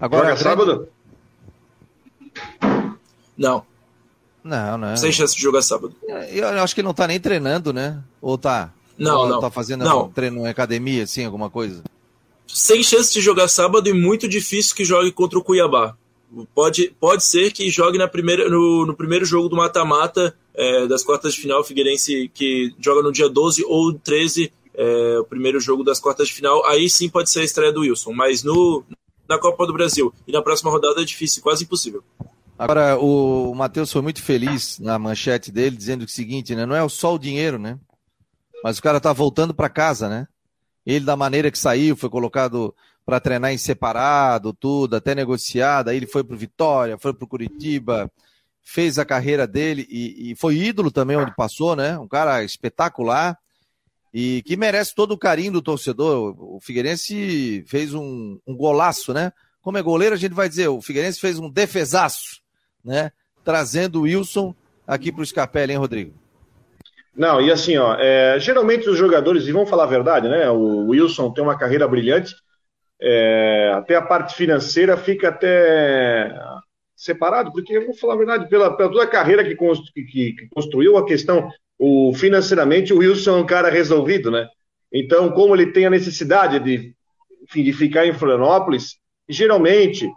Agora, 0.00 0.30
Joga 0.30 0.36
sábado? 0.36 0.88
Não. 3.36 3.64
Não, 4.42 4.78
não. 4.78 4.96
Sem 4.96 5.12
chance 5.12 5.34
de 5.34 5.42
jogar 5.42 5.62
sábado. 5.62 5.94
Eu 6.30 6.48
acho 6.62 6.74
que 6.74 6.80
ele 6.80 6.86
não 6.86 6.94
tá 6.94 7.06
nem 7.06 7.20
treinando, 7.20 7.72
né? 7.72 8.02
Ou 8.20 8.38
tá? 8.38 8.72
Não, 8.96 9.20
Ou 9.20 9.28
não. 9.28 9.40
Tá 9.40 9.50
fazendo 9.50 9.84
não. 9.84 10.08
treino 10.08 10.40
em 10.40 10.48
academia, 10.48 11.04
assim, 11.04 11.24
alguma 11.24 11.50
coisa? 11.50 11.82
Sem 12.46 12.82
chance 12.82 13.12
de 13.12 13.20
jogar 13.20 13.48
sábado 13.48 13.88
e 13.88 13.92
muito 13.92 14.26
difícil 14.26 14.74
que 14.74 14.84
jogue 14.84 15.12
contra 15.12 15.38
o 15.38 15.44
Cuiabá. 15.44 15.96
Pode, 16.54 16.94
pode 17.00 17.24
ser 17.24 17.52
que 17.52 17.70
jogue 17.70 17.96
na 17.96 18.08
primeira, 18.08 18.48
no, 18.48 18.84
no 18.86 18.94
primeiro 18.94 19.24
jogo 19.24 19.48
do 19.48 19.56
mata-mata 19.56 20.34
é, 20.54 20.86
das 20.86 21.02
quartas 21.02 21.34
de 21.34 21.40
final, 21.40 21.64
Figueirense 21.64 22.30
que 22.34 22.74
joga 22.78 23.02
no 23.02 23.12
dia 23.12 23.28
12 23.28 23.64
ou 23.64 23.94
13, 23.94 24.52
é, 24.74 25.18
o 25.18 25.24
primeiro 25.24 25.58
jogo 25.60 25.84
das 25.84 26.00
quartas 26.00 26.28
de 26.28 26.34
final. 26.34 26.64
Aí 26.66 26.90
sim 26.90 27.08
pode 27.08 27.30
ser 27.30 27.40
a 27.40 27.44
estreia 27.44 27.72
do 27.72 27.80
Wilson, 27.80 28.12
mas 28.12 28.42
no, 28.42 28.84
na 29.28 29.38
Copa 29.38 29.66
do 29.66 29.72
Brasil 29.72 30.12
e 30.26 30.32
na 30.32 30.42
próxima 30.42 30.70
rodada 30.70 31.00
é 31.02 31.04
difícil, 31.04 31.42
quase 31.42 31.64
impossível. 31.64 32.02
Agora, 32.58 32.98
o 32.98 33.54
Matheus 33.54 33.92
foi 33.92 34.02
muito 34.02 34.20
feliz 34.20 34.78
na 34.80 34.98
manchete 34.98 35.52
dele, 35.52 35.76
dizendo 35.76 36.04
o 36.04 36.08
seguinte, 36.08 36.56
né? 36.56 36.66
Não 36.66 36.74
é 36.74 36.88
só 36.88 37.14
o 37.14 37.18
dinheiro, 37.18 37.58
né? 37.58 37.78
Mas 38.64 38.78
o 38.78 38.82
cara 38.82 39.00
tá 39.00 39.12
voltando 39.12 39.54
para 39.54 39.68
casa, 39.68 40.08
né? 40.08 40.26
Ele, 40.84 41.04
da 41.04 41.16
maneira 41.16 41.50
que 41.50 41.58
saiu, 41.58 41.96
foi 41.96 42.10
colocado 42.10 42.74
para 43.06 43.20
treinar 43.20 43.52
em 43.52 43.58
separado, 43.58 44.52
tudo, 44.52 44.96
até 44.96 45.14
negociado. 45.14 45.88
Aí 45.88 45.96
ele 45.96 46.06
foi 46.06 46.24
pro 46.24 46.36
Vitória, 46.36 46.98
foi 46.98 47.14
pro 47.14 47.28
Curitiba, 47.28 48.10
fez 48.60 48.98
a 48.98 49.04
carreira 49.04 49.46
dele 49.46 49.86
e, 49.88 50.32
e 50.32 50.34
foi 50.34 50.56
ídolo 50.56 50.90
também 50.90 51.16
onde 51.16 51.34
passou, 51.36 51.76
né? 51.76 51.98
Um 51.98 52.08
cara 52.08 52.42
espetacular 52.42 53.38
e 54.12 54.42
que 54.42 54.56
merece 54.56 54.94
todo 54.94 55.12
o 55.12 55.18
carinho 55.18 55.52
do 55.52 55.62
torcedor. 55.62 56.34
O 56.38 56.58
Figueirense 56.60 57.64
fez 57.66 57.94
um, 57.94 58.38
um 58.46 58.56
golaço, 58.56 59.12
né? 59.12 59.32
Como 59.60 59.78
é 59.78 59.82
goleiro, 59.82 60.14
a 60.14 60.18
gente 60.18 60.34
vai 60.34 60.48
dizer, 60.48 60.68
o 60.68 60.80
Figueirense 60.80 61.20
fez 61.20 61.38
um 61.38 61.50
defesaço, 61.50 62.40
né? 62.84 63.12
Trazendo 63.44 64.00
o 64.00 64.02
Wilson 64.02 64.54
aqui 64.86 65.12
para 65.12 65.22
o 65.22 65.26
Scarpelli, 65.26 65.72
hein, 65.72 65.78
Rodrigo? 65.78 66.14
Não, 67.14 67.40
e 67.40 67.50
assim, 67.50 67.76
ó, 67.76 67.96
é, 67.98 68.38
geralmente 68.38 68.88
os 68.88 68.96
jogadores, 68.96 69.44
e 69.44 69.52
vamos 69.52 69.68
falar 69.68 69.84
a 69.84 69.88
verdade, 69.88 70.28
né? 70.28 70.48
O 70.50 70.86
Wilson 70.86 71.32
tem 71.32 71.42
uma 71.42 71.58
carreira 71.58 71.86
brilhante, 71.88 72.34
é, 73.00 73.72
até 73.74 73.96
a 73.96 74.02
parte 74.02 74.34
financeira 74.34 74.96
fica 74.96 75.28
até 75.28 76.32
separado, 76.96 77.52
porque, 77.52 77.78
vamos 77.80 77.98
falar 77.98 78.14
a 78.14 78.18
verdade, 78.18 78.48
pela, 78.48 78.76
pela 78.76 78.90
toda 78.90 79.04
a 79.04 79.08
carreira 79.08 79.44
que, 79.44 79.56
que, 79.56 80.32
que 80.32 80.48
construiu, 80.48 80.96
a 80.96 81.06
questão 81.06 81.48
o 81.78 82.12
financeiramente 82.14 82.92
o 82.92 82.98
Wilson 82.98 83.38
é 83.38 83.40
um 83.40 83.46
cara 83.46 83.70
resolvido, 83.70 84.30
né? 84.30 84.48
Então, 84.92 85.30
como 85.30 85.54
ele 85.54 85.72
tem 85.72 85.86
a 85.86 85.90
necessidade 85.90 86.58
de, 86.58 86.94
enfim, 87.42 87.62
de 87.62 87.72
ficar 87.72 88.06
em 88.06 88.12
Florianópolis, 88.12 88.96
geralmente, 89.28 90.10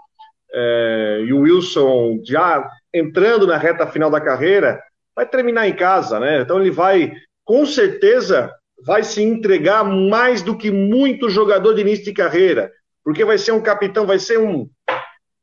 é, 0.54 1.24
e 1.26 1.34
o 1.34 1.42
Wilson 1.42 2.20
já 2.26 2.68
entrando 2.94 3.46
na 3.46 3.58
reta 3.58 3.88
final 3.88 4.10
da 4.10 4.20
carreira, 4.20 4.82
vai 5.16 5.26
terminar 5.26 5.68
em 5.68 5.76
casa, 5.76 6.20
né? 6.20 6.42
Então 6.42 6.60
ele 6.60 6.72
vai, 6.72 7.14
com 7.44 7.66
certeza, 7.66 8.52
vai 8.84 9.04
se 9.04 9.22
entregar 9.22 9.84
mais 9.84 10.42
do 10.42 10.58
que 10.58 10.72
muito 10.72 11.30
jogador 11.30 11.74
de 11.74 11.82
início 11.82 12.06
de 12.06 12.14
carreira, 12.14 12.72
porque 13.04 13.24
vai 13.24 13.38
ser 13.38 13.52
um 13.52 13.62
capitão, 13.62 14.06
vai 14.06 14.20
ser 14.20 14.40
um 14.40 14.68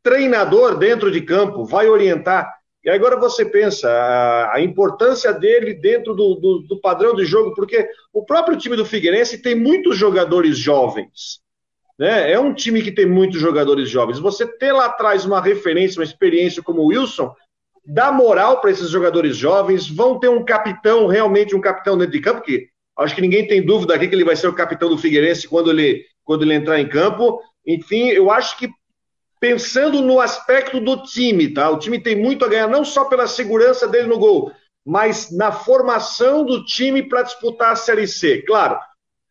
treinador 0.03 0.77
dentro 0.77 1.11
de 1.11 1.21
campo, 1.21 1.65
vai 1.65 1.89
orientar. 1.89 2.58
E 2.89 2.91
agora 2.91 3.21
você 3.21 3.45
pensa 3.45 3.87
a, 3.87 4.55
a 4.55 4.63
importância 4.63 5.31
dele 5.31 5.75
dentro 5.75 6.15
do, 6.15 6.37
do, 6.37 6.59
do, 6.61 6.81
padrão 6.81 7.15
de 7.15 7.27
jogo, 7.27 7.55
porque 7.55 7.87
o 8.15 8.25
próprio 8.25 8.57
time 8.57 8.77
do 8.77 8.87
Figueirense 8.87 9.43
tem 9.43 9.55
muitos 9.55 9.95
jogadores 9.95 10.57
jovens. 10.57 11.39
Né? 11.99 12.33
É 12.33 12.41
um 12.41 12.55
time 12.55 12.81
que 12.81 12.91
tem 12.91 13.05
muitos 13.05 13.39
jogadores 13.43 13.91
jovens. 13.91 14.19
Você 14.19 14.47
ter 14.47 14.73
lá 14.73 14.87
atrás 14.87 15.27
uma 15.27 15.39
referência, 15.39 16.01
uma 16.01 16.05
experiência 16.05 16.63
como 16.63 16.81
o 16.81 16.87
Wilson, 16.87 17.31
dá 17.85 18.11
moral 18.11 18.59
para 18.63 18.71
esses 18.71 18.89
jogadores 18.89 19.37
jovens, 19.37 19.87
vão 19.87 20.19
ter 20.19 20.31
um 20.31 20.43
capitão, 20.43 21.07
realmente 21.07 21.55
um 21.55 21.61
capitão 21.61 21.99
dentro 21.99 22.13
de 22.13 22.23
campo, 22.23 22.41
que 22.41 22.69
acho 22.99 23.15
que 23.15 23.21
ninguém 23.21 23.47
tem 23.47 23.63
dúvida 23.63 23.95
aqui 23.95 24.09
que 24.09 24.15
ele 24.15 24.25
vai 24.25 24.35
ser 24.35 24.49
o 24.49 24.55
capitão 24.55 24.89
do 24.89 24.97
Figueirense 24.97 25.47
quando 25.47 25.71
ele, 25.71 26.07
quando 26.25 26.43
ele 26.43 26.55
entrar 26.55 26.81
em 26.81 26.89
campo. 26.89 27.39
Enfim, 27.67 28.09
eu 28.09 28.31
acho 28.31 28.57
que 28.57 28.71
pensando 29.41 30.01
no 30.01 30.21
aspecto 30.21 30.81
do 30.81 31.03
time, 31.03 31.53
tá? 31.53 31.71
O 31.71 31.79
time 31.79 32.01
tem 32.03 32.17
muito 32.17 32.45
a 32.45 32.49
ganhar, 32.49 32.69
não 32.69 32.85
só 32.85 33.05
pela 33.05 33.27
segurança 33.27 33.87
dele 33.87 34.09
no 34.09 34.19
gol, 34.19 34.53
mas 34.85 35.31
na 35.37 35.53
formação 35.53 36.45
do 36.45 36.65
time 36.65 37.03
para 37.03 37.23
disputar 37.23 37.73
a 37.73 37.77
Série 37.77 38.07
C. 38.07 38.43
Claro, 38.43 38.79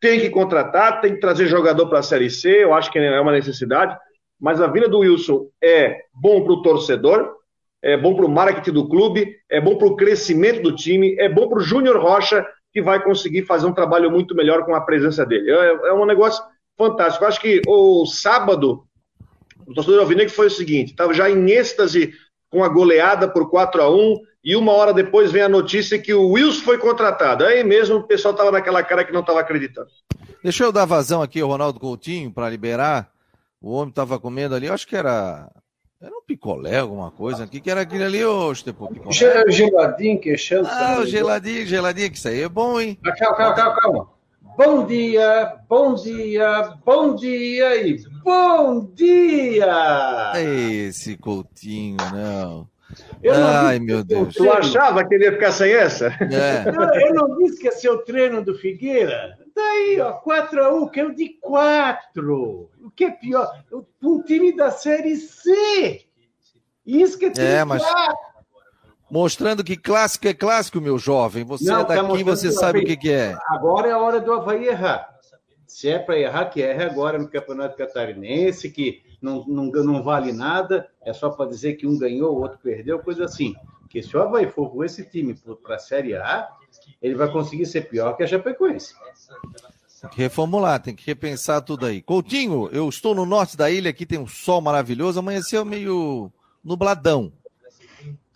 tem 0.00 0.20
que 0.20 0.30
contratar, 0.30 1.00
tem 1.00 1.14
que 1.14 1.20
trazer 1.20 1.46
jogador 1.46 1.88
para 1.88 1.98
a 1.98 2.02
Série 2.02 2.30
C, 2.30 2.64
eu 2.64 2.72
acho 2.72 2.90
que 2.90 2.98
é 2.98 3.20
uma 3.20 3.32
necessidade, 3.32 3.96
mas 4.40 4.60
a 4.60 4.66
vinda 4.66 4.88
do 4.88 5.00
Wilson 5.00 5.48
é 5.62 6.02
bom 6.14 6.44
para 6.44 6.52
o 6.52 6.62
torcedor, 6.62 7.34
é 7.82 7.96
bom 7.96 8.14
para 8.14 8.26
o 8.26 8.28
marketing 8.28 8.72
do 8.72 8.88
clube, 8.88 9.36
é 9.50 9.60
bom 9.60 9.76
para 9.76 9.88
o 9.88 9.96
crescimento 9.96 10.62
do 10.62 10.74
time, 10.74 11.16
é 11.18 11.28
bom 11.28 11.48
para 11.48 11.58
o 11.58 11.62
Júnior 11.62 12.00
Rocha, 12.00 12.46
que 12.72 12.82
vai 12.82 13.02
conseguir 13.02 13.42
fazer 13.42 13.66
um 13.66 13.72
trabalho 13.72 14.10
muito 14.10 14.34
melhor 14.34 14.64
com 14.64 14.74
a 14.74 14.80
presença 14.80 15.24
dele. 15.24 15.50
É, 15.50 15.88
é 15.88 15.92
um 15.92 16.04
negócio 16.04 16.42
fantástico. 16.76 17.24
Eu 17.24 17.28
acho 17.28 17.40
que 17.40 17.62
o 17.66 18.06
sábado 18.06 18.84
o 19.68 19.74
torcedor 19.74 20.00
alvinegro 20.00 20.32
foi 20.32 20.46
o 20.46 20.50
seguinte: 20.50 20.90
estava 20.92 21.12
já 21.12 21.30
em 21.30 21.50
êxtase 21.50 22.14
com 22.50 22.64
a 22.64 22.68
goleada 22.68 23.28
por 23.28 23.50
4 23.50 23.82
a 23.82 23.90
1 23.90 24.20
e 24.42 24.56
uma 24.56 24.72
hora 24.72 24.94
depois 24.94 25.30
vem 25.30 25.42
a 25.42 25.48
notícia 25.48 25.98
que 25.98 26.14
o 26.14 26.30
Wilson 26.30 26.62
foi 26.62 26.78
contratado. 26.78 27.44
Aí 27.44 27.62
mesmo 27.62 27.96
o 27.96 28.04
pessoal 28.04 28.32
estava 28.32 28.50
naquela 28.50 28.82
cara 28.82 29.04
que 29.04 29.12
não 29.12 29.20
estava 29.20 29.40
acreditando. 29.40 29.88
Deixa 30.42 30.64
eu 30.64 30.72
dar 30.72 30.86
vazão 30.86 31.20
aqui 31.20 31.40
ao 31.40 31.48
Ronaldo 31.48 31.78
Coutinho 31.78 32.32
para 32.32 32.48
liberar. 32.48 33.10
O 33.60 33.72
homem 33.72 33.90
estava 33.90 34.18
comendo 34.18 34.54
ali, 34.54 34.68
acho 34.68 34.86
que 34.86 34.96
era 34.96 35.50
era 36.00 36.14
um 36.14 36.22
picolé, 36.22 36.78
alguma 36.78 37.10
coisa. 37.10 37.44
O 37.44 37.48
que, 37.48 37.60
que 37.60 37.70
era 37.70 37.80
aquilo 37.80 38.04
ali, 38.04 38.24
ô 38.24 38.52
Estepo? 38.52 38.88
Geladinho, 39.10 40.20
queixando. 40.20 40.68
Ah, 40.68 41.00
o 41.00 41.06
geladinho, 41.06 41.66
geladinho, 41.66 42.10
que 42.10 42.16
isso 42.16 42.28
aí 42.28 42.42
é 42.42 42.48
bom, 42.48 42.80
hein? 42.80 42.96
calma, 43.02 43.36
calma, 43.36 43.54
calma, 43.54 43.80
calma. 43.80 44.17
Bom 44.58 44.84
dia, 44.86 45.54
bom 45.68 45.94
dia, 45.94 46.74
bom 46.84 47.14
dia 47.14 47.76
e 47.76 48.02
bom 48.24 48.90
dia! 48.92 50.32
Esse 50.34 51.16
Coutinho, 51.16 51.96
não. 52.12 52.68
Eu 53.22 53.38
não 53.38 53.46
Ai, 53.46 53.78
meu 53.78 54.02
Deus. 54.02 54.34
Tu 54.34 54.50
achava 54.50 55.06
que 55.06 55.14
ele 55.14 55.26
ia 55.26 55.32
ficar 55.32 55.52
sem 55.52 55.72
essa? 55.72 56.08
É. 56.08 56.72
Não, 56.72 56.92
eu 56.92 57.14
não 57.14 57.38
disse 57.38 57.60
que 57.60 57.66
ia 57.66 57.72
ser 57.72 57.90
o 57.90 57.98
treino 57.98 58.44
do 58.44 58.56
Figueira. 58.56 59.38
Daí, 59.54 60.00
ó, 60.00 60.20
4x1, 60.22 60.90
que 60.90 60.98
é 60.98 61.04
o 61.04 61.14
de 61.14 61.28
4. 61.40 62.70
O 62.82 62.90
que 62.90 63.04
é 63.04 63.12
pior? 63.12 63.62
Um 64.02 64.22
time 64.22 64.56
da 64.56 64.72
Série 64.72 65.14
C. 65.14 66.04
Isso 66.84 67.16
que 67.16 67.26
é, 67.26 67.32
é 67.58 67.64
mas... 67.64 67.80
4 67.80 68.27
mostrando 69.10 69.64
que 69.64 69.76
clássico 69.76 70.28
é 70.28 70.34
clássico, 70.34 70.80
meu 70.80 70.98
jovem. 70.98 71.44
Você 71.44 71.64
não, 71.64 71.80
é 71.80 71.84
tá 71.84 72.02
daqui, 72.02 72.24
tá 72.24 72.30
você 72.30 72.52
sabe 72.52 72.80
o 72.80 72.84
que, 72.84 72.96
que, 72.96 73.10
é. 73.10 73.36
Agora 73.48 73.88
é 73.88 73.92
a 73.92 73.98
hora 73.98 74.20
do 74.20 74.32
Havaí 74.32 74.66
errar. 74.66 75.16
Se 75.66 75.88
é 75.88 75.98
para 75.98 76.18
errar, 76.18 76.46
que 76.46 76.60
erre 76.60 76.84
agora 76.84 77.18
no 77.18 77.28
Campeonato 77.28 77.76
Catarinense, 77.76 78.70
que 78.70 79.02
não, 79.20 79.44
não, 79.46 79.66
não 79.66 80.02
vale 80.02 80.32
nada, 80.32 80.88
é 81.02 81.12
só 81.12 81.30
para 81.30 81.48
dizer 81.48 81.74
que 81.74 81.86
um 81.86 81.98
ganhou, 81.98 82.36
o 82.36 82.40
outro 82.40 82.58
perdeu, 82.62 82.98
coisa 82.98 83.24
assim. 83.24 83.54
Porque 83.80 84.02
se 84.02 84.16
o 84.16 84.22
Havaí 84.22 84.46
for 84.46 84.70
com 84.70 84.84
esse 84.84 85.04
time 85.04 85.34
para 85.62 85.76
a 85.76 85.78
Série 85.78 86.14
A, 86.14 86.48
ele 87.00 87.14
vai 87.14 87.30
conseguir 87.30 87.66
ser 87.66 87.88
pior 87.88 88.14
que 88.16 88.22
a 88.22 88.26
Chapecoense. 88.26 88.94
Tem 90.00 90.10
que 90.10 90.18
reformular, 90.18 90.80
tem 90.80 90.94
que 90.94 91.04
repensar 91.04 91.60
tudo 91.60 91.86
aí. 91.86 92.00
Coutinho, 92.00 92.68
eu 92.70 92.88
estou 92.88 93.14
no 93.14 93.26
norte 93.26 93.56
da 93.56 93.70
ilha, 93.70 93.90
aqui 93.90 94.06
tem 94.06 94.18
um 94.18 94.28
sol 94.28 94.60
maravilhoso, 94.60 95.18
amanheceu 95.18 95.64
meio 95.64 96.30
nubladão. 96.62 97.32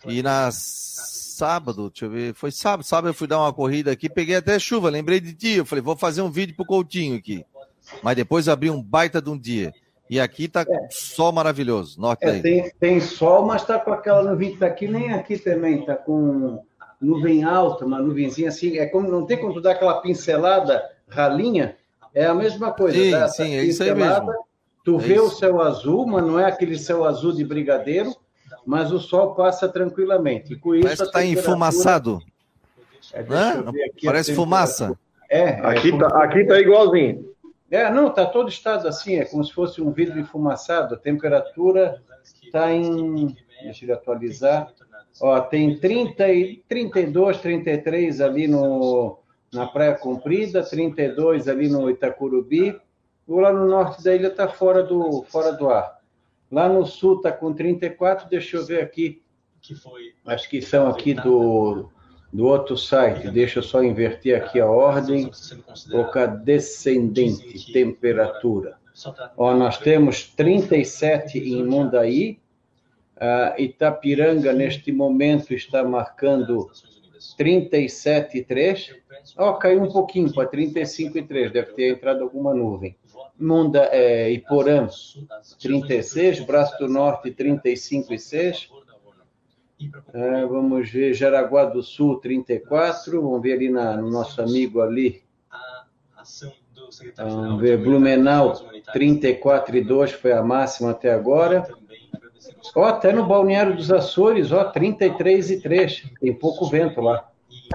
E 0.05 0.21
na 0.21 0.49
sábado, 0.51 1.89
deixa 1.89 2.05
eu 2.05 2.09
ver, 2.09 2.33
foi 2.33 2.51
sábado, 2.51 2.85
sábado 2.85 3.09
eu 3.09 3.13
fui 3.13 3.27
dar 3.27 3.39
uma 3.39 3.53
corrida 3.53 3.91
aqui, 3.91 4.09
peguei 4.09 4.35
até 4.35 4.59
chuva, 4.59 4.89
lembrei 4.89 5.19
de 5.19 5.33
ti, 5.33 5.49
eu 5.57 5.65
falei, 5.65 5.81
vou 5.81 5.97
fazer 5.97 6.21
um 6.21 6.29
vídeo 6.29 6.55
pro 6.55 6.65
Coutinho 6.65 7.17
aqui. 7.17 7.45
Mas 8.01 8.15
depois 8.15 8.47
abri 8.47 8.69
um 8.69 8.81
baita 8.81 9.21
de 9.21 9.29
um 9.29 9.37
dia. 9.37 9.73
E 10.09 10.19
aqui 10.19 10.47
tá 10.47 10.61
é. 10.61 10.87
sol 10.91 11.31
maravilhoso, 11.31 11.99
norte 11.99 12.25
é, 12.25 12.39
tem, 12.39 12.71
tem, 12.79 12.99
sol, 12.99 13.45
mas 13.45 13.65
tá 13.65 13.79
com 13.79 13.91
aquela 13.91 14.23
nuvem, 14.23 14.55
tá 14.55 14.67
aqui 14.67 14.87
nem 14.87 15.13
aqui 15.13 15.37
também, 15.39 15.83
tá 15.85 15.95
com 15.95 16.63
nuvem 17.01 17.43
alta, 17.43 17.85
uma 17.85 17.99
nuvenzinha 17.99 18.49
assim, 18.49 18.77
é 18.77 18.85
como, 18.85 19.09
não 19.09 19.25
tem 19.25 19.37
como 19.37 19.53
tu 19.53 19.61
dar 19.61 19.71
aquela 19.71 20.01
pincelada 20.01 20.83
ralinha, 21.07 21.75
é 22.13 22.25
a 22.25 22.33
mesma 22.33 22.71
coisa. 22.71 22.97
Sim, 22.97 23.11
tá? 23.11 23.27
sim, 23.27 23.55
é 23.55 23.63
isso 23.63 23.81
aí 23.81 23.93
mesmo. 23.93 24.31
Tu 24.83 24.95
É 24.95 24.99
vê 24.99 25.15
isso. 25.15 25.25
o 25.25 25.29
céu 25.29 25.61
azul, 25.61 26.05
mas 26.05 26.23
não 26.23 26.39
é 26.39 26.45
aquele 26.45 26.77
céu 26.77 27.05
azul 27.05 27.31
de 27.31 27.43
brigadeiro, 27.43 28.13
mas 28.65 28.91
o 28.91 28.99
sol 28.99 29.33
passa 29.35 29.67
tranquilamente. 29.67 30.53
E 30.53 30.55
com 30.55 30.73
isso, 30.75 30.83
Parece 30.83 31.05
que 31.05 31.11
tá 31.11 31.19
temperatura- 31.19 31.41
enfumaçado. 31.51 32.19
É, 33.13 33.23
deixa 33.23 33.55
Né? 33.55 33.63
eu 33.67 33.71
ver 33.71 33.83
aqui 33.83 34.07
a 34.07 34.11
Parece 34.11 34.35
fumaça. 34.35 34.97
É, 35.29 35.39
é, 35.41 35.65
Aqui 35.65 35.91
como- 35.91 36.07
tá, 36.07 36.23
aqui 36.23 36.43
tá 36.45 36.59
igualzinho. 36.59 37.25
é, 37.71 37.89
não, 37.91 38.09
tá 38.09 38.25
todo 38.25 38.49
estado 38.49 38.87
assim, 38.87 39.15
é 39.15 39.25
como 39.25 39.43
se 39.43 39.51
fosse 39.51 39.81
um 39.81 39.91
vidro 39.91 40.19
enfumaçado. 40.19 40.95
A 40.95 40.97
temperatura 40.97 42.01
está 42.43 42.71
em. 42.71 43.35
Deixa 43.63 43.85
eu 43.85 43.93
atualizar. 43.93 44.71
Ó, 45.21 45.39
tem 45.41 45.77
30 45.79 46.27
e 46.29 46.63
32, 46.67 47.37
33 47.39 48.19
ali 48.19 48.47
no, 48.47 49.17
na 49.53 49.67
Praia 49.67 49.93
Comprida, 49.93 50.63
32 50.63 51.47
ali 51.47 51.69
no 51.69 51.89
Itacurubi. 51.89 52.79
O 53.27 53.39
lá 53.39 53.53
no 53.53 53.65
norte 53.67 54.03
da 54.03 54.13
ilha 54.13 54.27
está 54.27 54.47
fora 54.47 54.83
do, 54.83 55.23
fora 55.29 55.51
do 55.53 55.69
ar. 55.69 55.97
Lá 56.53 56.69
no 56.69 56.85
sul 56.85 57.15
está 57.17 57.31
com 57.31 57.51
34, 57.51 58.29
deixa 58.29 58.57
eu 58.57 58.63
ver 58.63 58.83
aqui. 58.83 59.23
Acho 60.23 60.47
que 60.47 60.61
são 60.61 60.87
aqui 60.87 61.15
do, 61.15 61.89
do 62.31 62.45
outro 62.45 62.77
site. 62.77 63.31
Deixa 63.31 63.57
eu 63.57 63.63
só 63.63 63.83
inverter 63.83 64.39
aqui 64.39 64.59
a 64.59 64.67
ordem. 64.67 65.31
Colocar 65.89 66.27
descendente, 66.27 67.73
temperatura. 67.73 68.77
Ó, 69.35 69.51
nós 69.55 69.79
temos 69.79 70.29
37 70.29 71.39
em 71.39 71.65
Mundaí. 71.65 72.39
Ah, 73.19 73.55
Itapiranga, 73.57 74.53
neste 74.53 74.91
momento, 74.91 75.55
está 75.55 75.83
marcando 75.83 76.69
37,3. 77.35 78.95
Ó, 79.37 79.53
caiu 79.53 79.81
um 79.81 79.91
pouquinho 79.91 80.31
para 80.31 80.47
35,3. 80.47 81.51
Deve 81.51 81.73
ter 81.73 81.93
entrado 81.93 82.21
alguma 82.21 82.53
nuvem. 82.53 82.95
Munda, 83.39 83.89
é, 83.91 84.31
Iporã, 84.31 84.87
36. 85.59 86.41
Braço 86.41 86.77
do 86.77 86.87
Norte, 86.87 87.31
35,6. 87.31 88.69
É, 90.13 90.45
vamos 90.45 90.89
ver, 90.89 91.13
Jaraguá 91.13 91.65
do 91.65 91.83
Sul, 91.83 92.19
34. 92.19 93.21
Vamos 93.21 93.41
ver 93.41 93.53
ali 93.53 93.69
na, 93.69 93.97
no 93.97 94.09
nosso 94.09 94.41
amigo 94.41 94.81
ali. 94.81 95.23
Vamos 97.17 97.61
ver, 97.61 97.77
Blumenau, 97.77 98.53
34,2 98.95 100.11
foi 100.11 100.31
a 100.31 100.41
máxima 100.41 100.91
até 100.91 101.11
agora. 101.13 101.67
Ó, 102.75 102.85
até 102.85 103.11
no 103.11 103.25
Balneário 103.25 103.75
dos 103.75 103.91
Açores, 103.91 104.51
ó, 104.51 104.71
33,3. 104.71 106.11
Tem 106.19 106.33
pouco 106.33 106.69
vento 106.69 107.01
lá. 107.01 107.29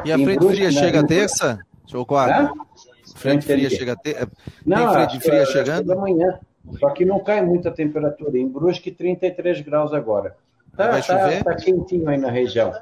E 0.05 0.13
a 0.13 0.19
frente 0.19 0.47
fria 0.47 0.71
né? 0.71 0.73
chega 0.73 1.07
terça? 1.07 1.59
Ou 1.93 2.05
quarta? 2.05 2.53
Frente 3.17 3.47
fria 3.47 3.71
chega 3.71 3.97
terça. 3.97 4.29
Não, 4.65 4.93
frente 4.93 4.97
acho 4.97 5.19
que 5.19 5.25
fria 5.25 5.39
é- 5.41 5.43
é 5.43 5.47
chegando? 5.47 5.87
da 5.87 5.97
manhã. 5.97 6.39
Só 6.79 6.91
que 6.91 7.05
não 7.05 7.19
cai 7.21 7.41
muita 7.43 7.71
temperatura. 7.71 8.39
Em 8.39 8.47
Brusque, 8.47 8.91
33 8.91 9.61
graus 9.63 9.93
agora. 9.95 10.37
Tá, 10.77 10.91
Vai 10.91 11.03
tá, 11.03 11.19
chover? 11.19 11.43
tá 11.43 11.55
quentinho 11.57 12.09
aí 12.09 12.19
na 12.19 12.31
região. 12.31 12.73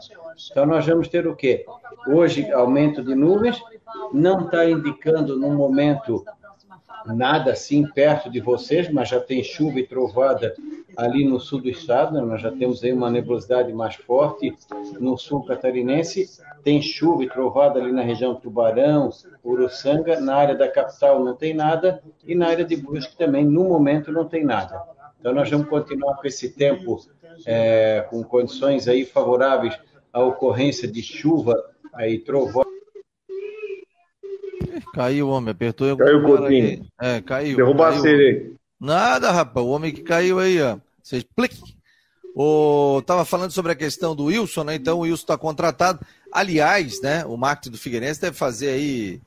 Então 0.50 0.66
nós 0.66 0.84
vamos 0.86 1.08
ter 1.08 1.26
o 1.26 1.34
quê? 1.34 1.64
Hoje, 2.08 2.50
aumento 2.52 3.02
de 3.02 3.14
nuvens. 3.14 3.58
Não 4.12 4.44
está 4.44 4.68
indicando 4.68 5.38
no 5.38 5.50
momento 5.50 6.24
nada 7.14 7.52
assim 7.52 7.86
perto 7.86 8.30
de 8.30 8.40
vocês, 8.40 8.90
mas 8.90 9.08
já 9.08 9.20
tem 9.20 9.42
chuva 9.42 9.78
e 9.78 9.86
trovada 9.86 10.54
ali 10.96 11.24
no 11.24 11.38
sul 11.38 11.60
do 11.60 11.68
estado. 11.68 12.14
né? 12.14 12.20
Nós 12.20 12.40
já 12.40 12.50
temos 12.50 12.82
aí 12.82 12.92
uma 12.92 13.10
nebulosidade 13.10 13.72
mais 13.72 13.94
forte 13.94 14.54
no 14.98 15.16
sul 15.16 15.44
catarinense. 15.44 16.26
Tem 16.62 16.80
chuva 16.80 17.24
e 17.24 17.28
trovada 17.28 17.78
ali 17.78 17.92
na 17.92 18.02
região 18.02 18.34
Tubarão, 18.34 19.10
Uruçanga. 19.44 20.20
Na 20.20 20.34
área 20.36 20.54
da 20.54 20.68
capital 20.68 21.24
não 21.24 21.34
tem 21.34 21.54
nada. 21.54 22.02
E 22.26 22.34
na 22.34 22.48
área 22.48 22.64
de 22.64 22.76
Brusque 22.76 23.16
também, 23.16 23.44
no 23.44 23.64
momento, 23.64 24.10
não 24.10 24.26
tem 24.26 24.44
nada. 24.44 24.82
Então 25.20 25.34
nós 25.34 25.50
vamos 25.50 25.68
continuar 25.68 26.16
com 26.16 26.26
esse 26.26 26.50
tempo 26.50 27.00
é, 27.44 28.06
com 28.08 28.22
condições 28.22 28.88
aí 28.88 29.04
favoráveis 29.04 29.78
à 30.12 30.22
ocorrência 30.22 30.88
de 30.88 31.02
chuva 31.02 31.54
aí 31.92 32.18
trovada. 32.18 32.75
Caiu 34.96 35.28
o 35.28 35.30
homem, 35.30 35.50
apertou 35.52 35.86
em 35.90 35.96
Caiu 35.96 36.24
o 36.26 36.34
aqui. 36.44 36.82
É, 36.98 37.20
caiu. 37.20 37.56
Derrubar 37.58 37.88
a 37.88 37.90
caiu. 37.90 38.02
sereia. 38.02 38.50
Nada, 38.80 39.30
rapaz. 39.30 39.64
O 39.64 39.68
homem 39.68 39.92
que 39.92 40.00
caiu 40.02 40.38
aí, 40.38 40.60
ó. 40.60 40.78
Vocês 41.02 41.22
plique. 41.22 41.76
O 42.34 43.02
tava 43.06 43.24
falando 43.24 43.50
sobre 43.50 43.72
a 43.72 43.74
questão 43.74 44.16
do 44.16 44.24
Wilson, 44.24 44.64
né? 44.64 44.74
Então 44.74 44.96
o 44.98 45.00
Wilson 45.02 45.22
está 45.22 45.36
contratado. 45.38 46.00
Aliás, 46.32 47.00
né? 47.02 47.24
O 47.26 47.36
marketing 47.36 47.70
do 47.72 47.78
Figueirense 47.78 48.20
deve 48.20 48.36
fazer 48.36 48.70
aí 48.70 49.20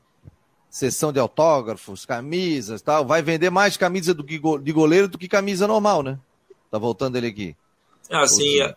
sessão 0.71 1.13
de 1.13 1.19
autógrafos, 1.19 2.03
camisas, 2.05 2.81
tal. 2.81 3.05
Vai 3.05 3.21
vender 3.21 3.49
mais 3.51 3.77
camisa 3.77 4.13
do 4.13 4.23
que 4.23 4.37
go- 4.39 4.57
de 4.59 4.71
goleiro 4.71 5.07
do 5.07 5.17
que 5.19 5.27
camisa 5.27 5.67
normal, 5.67 6.01
né? 6.03 6.17
Tá 6.71 6.77
voltando 6.79 7.15
ele 7.15 7.27
aqui. 7.27 7.55
Ah, 8.11 8.27
sim. 8.27 8.43
E 8.57 8.61
a, 8.61 8.75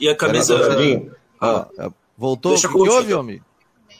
e 0.00 0.08
a 0.10 0.16
camisa. 0.16 0.58
Tadinho. 0.68 1.14
Ah, 1.40 1.66
Ó, 1.78 1.90
voltou. 2.16 2.52
Deixa 2.52 2.68
o 2.68 2.72
que, 2.72 2.88
houve, 2.90 3.12
homem? 3.14 3.42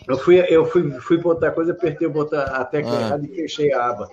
Eu 0.07 0.19
fui, 0.19 0.39
eu 0.49 0.65
fui, 0.67 0.91
fui 1.01 1.19
botar 1.19 1.51
coisa, 1.53 1.73
apertei 1.73 2.07
o 2.07 2.11
botão 2.11 2.41
a 2.41 2.65
tecla 2.65 2.97
Ah. 2.97 3.01
errada 3.01 3.25
e 3.25 3.29
fechei 3.29 3.73
a 3.73 3.89
aba. 3.89 4.09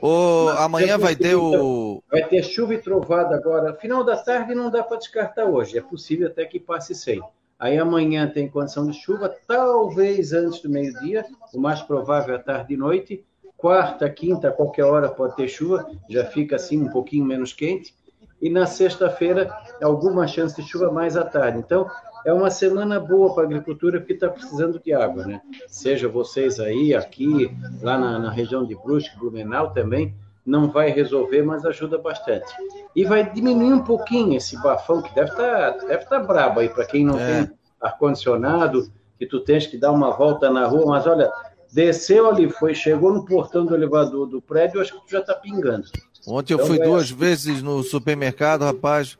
Ô, 0.00 0.48
amanhã 0.58 0.98
vai 0.98 1.14
ter 1.14 1.34
o. 1.34 2.02
Vai 2.10 2.24
ter 2.24 2.42
chuva 2.42 2.74
e 2.74 2.78
trovada 2.78 3.34
agora. 3.34 3.74
Final 3.74 4.04
da 4.04 4.16
tarde 4.16 4.54
não 4.54 4.70
dá 4.70 4.82
para 4.82 4.98
descartar 4.98 5.44
hoje. 5.44 5.78
É 5.78 5.80
possível 5.80 6.26
até 6.28 6.44
que 6.44 6.58
passe 6.58 6.94
sem. 6.94 7.22
Aí 7.58 7.78
amanhã 7.78 8.28
tem 8.28 8.48
condição 8.48 8.86
de 8.86 8.94
chuva, 8.98 9.32
talvez 9.46 10.32
antes 10.32 10.60
do 10.60 10.68
meio-dia, 10.68 11.24
o 11.54 11.60
mais 11.60 11.80
provável 11.80 12.34
é 12.34 12.38
tarde 12.38 12.74
e 12.74 12.76
noite. 12.76 13.24
Quarta, 13.56 14.10
quinta, 14.10 14.50
qualquer 14.50 14.84
hora 14.84 15.08
pode 15.08 15.36
ter 15.36 15.48
chuva, 15.48 15.88
já 16.10 16.24
fica 16.26 16.56
assim 16.56 16.82
um 16.82 16.88
pouquinho 16.90 17.24
menos 17.24 17.52
quente. 17.52 17.94
E 18.42 18.50
na 18.50 18.66
sexta-feira, 18.66 19.50
alguma 19.82 20.26
chance 20.26 20.60
de 20.60 20.68
chuva 20.68 20.90
mais 20.90 21.16
à 21.16 21.24
tarde. 21.24 21.58
Então, 21.58 21.88
é 22.24 22.32
uma 22.32 22.50
semana 22.50 22.98
boa 22.98 23.34
para 23.34 23.44
a 23.44 23.46
agricultura 23.46 23.98
porque 24.00 24.14
está 24.14 24.28
precisando 24.28 24.80
de 24.82 24.92
água, 24.92 25.26
né? 25.26 25.40
Seja 25.68 26.08
vocês 26.08 26.58
aí, 26.60 26.94
aqui, 26.94 27.50
lá 27.82 27.98
na, 27.98 28.18
na 28.18 28.30
região 28.30 28.64
de 28.64 28.74
Brusque, 28.74 29.18
Blumenau 29.18 29.70
também, 29.72 30.14
não 30.44 30.70
vai 30.70 30.90
resolver, 30.90 31.42
mas 31.42 31.64
ajuda 31.64 31.96
bastante. 31.98 32.46
E 32.94 33.04
vai 33.04 33.30
diminuir 33.32 33.72
um 33.72 33.82
pouquinho 33.82 34.36
esse 34.36 34.60
bafão 34.62 35.00
que 35.00 35.14
deve 35.14 35.30
estar 35.30 35.70
deve 35.86 36.04
tá 36.06 36.18
brabo 36.20 36.60
aí 36.60 36.68
para 36.68 36.84
quem 36.84 37.04
não 37.04 37.18
É. 37.18 37.44
tem 37.44 37.50
ar-condicionado, 37.80 38.90
que 39.18 39.26
tu 39.26 39.40
tens 39.40 39.66
que 39.66 39.78
dar 39.78 39.92
uma 39.92 40.10
volta 40.10 40.50
na 40.50 40.66
rua, 40.66 40.84
mas 40.86 41.06
olha, 41.06 41.30
desceu 41.72 42.28
ali, 42.28 42.48
foi, 42.50 42.74
chegou 42.74 43.12
no 43.12 43.24
portão 43.24 43.64
do 43.64 43.74
elevador 43.74 44.26
do 44.26 44.40
prédio, 44.42 44.80
acho 44.80 44.92
que 44.94 45.06
tu 45.06 45.10
já 45.10 45.20
está 45.20 45.34
pingando. 45.34 45.84
Ontem 46.26 46.54
eu 46.54 46.56
Então, 46.56 46.66
fui 46.66 46.78
é- 46.80 46.84
duas 46.84 47.10
vezes 47.10 47.62
no 47.62 47.82
supermercado, 47.82 48.62
rapaz. 48.62 49.18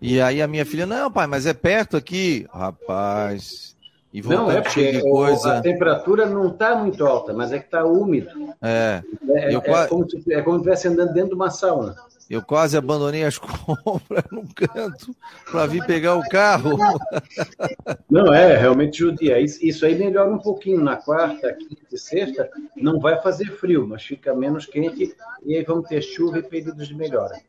E 0.00 0.20
aí 0.20 0.40
a 0.40 0.46
minha 0.46 0.64
filha, 0.64 0.86
não, 0.86 1.10
pai, 1.10 1.26
mas 1.26 1.46
é 1.46 1.52
perto 1.52 1.96
aqui. 1.96 2.46
Rapaz. 2.52 3.76
E 4.12 4.22
Não, 4.22 4.50
é 4.50 4.60
porque 4.60 4.92
de 4.92 5.02
coisa. 5.02 5.58
a 5.58 5.60
temperatura 5.60 6.26
não 6.26 6.48
está 6.48 6.74
muito 6.74 7.06
alta, 7.06 7.32
mas 7.32 7.52
é 7.52 7.58
que 7.58 7.66
está 7.66 7.84
úmido. 7.84 8.30
É, 8.60 9.02
É, 9.28 9.54
Eu 9.54 9.60
é 9.64 9.86
como 9.86 10.08
se 10.10 10.32
é 10.32 10.42
como 10.42 10.56
se 10.56 10.60
estivesse 10.60 10.88
andando 10.88 11.12
dentro 11.12 11.30
de 11.30 11.34
uma 11.36 11.50
sauna. 11.50 11.94
eu 12.28 12.42
quase 12.42 12.76
abandonei 12.76 13.22
as 13.24 13.38
compras 13.38 14.24
num 14.32 14.46
canto 14.46 15.14
para 15.48 15.66
vir 15.66 15.84
pegar 15.86 16.16
o 16.16 16.28
carro. 16.28 16.76
Não, 18.10 18.34
é 18.34 18.56
realmente 18.56 18.98
judia. 18.98 19.38
Isso, 19.38 19.64
isso 19.64 19.86
aí 19.86 19.96
melhora 19.96 20.30
um 20.30 20.38
pouquinho. 20.38 20.82
Na 20.82 20.96
quarta, 20.96 21.52
quinta 21.52 21.76
e 21.92 21.98
sexta, 21.98 22.50
não 22.76 22.98
vai 22.98 23.20
fazer 23.22 23.46
frio, 23.58 23.86
mas 23.86 24.02
fica 24.02 24.34
menos 24.34 24.66
quente 24.66 25.14
e 25.44 25.56
aí 25.56 25.62
vamos 25.62 25.88
ter 25.88 26.02
chuva 26.02 26.38
e 26.38 26.42
períodos 26.42 26.88
de 26.88 26.94
melhora. 26.96 27.40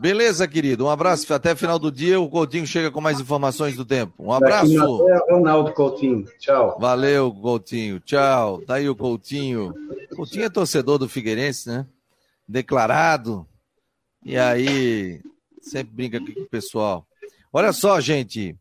Beleza, 0.00 0.46
querido. 0.46 0.86
Um 0.86 0.90
abraço. 0.90 1.32
Até 1.32 1.54
final 1.54 1.78
do 1.78 1.90
dia 1.90 2.20
o 2.20 2.28
Coutinho 2.28 2.66
chega 2.66 2.90
com 2.90 3.00
mais 3.00 3.20
informações 3.20 3.76
do 3.76 3.84
tempo. 3.84 4.12
Um 4.18 4.32
abraço. 4.32 5.06
Ronaldo 5.28 5.72
Coutinho. 5.72 6.26
Tchau. 6.38 6.76
Valeu, 6.80 7.32
Coutinho. 7.32 8.00
Tchau. 8.00 8.60
Tá 8.62 8.74
aí 8.74 8.88
o 8.88 8.96
Coutinho. 8.96 9.74
Coutinho 10.14 10.44
é 10.44 10.50
torcedor 10.50 10.98
do 10.98 11.08
Figueirense, 11.08 11.68
né? 11.68 11.86
Declarado. 12.46 13.46
E 14.24 14.38
aí, 14.38 15.20
sempre 15.60 15.94
brinca 15.94 16.18
aqui 16.18 16.32
com 16.32 16.42
o 16.42 16.48
pessoal. 16.48 17.06
Olha 17.52 17.72
só, 17.72 18.00
gente. 18.00 18.56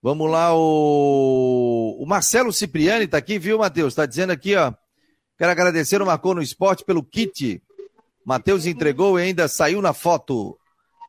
Vamos 0.00 0.30
lá, 0.30 0.54
o, 0.54 1.96
o 2.00 2.06
Marcelo 2.06 2.52
Cipriani 2.52 3.08
tá 3.08 3.18
aqui, 3.18 3.36
viu, 3.36 3.58
Matheus? 3.58 3.96
Tá 3.96 4.06
dizendo 4.06 4.30
aqui, 4.30 4.54
ó. 4.54 4.72
Quero 5.36 5.50
agradecer 5.50 6.00
o 6.00 6.06
Marcou 6.06 6.34
no 6.34 6.42
Esporte 6.42 6.84
pelo 6.84 7.02
kit. 7.02 7.60
Matheus 8.24 8.64
entregou 8.64 9.18
e 9.18 9.24
ainda 9.24 9.48
saiu 9.48 9.82
na 9.82 9.92
foto. 9.92 10.56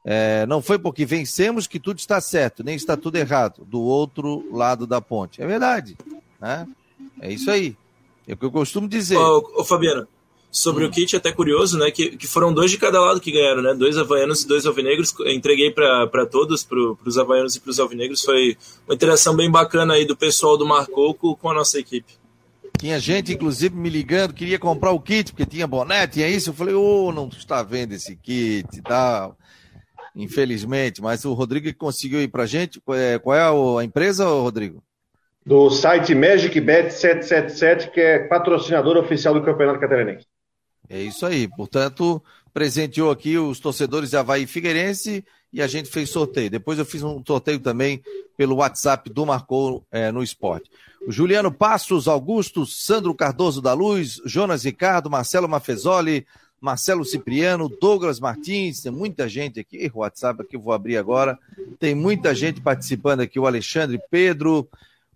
É, 0.04 0.46
não 0.46 0.62
foi 0.62 0.80
porque 0.80 1.06
vencemos 1.06 1.68
que 1.68 1.80
tudo 1.80 2.00
está 2.00 2.22
certo, 2.22 2.64
nem 2.64 2.76
está 2.76 2.96
tudo 2.96 3.18
errado, 3.18 3.66
do 3.66 3.82
outro 3.82 4.48
lado 4.52 4.88
da 4.88 5.02
ponte. 5.02 5.42
É 5.42 5.48
verdade. 5.48 5.98
Né? 6.40 6.68
É 7.22 7.32
isso 7.32 7.52
aí. 7.52 7.76
É 8.28 8.34
o 8.34 8.38
que 8.38 8.46
eu 8.46 8.52
costumo 8.52 8.88
dizer. 8.88 9.18
Ô, 9.18 9.64
Fabiano, 9.64 10.08
sobre 10.52 10.86
o 10.86 10.92
kit, 10.92 11.16
até 11.16 11.32
curioso, 11.32 11.78
né? 11.78 11.92
Que, 11.92 12.16
que 12.16 12.28
foram 12.28 12.54
dois 12.54 12.72
de 12.72 12.78
cada 12.78 13.00
lado 13.00 13.20
que 13.20 13.32
ganharam, 13.32 13.62
né? 13.62 13.74
Dois 13.74 13.98
havaianos 13.98 14.44
e 14.44 14.48
dois 14.48 14.66
alvinegros. 14.66 15.14
Entreguei 15.26 15.72
para 15.72 16.26
todos, 16.26 16.64
para 16.64 16.78
os 17.06 17.18
havaianos 17.18 17.56
e 17.56 17.60
para 17.60 17.72
os 17.72 17.80
alvinegros. 17.80 18.24
Foi 18.24 18.58
uma 18.88 18.96
interação 18.96 19.36
bem 19.36 19.50
bacana 19.50 19.96
aí 19.96 20.06
do 20.06 20.16
pessoal 20.16 20.58
do 20.58 20.66
Marcoco 20.66 21.36
com 21.36 21.50
a 21.50 21.54
nossa 21.54 21.80
equipe. 21.80 22.14
Tinha 22.78 23.00
gente, 23.00 23.34
inclusive, 23.34 23.76
me 23.76 23.90
ligando, 23.90 24.34
queria 24.34 24.58
comprar 24.58 24.92
o 24.92 25.02
kit, 25.02 25.32
porque 25.32 25.46
tinha 25.46 25.68
boné, 25.68 26.08
tinha 26.08 26.30
isso. 26.30 26.52
Eu 26.52 26.54
falei, 26.54 26.74
ô, 26.74 27.08
oh, 27.08 27.12
não 27.12 27.28
está 27.28 27.62
vendo 27.62 27.94
esse 27.94 28.16
kit 28.16 28.68
e 28.74 28.82
tal. 28.82 29.36
Infelizmente, 30.20 31.02
mas 31.02 31.24
o 31.24 31.34
Rodrigo 31.34 31.74
conseguiu 31.76 32.22
ir 32.22 32.28
pra 32.28 32.46
gente. 32.46 32.82
Qual 32.82 32.98
é, 32.98 33.18
qual 33.18 33.38
é 33.38 33.82
a 33.82 33.86
empresa, 33.86 34.26
Rodrigo? 34.26 34.84
Do 35.46 35.70
site 35.70 36.14
MagicBet 36.14 36.94
777, 36.94 37.92
que 37.92 38.02
é 38.02 38.20
patrocinador 38.20 38.98
oficial 38.98 39.34
do 39.34 39.42
Campeonato 39.42 39.80
Catarinense. 39.80 40.26
É 40.90 41.00
isso 41.00 41.26
aí. 41.26 41.48
Portanto, 41.48 42.22
presenteou 42.54 43.10
aqui 43.12 43.38
os 43.38 43.62
torcedores 43.62 44.10
de 44.10 44.18
Havaí 44.18 44.46
Figueirense 44.46 45.24
e 45.54 45.62
a 45.62 45.68
gente 45.68 45.90
fez 45.90 46.10
sorteio. 46.10 46.50
Depois 46.50 46.78
eu 46.78 46.86
fiz 46.86 47.02
um 47.02 47.24
sorteio 47.26 47.60
também 47.60 48.04
pelo 48.36 48.58
WhatsApp 48.58 49.10
do 49.10 49.26
Marcou 49.26 49.86
é, 49.90 50.12
no 50.12 50.22
Esporte. 50.22 50.70
O 51.08 51.12
Juliano 51.14 51.52
Passos, 51.52 52.10
Augusto, 52.10 52.66
Sandro 52.66 53.16
Cardoso 53.16 53.62
da 53.62 53.74
Luz, 53.74 54.22
Jonas 54.26 54.66
Ricardo, 54.66 55.10
Marcelo 55.10 55.48
Mafezoli, 55.48 56.28
Marcelo 56.62 57.06
Cipriano, 57.06 57.70
Douglas 57.70 58.20
Martins, 58.20 58.82
tem 58.82 58.92
muita 58.92 59.30
gente 59.30 59.60
aqui, 59.60 59.90
o 59.94 60.00
WhatsApp 60.00 60.42
aqui 60.42 60.56
eu 60.56 60.62
vou 60.62 60.74
abrir 60.74 60.98
agora, 60.98 61.40
tem 61.80 61.96
muita 61.96 62.36
gente 62.36 62.60
participando 62.60 63.22
aqui, 63.22 63.40
o 63.40 63.48
Alexandre 63.48 64.00
Pedro, 64.12 64.68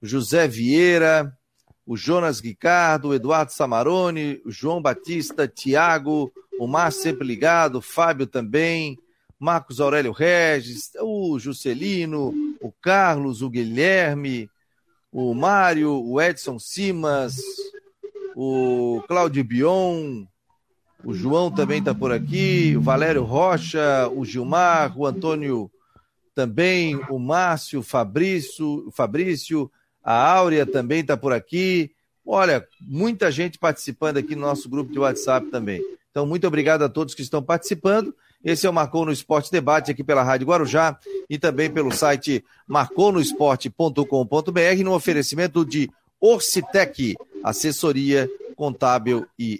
o 0.01 0.07
José 0.07 0.47
Vieira, 0.47 1.35
o 1.85 1.97
Jonas 1.97 2.39
Ricardo, 2.39 3.09
o 3.09 3.13
Eduardo 3.13 3.51
Samarone, 3.51 4.41
o 4.45 4.51
João 4.51 4.81
Batista, 4.81 5.47
Tiago, 5.47 6.31
o 6.57 6.65
Márcio 6.65 7.03
sempre 7.03 7.27
ligado, 7.27 7.79
o 7.79 7.81
Fábio 7.81 8.25
também, 8.25 8.97
Marcos 9.37 9.81
Aurélio 9.81 10.13
Regis, 10.13 10.91
o 11.01 11.37
Juscelino, 11.37 12.33
o 12.61 12.71
Carlos, 12.71 13.41
o 13.41 13.49
Guilherme, 13.49 14.49
o 15.11 15.33
Mário, 15.33 15.91
o 15.91 16.21
Edson 16.21 16.57
Simas, 16.57 17.35
o 18.35 19.03
Cláudio 19.07 19.43
Bion, 19.43 20.25
o 21.05 21.13
João 21.13 21.51
também 21.51 21.79
está 21.79 21.93
por 21.93 22.11
aqui, 22.11 22.75
o 22.77 22.81
Valério 22.81 23.23
Rocha, 23.23 24.09
o 24.15 24.23
Gilmar, 24.23 24.97
o 24.97 25.05
Antônio 25.05 25.69
também, 26.33 26.95
o 27.09 27.19
Márcio, 27.19 27.81
o 27.81 27.83
Fabrício, 27.83 28.87
o 28.87 28.91
Fabrício, 28.91 29.69
a 30.03 30.13
Áurea 30.13 30.65
também 30.65 31.01
está 31.01 31.17
por 31.17 31.33
aqui. 31.33 31.91
Olha, 32.25 32.65
muita 32.81 33.29
gente 33.31 33.59
participando 33.59 34.17
aqui 34.17 34.35
no 34.35 34.41
nosso 34.41 34.67
grupo 34.69 34.91
de 34.91 34.99
WhatsApp 34.99 35.47
também. 35.47 35.81
Então, 36.09 36.25
muito 36.25 36.47
obrigado 36.47 36.83
a 36.83 36.89
todos 36.89 37.13
que 37.13 37.21
estão 37.21 37.43
participando. 37.43 38.15
Esse 38.43 38.67
é 38.67 38.69
o 38.69 38.73
Marcou 38.73 39.05
no 39.05 39.11
Esporte 39.11 39.51
Debate 39.51 39.91
aqui 39.91 40.03
pela 40.03 40.23
Rádio 40.23 40.47
Guarujá 40.47 40.97
e 41.29 41.37
também 41.37 41.69
pelo 41.69 41.91
site 41.91 42.43
marconosport.com.br 42.67 44.83
no 44.83 44.93
oferecimento 44.93 45.63
de 45.65 45.89
Orcitec, 46.19 47.15
assessoria 47.43 48.27
contábil 48.55 49.25
e 49.37 49.59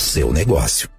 seu 0.01 0.33
negócio. 0.33 0.89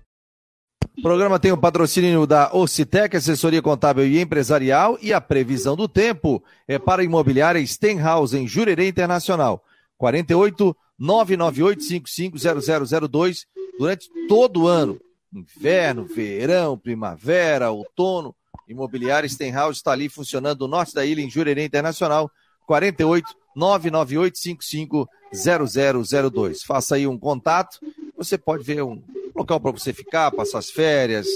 O 0.96 1.02
programa 1.02 1.38
tem 1.38 1.50
o 1.50 1.58
patrocínio 1.58 2.26
da 2.26 2.54
Ocitec, 2.54 3.16
assessoria 3.16 3.60
contábil 3.60 4.06
e 4.06 4.20
empresarial, 4.20 4.96
e 5.02 5.12
a 5.12 5.20
previsão 5.20 5.74
do 5.74 5.88
tempo 5.88 6.42
é 6.68 6.78
para 6.78 7.02
a 7.02 7.04
imobiliária 7.04 7.64
Stenhouse, 7.66 8.36
em 8.36 8.46
Jurerê 8.46 8.86
Internacional. 8.86 9.64
48 9.98 10.76
998 10.98 11.82
550002 11.82 13.46
durante 13.78 14.08
todo 14.28 14.62
o 14.62 14.68
ano. 14.68 15.00
Inverno, 15.34 16.04
verão, 16.04 16.78
primavera, 16.78 17.70
outono. 17.70 18.34
Imobiliária 18.68 19.28
Stenhouse 19.28 19.78
está 19.78 19.92
ali 19.92 20.08
funcionando 20.08 20.60
no 20.60 20.68
norte 20.68 20.94
da 20.94 21.04
ilha, 21.04 21.22
em 21.22 21.30
Jurerê 21.30 21.64
Internacional. 21.64 22.30
48 22.66 23.34
998 23.56 24.38
550002. 24.38 26.62
Faça 26.62 26.94
aí 26.94 27.06
um 27.06 27.18
contato. 27.18 27.80
Você 28.22 28.38
pode 28.38 28.62
ver 28.62 28.82
um 28.82 29.02
local 29.34 29.60
para 29.60 29.72
você 29.72 29.92
ficar, 29.92 30.30
passar 30.30 30.58
as 30.58 30.70
férias, 30.70 31.26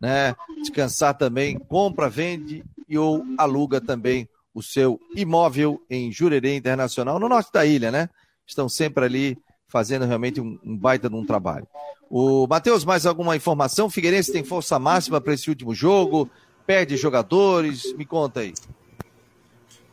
né? 0.00 0.34
Descansar 0.60 1.16
também, 1.16 1.58
compra, 1.58 2.08
vende 2.08 2.64
e 2.88 2.98
ou 2.98 3.24
aluga 3.38 3.80
também 3.80 4.28
o 4.54 4.62
seu 4.62 5.00
imóvel 5.14 5.80
em 5.88 6.10
Jurerê 6.12 6.56
Internacional, 6.56 7.18
no 7.18 7.28
norte 7.28 7.50
da 7.52 7.64
ilha, 7.64 7.90
né? 7.90 8.08
Estão 8.46 8.68
sempre 8.68 9.04
ali 9.04 9.38
fazendo 9.68 10.04
realmente 10.04 10.40
um, 10.40 10.58
um 10.64 10.76
baita 10.76 11.08
de 11.08 11.14
um 11.14 11.24
trabalho. 11.24 11.66
O 12.10 12.46
Matheus, 12.46 12.84
mais 12.84 13.06
alguma 13.06 13.34
informação? 13.34 13.88
Figueirense 13.88 14.32
tem 14.32 14.44
força 14.44 14.78
máxima 14.78 15.20
para 15.20 15.32
esse 15.32 15.48
último 15.48 15.74
jogo, 15.74 16.28
perde 16.66 16.96
jogadores, 16.96 17.94
me 17.96 18.04
conta 18.04 18.40
aí 18.40 18.52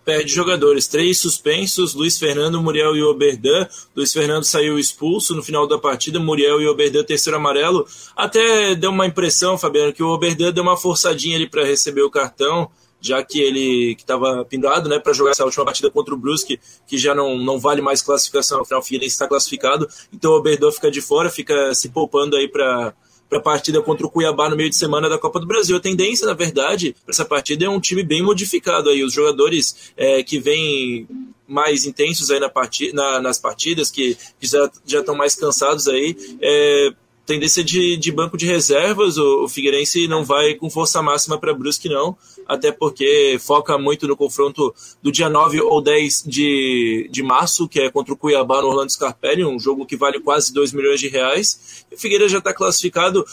perde 0.10 0.34
jogadores, 0.34 0.88
três 0.88 1.20
suspensos, 1.20 1.93
Luiz 1.93 2.18
Fernando, 2.18 2.60
Muriel 2.60 2.95
e 2.95 3.03
Oberdan. 3.03 3.68
Luiz 3.95 4.12
Fernando 4.12 4.43
saiu 4.43 4.80
expulso 4.80 5.36
no 5.36 5.43
final 5.43 5.68
da 5.68 5.78
partida, 5.78 6.20
Muriel 6.20 6.60
e 6.60 6.68
Oberdan 6.68 7.03
terceiro 7.03 7.38
amarelo. 7.38 7.86
Até 8.16 8.74
deu 8.74 8.89
uma 8.89 9.05
impressão, 9.05 9.55
Fabiano, 9.55 9.93
que 9.93 10.01
o 10.01 10.07
Oberdan 10.07 10.51
deu 10.51 10.64
uma 10.64 10.76
forçadinha 10.76 11.36
ali 11.36 11.47
para 11.47 11.64
receber 11.64 12.01
o 12.01 12.10
cartão, 12.10 12.72
já 12.99 13.24
que 13.24 13.39
ele 13.39 13.93
que 13.93 14.01
estava 14.01 14.43
pendurado, 14.45 14.89
né, 14.89 14.97
para 14.97 15.14
jogar 15.14 15.30
essa 15.30 15.45
última 15.45 15.64
partida 15.64 15.91
contra 15.91 16.12
o 16.12 16.18
Brusque, 16.18 16.60
que 16.88 16.97
já 16.97 17.14
não, 17.14 17.38
não 17.38 17.60
vale 17.60 17.80
mais 17.80 18.01
classificação, 18.01 18.62
afinal 18.62 18.80
o 18.80 18.84
Figueirense 18.84 19.14
está 19.14 19.28
classificado. 19.28 19.88
Então 20.12 20.32
o 20.32 20.38
Oberdan 20.38 20.72
fica 20.72 20.89
de 20.89 21.01
fora, 21.01 21.30
fica 21.30 21.76
se 21.76 21.89
poupando 21.89 22.36
aí 22.36 22.47
para 22.47 22.95
para 23.30 23.38
a 23.38 23.42
partida 23.42 23.82
contra 23.82 24.06
o 24.06 24.10
Cuiabá 24.10 24.50
no 24.50 24.56
meio 24.56 24.70
de 24.70 24.76
semana 24.76 25.08
da 25.08 25.20
Copa 25.20 25.40
do 25.40 25.46
Brasil. 25.46 25.78
A 25.78 25.80
tendência, 25.80 26.26
na 26.26 26.34
verdade, 26.34 26.96
para 27.06 27.14
essa 27.14 27.24
partida 27.24 27.66
é 27.66 27.70
um 27.70 27.80
time 27.80 28.02
bem 28.04 28.24
modificado 28.24 28.90
aí. 28.90 29.04
Os 29.04 29.14
jogadores 29.14 29.94
é, 29.96 30.24
que 30.24 30.40
vêm 30.40 31.08
mais 31.48 31.86
intensos 31.86 32.30
aí 32.30 32.40
na 32.40 32.52
na, 32.94 33.22
nas 33.22 33.38
partidas, 33.38 33.90
que, 33.92 34.18
que 34.40 34.48
já, 34.48 34.70
já 34.86 35.00
estão 35.00 35.16
mais 35.16 35.36
cansados 35.36 35.88
aí, 35.88 36.16
é, 36.42 36.94
tendência 37.26 37.64
de, 37.64 37.96
de 37.98 38.12
banco 38.12 38.36
de 38.36 38.48
reservas, 38.48 39.18
o, 39.18 39.44
o 39.44 39.48
Figueirense 39.48 40.08
não 40.08 40.24
vai 40.24 40.56
com 40.56 40.70
força 40.70 41.02
máxima 41.02 41.38
para 41.38 41.54
Brusque, 41.54 41.88
não, 41.88 42.18
até 42.50 42.72
porque 42.72 43.38
foca 43.39 43.78
muito 43.78 44.08
no 44.08 44.18
confronto 44.18 44.74
do 45.04 45.12
dia 45.12 45.30
9 45.30 45.62
ou 45.62 45.80
10 45.80 46.24
de, 46.26 47.08
de 47.12 47.22
março, 47.22 47.68
que 47.68 47.80
é 47.80 47.91
contra 47.91 48.12
o 48.12 48.18
Cuiabá 48.18 48.60
no 48.60 48.70
Orlando 48.70 48.91
Scarpelli, 48.91 49.45
um 49.45 49.60
jogo 49.60 49.86
que 49.86 49.95
vale 49.95 50.20
quase 50.20 50.52
2 50.52 50.74
milhões 50.74 51.00
de 51.00 51.08
reais. 51.08 51.86
O 51.93 51.97
Figueiredo 51.97 52.32
já 52.32 52.39
está 52.39 52.52
classificado 52.52 53.24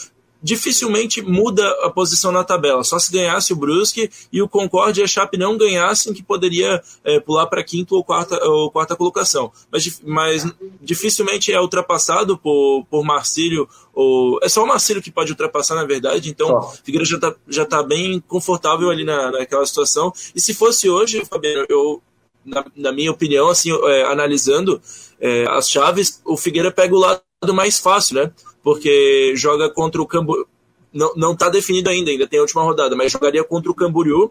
dificilmente 0.42 1.22
muda 1.22 1.68
a 1.82 1.90
posição 1.90 2.30
na 2.30 2.44
tabela. 2.44 2.84
Só 2.84 2.98
se 2.98 3.10
ganhasse 3.12 3.52
o 3.52 3.56
Brusque 3.56 4.10
e 4.32 4.42
o 4.42 4.48
Concorde 4.48 5.00
e 5.00 5.04
a 5.04 5.06
Chape 5.06 5.36
não 5.36 5.56
ganhassem, 5.56 6.12
que 6.12 6.22
poderia 6.22 6.82
é, 7.04 7.18
pular 7.20 7.46
para 7.46 7.64
quinta 7.64 7.94
ou 7.94 8.04
quarta, 8.04 8.38
ou 8.44 8.70
quarta 8.70 8.96
colocação. 8.96 9.50
Mas, 9.70 10.00
mas 10.04 10.46
dificilmente 10.80 11.52
é 11.52 11.60
ultrapassado 11.60 12.36
por, 12.36 12.84
por 12.90 13.04
Marcílio. 13.04 13.68
Ou, 13.94 14.38
é 14.42 14.48
só 14.48 14.62
o 14.62 14.66
Marcílio 14.66 15.02
que 15.02 15.10
pode 15.10 15.32
ultrapassar, 15.32 15.74
na 15.74 15.84
verdade. 15.84 16.30
Então, 16.30 16.56
o 16.56 16.62
Figueiredo 16.84 17.10
já 17.10 17.16
está 17.16 17.34
já 17.48 17.64
tá 17.64 17.82
bem 17.82 18.22
confortável 18.26 18.90
ali 18.90 19.04
na, 19.04 19.30
naquela 19.30 19.64
situação. 19.66 20.12
E 20.34 20.40
se 20.40 20.54
fosse 20.54 20.88
hoje, 20.88 21.24
Fabiano, 21.24 21.66
eu, 21.68 22.02
na, 22.44 22.64
na 22.76 22.92
minha 22.92 23.10
opinião, 23.10 23.48
assim, 23.48 23.70
é, 23.72 24.04
analisando 24.04 24.80
é, 25.20 25.46
as 25.48 25.70
chaves, 25.70 26.20
o 26.24 26.36
Figueira 26.36 26.70
pega 26.70 26.94
o 26.94 26.98
lado 26.98 27.25
mais 27.52 27.78
fácil, 27.78 28.16
né? 28.16 28.32
porque 28.66 29.32
joga 29.36 29.70
contra 29.70 30.02
o 30.02 30.06
Camboriú. 30.08 30.44
Não, 30.92 31.14
não 31.14 31.36
tá 31.36 31.48
definido 31.48 31.88
ainda, 31.88 32.10
ainda 32.10 32.26
tem 32.26 32.40
a 32.40 32.42
última 32.42 32.64
rodada, 32.64 32.96
mas 32.96 33.12
jogaria 33.12 33.44
contra 33.44 33.70
o 33.70 33.74
Camboriú 33.74 34.28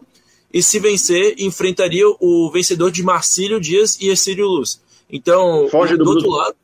e 0.52 0.62
se 0.62 0.78
vencer, 0.78 1.36
enfrentaria 1.38 2.06
o 2.20 2.50
vencedor 2.52 2.90
de 2.90 3.02
Marcílio 3.02 3.58
Dias 3.58 3.96
e 3.98 4.10
Exílio 4.10 4.46
Luz. 4.46 4.82
Então, 5.10 5.66
foge 5.70 5.96
do, 5.96 6.04
do 6.04 6.10
outro 6.10 6.28
lado, 6.28 6.54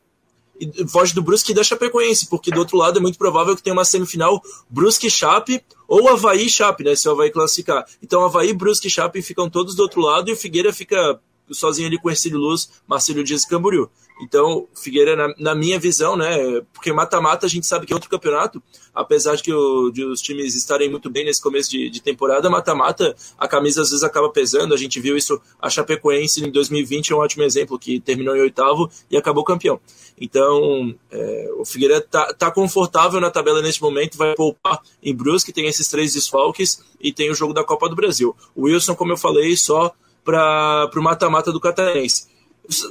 foge 0.87 1.15
do 1.15 1.23
Brusque 1.23 1.53
e 1.53 1.55
da 1.55 1.65
Chapecoense, 1.65 2.29
porque 2.29 2.51
do 2.51 2.59
outro 2.59 2.77
lado 2.77 2.99
é 2.99 3.01
muito 3.01 3.17
provável 3.17 3.57
que 3.57 3.63
tenha 3.63 3.73
uma 3.73 3.87
semifinal 3.87 4.43
Brusque 4.69 5.09
Chape 5.09 5.65
ou 5.89 6.11
Havaí 6.11 6.51
Chape, 6.51 6.85
né, 6.85 6.95
se 6.95 7.09
o 7.09 7.13
Havaí 7.13 7.31
classificar. 7.31 7.87
Então, 8.03 8.23
Havaí, 8.23 8.53
Brusque 8.53 8.89
e 8.89 8.91
Chape 8.91 9.23
ficam 9.23 9.49
todos 9.49 9.75
do 9.75 9.83
outro 9.83 10.03
lado 10.03 10.29
e 10.29 10.35
o 10.35 10.37
Figueira 10.37 10.75
fica 10.75 11.19
sozinho 11.51 11.89
ali 11.89 11.99
com 11.99 12.11
Ercílio 12.11 12.39
Luz, 12.39 12.69
Marcelo 12.87 13.25
Dias 13.25 13.45
e 13.45 13.49
Camboriú. 13.49 13.89
Então, 14.23 14.69
Figueira, 14.73 15.17
na, 15.17 15.35
na, 15.37 15.55
minha 15.55 15.81
visão, 15.81 16.17
né, 16.17 16.61
porque 16.73 16.93
mata-mata 16.93 17.45
a 17.45 17.49
gente 17.49 17.67
sabe 17.67 17.87
que 17.87 17.93
é 17.93 17.97
outro 17.97 18.09
campeonato, 18.09 18.63
apesar 18.95 19.35
de 19.35 19.43
que 19.43 19.53
o, 19.53 19.91
de 19.91 20.05
os 20.05 20.23
times 20.23 20.55
estarem 20.55 20.89
muito 20.89 21.11
bem 21.11 21.25
nesse 21.25 21.43
começo 21.43 21.69
de, 21.69 21.91
de 21.91 22.01
temporada, 22.01 22.49
mata-mata, 22.49 23.17
a 23.37 23.49
camisa 23.49 23.83
às 23.83 23.91
vezes 23.91 24.05
acaba 24.05 24.31
pesando, 24.31 24.75
a 24.75 24.77
gente 24.77 25.01
viu 25.01 25.17
isso, 25.17 25.41
a 25.61 25.69
Chapecoense 25.69 26.45
em 26.45 26.53
2020 26.53 27.13
é 27.13 27.17
um 27.17 27.19
ótimo 27.19 27.43
exemplo, 27.43 27.77
que 27.77 27.99
terminou 27.99 28.37
em 28.37 28.41
oitavo 28.43 28.89
e 29.11 29.17
acabou 29.17 29.43
campeão. 29.43 29.81
Então, 30.17 30.95
é, 31.11 31.51
o 31.59 31.65
Figueira 31.65 32.01
tá, 32.01 32.33
tá 32.33 32.49
confortável 32.49 33.21
na 33.21 33.29
tabela 33.31 33.61
neste 33.61 33.83
momento, 33.83 34.17
vai 34.17 34.37
poupar 34.37 34.81
em 35.03 35.13
Brusque, 35.13 35.53
tem 35.53 35.67
esses 35.67 35.89
três 35.89 36.13
desfalques 36.13 36.81
e 37.01 37.13
tem 37.13 37.29
o 37.29 37.35
jogo 37.35 37.53
da 37.53 37.65
Copa 37.65 37.89
do 37.89 37.97
Brasil. 37.97 38.37
O 38.55 38.67
Wilson, 38.67 38.95
como 38.95 39.13
eu 39.13 39.17
falei, 39.17 39.57
só 39.57 39.93
para 40.25 40.89
o 40.95 41.03
mata-mata 41.03 41.51
do 41.51 41.59
Catarense. 41.59 42.31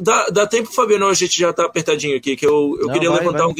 Dá, 0.01 0.30
dá 0.30 0.47
tempo, 0.47 0.72
Fabiano, 0.72 1.07
a 1.07 1.13
gente 1.13 1.38
já 1.38 1.53
tá 1.53 1.65
apertadinho 1.65 2.17
aqui, 2.17 2.36
que 2.36 2.45
eu, 2.45 2.78
eu 2.80 2.88
Não, 2.88 2.93
queria 2.93 3.09
vai, 3.09 3.19
levantar 3.19 3.45
vai. 3.45 3.53
um. 3.53 3.55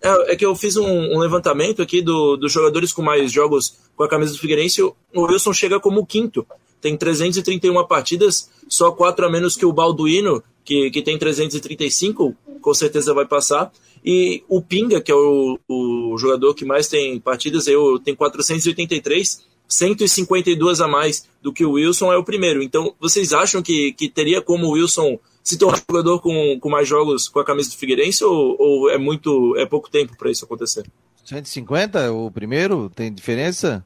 É, 0.00 0.32
é, 0.32 0.36
que 0.36 0.44
eu 0.44 0.54
fiz 0.54 0.76
um, 0.76 0.86
um 0.86 1.18
levantamento 1.18 1.82
aqui 1.82 2.02
do, 2.02 2.36
dos 2.36 2.52
jogadores 2.52 2.92
com 2.92 3.02
mais 3.02 3.32
jogos 3.32 3.76
com 3.96 4.04
a 4.04 4.08
camisa 4.08 4.32
do 4.32 4.38
Figueirense. 4.38 4.82
O 4.82 4.94
Wilson 5.14 5.52
chega 5.52 5.80
como 5.80 6.06
quinto. 6.06 6.46
Tem 6.80 6.96
331 6.96 7.86
partidas, 7.86 8.50
só 8.68 8.92
quatro 8.92 9.24
a 9.24 9.30
menos 9.30 9.56
que 9.56 9.64
o 9.64 9.72
Balduino, 9.72 10.42
que, 10.62 10.90
que 10.90 11.00
tem 11.00 11.18
335, 11.18 12.36
com 12.60 12.74
certeza 12.74 13.14
vai 13.14 13.26
passar. 13.26 13.72
E 14.04 14.44
o 14.48 14.60
Pinga, 14.60 15.00
que 15.00 15.10
é 15.10 15.14
o, 15.14 15.58
o 15.66 16.16
jogador 16.18 16.54
que 16.54 16.66
mais 16.66 16.86
tem 16.86 17.18
partidas, 17.18 17.66
eu 17.66 17.98
tenho 17.98 18.16
483 18.16 19.42
152 19.74 20.80
a 20.80 20.88
mais 20.88 21.28
do 21.42 21.52
que 21.52 21.64
o 21.64 21.72
Wilson 21.72 22.12
é 22.12 22.16
o 22.16 22.24
primeiro. 22.24 22.62
Então, 22.62 22.94
vocês 23.00 23.32
acham 23.32 23.62
que, 23.62 23.92
que 23.92 24.08
teria 24.08 24.40
como 24.40 24.66
o 24.66 24.72
Wilson 24.72 25.18
se 25.42 25.58
tornar 25.58 25.82
jogador 25.88 26.20
com, 26.20 26.58
com 26.58 26.70
mais 26.70 26.88
jogos 26.88 27.28
com 27.28 27.38
a 27.38 27.44
camisa 27.44 27.70
do 27.70 27.76
Figueirense 27.76 28.24
ou, 28.24 28.56
ou 28.58 28.90
é 28.90 28.96
muito 28.96 29.54
é 29.58 29.66
pouco 29.66 29.90
tempo 29.90 30.16
para 30.16 30.30
isso 30.30 30.44
acontecer? 30.44 30.86
150 31.24 32.12
o 32.12 32.30
primeiro 32.30 32.90
tem 32.94 33.12
diferença? 33.12 33.84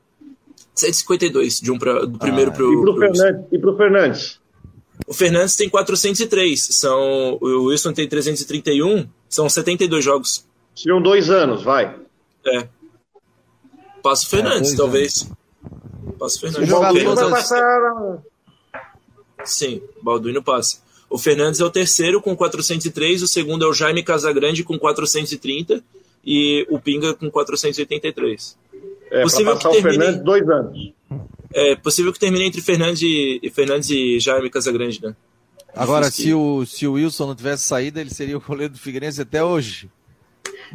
152 0.75 1.61
de 1.61 1.73
um 1.73 1.79
pra, 1.79 2.05
do 2.05 2.19
primeiro 2.19 2.51
ah, 2.53 2.55
para 2.55 2.65
o 2.65 2.99
Fernandes. 2.99 3.45
E 3.51 3.59
para 3.59 3.71
o 3.71 3.77
Fernandes? 3.77 4.41
O 5.07 5.15
Fernandes 5.15 5.57
tem 5.57 5.69
403, 5.69 6.61
são 6.61 7.39
o 7.41 7.65
Wilson 7.67 7.93
tem 7.93 8.09
331, 8.09 9.09
são 9.29 9.49
72 9.49 10.05
jogos. 10.05 10.47
Seriam 10.75 11.01
dois 11.01 11.31
anos, 11.31 11.63
vai. 11.63 11.97
É. 12.47 12.69
Passa 14.03 14.27
o 14.27 14.29
Fernandes, 14.29 14.75
é, 14.75 14.77
talvez. 14.77 15.23
Anos. 15.23 15.38
Passa 16.19 16.37
o 16.37 16.41
Fernandes. 16.41 16.73
O 16.73 16.81
Balduino 16.81 17.15
vai 17.15 17.31
passar. 17.31 18.19
Sim, 19.45 19.83
Balduino 20.03 20.43
passa. 20.43 20.81
O 21.09 21.17
Fernandes 21.17 21.61
é 21.61 21.65
o 21.65 21.71
terceiro 21.71 22.21
com 22.21 22.37
403, 22.37 23.23
o 23.23 23.29
segundo 23.29 23.65
é 23.65 23.69
o 23.69 23.73
Jaime 23.73 24.03
Casagrande 24.03 24.63
com 24.63 24.79
430 24.79 25.83
e 26.25 26.67
o 26.69 26.79
Pinga 26.79 27.15
com 27.15 27.31
483. 27.31 28.59
É, 29.11 29.23
possível 29.23 29.57
que 29.57 29.63
termine... 29.63 29.81
o 29.81 29.83
Fernandes 29.91 30.23
dois 30.23 30.49
anos. 30.49 30.93
É 31.55 31.77
possível 31.77 32.13
que 32.13 32.19
termine 32.19 32.45
entre 32.45 32.61
Fernandes 32.61 33.01
e, 33.03 33.51
Fernandes 33.51 33.89
e 33.89 34.21
Jaime 34.21 34.51
Casagrande, 34.51 35.01
né? 35.03 35.17
Agora, 35.75 36.11
se 36.11 36.35
o, 36.35 36.67
se 36.67 36.87
o 36.87 36.95
Wilson 36.95 37.29
não 37.29 37.35
tivesse 37.35 37.65
saído, 37.65 38.01
ele 38.01 38.11
seria 38.11 38.37
o 38.37 38.41
goleiro 38.41 38.73
do 38.73 38.79
Figueirense 38.79 39.23
até 39.23 39.43
hoje. 39.43 39.89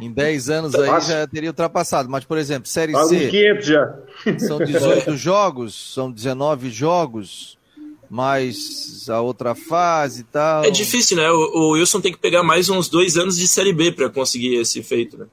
Em 0.00 0.10
10 0.10 0.50
anos 0.50 0.74
aí 0.74 0.90
Nossa. 0.90 1.12
já 1.12 1.26
teria 1.26 1.50
ultrapassado. 1.50 2.08
Mas, 2.08 2.24
por 2.24 2.38
exemplo, 2.38 2.68
Série 2.68 2.94
C. 3.06 3.28
500 3.28 3.66
já. 3.66 3.94
São 4.38 4.58
18 4.58 5.16
jogos, 5.16 5.92
são 5.94 6.10
19 6.10 6.70
jogos, 6.70 7.58
mais 8.10 9.08
a 9.08 9.20
outra 9.20 9.54
fase 9.54 10.22
e 10.22 10.24
tal. 10.24 10.64
É 10.64 10.70
difícil, 10.70 11.16
né? 11.16 11.30
O, 11.30 11.36
o 11.36 11.70
Wilson 11.72 12.00
tem 12.00 12.12
que 12.12 12.18
pegar 12.18 12.42
mais 12.42 12.68
uns 12.68 12.88
dois 12.88 13.16
anos 13.16 13.36
de 13.36 13.46
Série 13.46 13.72
B 13.72 13.92
para 13.92 14.08
conseguir 14.08 14.56
esse 14.56 14.82
feito, 14.82 15.16
né? 15.18 15.26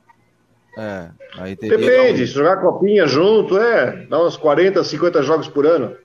É, 0.77 1.09
aí 1.37 1.55
teria... 1.55 1.77
Depende, 1.77 2.25
jogar 2.25 2.61
copinha 2.61 3.05
junto, 3.05 3.57
é, 3.57 4.05
dá 4.09 4.25
uns 4.25 4.37
40, 4.37 4.81
50 4.83 5.21
jogos 5.21 5.47
por 5.49 5.65
ano. 5.65 5.95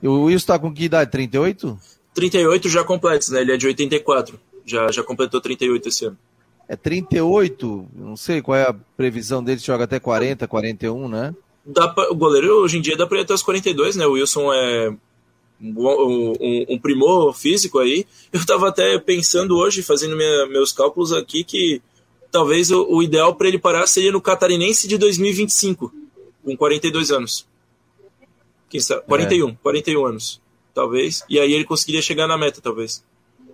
E 0.00 0.06
o 0.06 0.24
Wilson 0.24 0.46
tá 0.46 0.58
com 0.58 0.72
que 0.72 0.84
idade? 0.84 1.10
38? 1.10 1.76
38 2.14 2.68
já 2.68 2.84
completos, 2.84 3.30
né? 3.30 3.40
Ele 3.40 3.52
é 3.52 3.56
de 3.56 3.66
84. 3.66 4.38
Já, 4.64 4.88
já 4.92 5.02
completou 5.02 5.40
38 5.40 5.88
esse 5.88 6.04
ano 6.04 6.16
é 6.68 6.76
38, 6.76 7.88
não 7.94 8.16
sei 8.16 8.42
qual 8.42 8.56
é 8.56 8.64
a 8.64 8.74
previsão 8.96 9.42
dele, 9.42 9.58
joga 9.58 9.84
até 9.84 9.98
40, 9.98 10.46
41, 10.46 11.08
né? 11.08 11.34
Dá 11.64 11.88
pra, 11.88 12.10
o 12.10 12.14
goleiro 12.14 12.62
hoje 12.62 12.78
em 12.78 12.80
dia 12.80 12.96
dá 12.96 13.06
para 13.06 13.18
ir 13.18 13.22
até 13.22 13.32
os 13.32 13.42
42, 13.42 13.96
né? 13.96 14.06
O 14.06 14.12
Wilson 14.12 14.52
é 14.52 14.94
um, 15.60 16.32
um, 16.40 16.66
um, 16.68 16.78
primor 16.78 17.34
físico 17.34 17.78
aí. 17.78 18.06
Eu 18.32 18.40
estava 18.40 18.68
até 18.68 18.98
pensando 18.98 19.56
hoje, 19.56 19.82
fazendo 19.82 20.14
minha, 20.14 20.46
meus 20.46 20.72
cálculos 20.72 21.12
aqui, 21.12 21.42
que 21.42 21.80
talvez 22.30 22.70
o, 22.70 22.86
o 22.88 23.02
ideal 23.02 23.34
para 23.34 23.48
ele 23.48 23.58
parar 23.58 23.86
seria 23.86 24.12
no 24.12 24.20
Catarinense 24.20 24.86
de 24.86 24.98
2025, 24.98 25.92
com 26.44 26.56
42 26.56 27.10
anos. 27.10 27.46
Quem 28.68 28.80
sabe? 28.80 29.02
41, 29.06 29.48
é. 29.48 29.56
41 29.62 30.06
anos, 30.06 30.40
talvez. 30.74 31.24
E 31.28 31.40
aí 31.40 31.52
ele 31.52 31.64
conseguiria 31.64 32.02
chegar 32.02 32.26
na 32.26 32.36
meta, 32.36 32.60
talvez. 32.60 33.02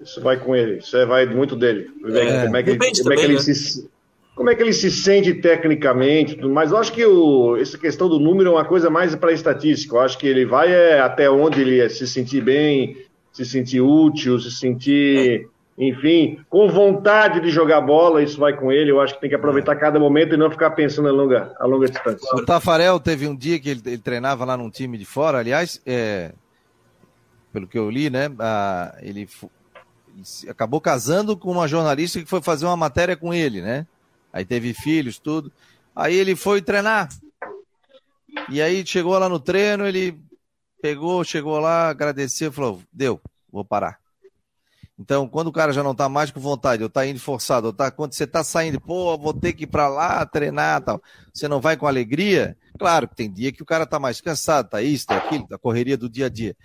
Isso 0.03 0.21
vai 0.21 0.39
com 0.39 0.55
ele, 0.55 0.79
isso 0.79 1.07
vai 1.07 1.27
muito 1.27 1.57
dele. 1.57 1.91
É, 2.07 2.45
como, 2.45 2.57
é 2.57 2.63
que, 2.63 2.71
ele, 2.71 2.79
como, 2.79 3.13
é 3.13 3.17
que 3.17 3.25
ele 3.25 3.35
né? 3.35 3.41
se, 3.41 3.89
como 4.35 4.51
é 4.51 4.55
que 4.55 4.63
ele 4.63 4.73
se 4.73 4.91
sente 4.91 5.33
tecnicamente, 5.35 6.37
mas 6.45 6.73
eu 6.73 6.79
acho 6.79 6.93
que 6.93 7.05
o, 7.05 7.57
essa 7.57 7.79
questão 7.79 8.09
do 8.09 8.19
número 8.19 8.51
é 8.51 8.53
uma 8.53 8.65
coisa 8.65 8.91
mais 8.91 9.15
para 9.15 9.33
estatística. 9.33 9.95
Eu 9.95 10.01
acho 10.01 10.19
que 10.19 10.27
ele 10.27 10.45
vai 10.45 10.73
é, 10.73 11.01
até 11.01 11.31
onde 11.31 11.61
ele 11.61 11.89
se 11.89 12.07
sentir 12.07 12.43
bem, 12.43 12.97
se 13.33 13.45
sentir 13.45 13.81
útil, 13.81 14.39
se 14.41 14.51
sentir, 14.51 15.49
enfim, 15.79 16.41
com 16.51 16.69
vontade 16.69 17.41
de 17.41 17.51
jogar 17.51 17.81
bola, 17.81 18.23
isso 18.23 18.39
vai 18.39 18.57
com 18.57 18.73
ele. 18.73 18.91
Eu 18.91 19.01
acho 19.01 19.15
que 19.15 19.21
tem 19.21 19.31
que 19.31 19.37
aproveitar 19.37 19.77
cada 19.77 20.01
momento 20.01 20.35
e 20.35 20.37
não 20.37 20.51
ficar 20.51 20.71
pensando 20.73 21.09
a 21.09 21.13
longa, 21.13 21.55
a 21.59 21.67
longa 21.67 21.89
distância. 21.89 22.29
O 22.35 22.45
Tafarel 22.45 22.99
teve 22.99 23.29
um 23.29 23.37
dia 23.37 23.61
que 23.61 23.71
ele, 23.71 23.83
ele 23.87 23.99
treinava 23.99 24.45
lá 24.45 24.57
num 24.57 24.71
time 24.71 24.99
de 24.99 25.05
fora, 25.05 25.39
aliás, 25.39 25.81
é, 25.87 26.33
pelo 27.53 27.69
que 27.69 27.79
eu 27.79 27.89
li, 27.89 28.11
né? 28.11 28.33
Ah, 28.41 28.97
ele 29.01 29.29
acabou 30.49 30.81
casando 30.81 31.37
com 31.37 31.51
uma 31.51 31.69
jornalista 31.69 32.21
que 32.21 32.27
foi 32.27 32.43
fazer 32.43 32.67
uma 32.67 32.77
matéria 32.77 33.17
com 33.17 33.33
ele, 33.33 33.61
né? 33.61 33.87
Aí 34.33 34.45
teve 34.45 34.75
filhos, 34.75 35.19
tudo. 35.19 35.53
Aí 35.95 36.15
ele 36.15 36.35
foi 36.35 36.61
treinar. 36.61 37.09
E 38.49 38.61
aí 38.61 38.85
chegou 38.85 39.17
lá 39.19 39.29
no 39.29 39.39
treino, 39.39 39.87
ele 39.87 40.21
pegou, 40.83 41.25
chegou 41.25 41.59
lá, 41.59 41.89
agradeceu, 41.89 42.53
falou: 42.53 42.83
deu, 42.93 43.21
vou 43.51 43.65
parar. 43.65 43.99
Então, 44.99 45.29
quando 45.29 45.49
o 45.49 45.53
cara 45.53 45.73
já 45.73 45.83
não 45.83 45.95
tá 45.95 46.09
mais 46.09 46.31
com 46.31 46.39
vontade, 46.39 46.83
ou 46.83 46.89
tá 46.89 47.05
indo 47.05 47.19
forçado, 47.19 47.69
ou 47.69 47.73
tá, 47.73 47.91
quando 47.91 48.13
você 48.13 48.27
tá 48.27 48.45
saindo, 48.45 48.81
pô, 48.81 49.19
vou 49.19 49.35
ter 49.35 49.53
que 49.53 49.65
ir 49.65 49.67
pra 49.67 49.89
lá 49.89 50.25
treinar 50.25 50.83
tal, 50.83 51.03
você 51.33 51.49
não 51.49 51.61
vai 51.61 51.77
com 51.77 51.87
alegria, 51.87 52.57
claro 52.79 53.09
que 53.09 53.17
tem 53.17 53.33
dia 53.33 53.51
que 53.51 53.63
o 53.63 53.67
cara 53.67 53.87
tá 53.87 53.99
mais 53.99 54.21
cansado, 54.21 54.69
tá 54.69 54.83
isso, 54.83 55.07
tá 55.07 55.17
aquilo, 55.17 55.49
da 55.49 55.59
correria 55.59 55.97
do 55.97 56.09
dia 56.09 56.27
a 56.27 56.29
dia. 56.29 56.57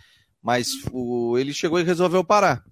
Mas 0.43 0.68
o, 0.91 1.38
ele 1.39 1.54
chegou 1.54 1.80
e 1.80 1.84
resolveu 1.84 2.24
parar. 2.24 2.64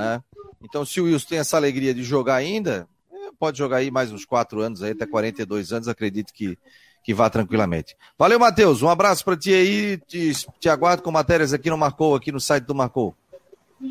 Né? 0.00 0.22
Então, 0.62 0.84
se 0.84 1.00
o 1.00 1.04
Wilson 1.04 1.28
tem 1.28 1.38
essa 1.38 1.56
alegria 1.56 1.92
de 1.92 2.02
jogar 2.02 2.36
ainda, 2.36 2.88
é, 3.12 3.30
pode 3.38 3.58
jogar 3.58 3.78
aí 3.78 3.90
mais 3.90 4.10
uns 4.10 4.24
quatro 4.24 4.60
anos, 4.60 4.82
aí, 4.82 4.92
até 4.92 5.06
42 5.06 5.72
anos, 5.72 5.88
acredito 5.88 6.32
que, 6.32 6.58
que 7.04 7.12
vá 7.12 7.28
tranquilamente. 7.28 7.96
Valeu, 8.18 8.38
Matheus. 8.38 8.82
Um 8.82 8.88
abraço 8.88 9.24
para 9.24 9.36
ti 9.36 9.52
aí. 9.52 9.98
Te, 9.98 10.32
te, 10.58 10.68
aguardo 10.68 11.02
com 11.02 11.10
matérias 11.10 11.52
aqui 11.52 11.68
no 11.68 11.78
Marcou, 11.78 12.14
aqui 12.14 12.32
no 12.32 12.40
site 12.40 12.64
do 12.64 12.74
Marcou. 12.74 13.14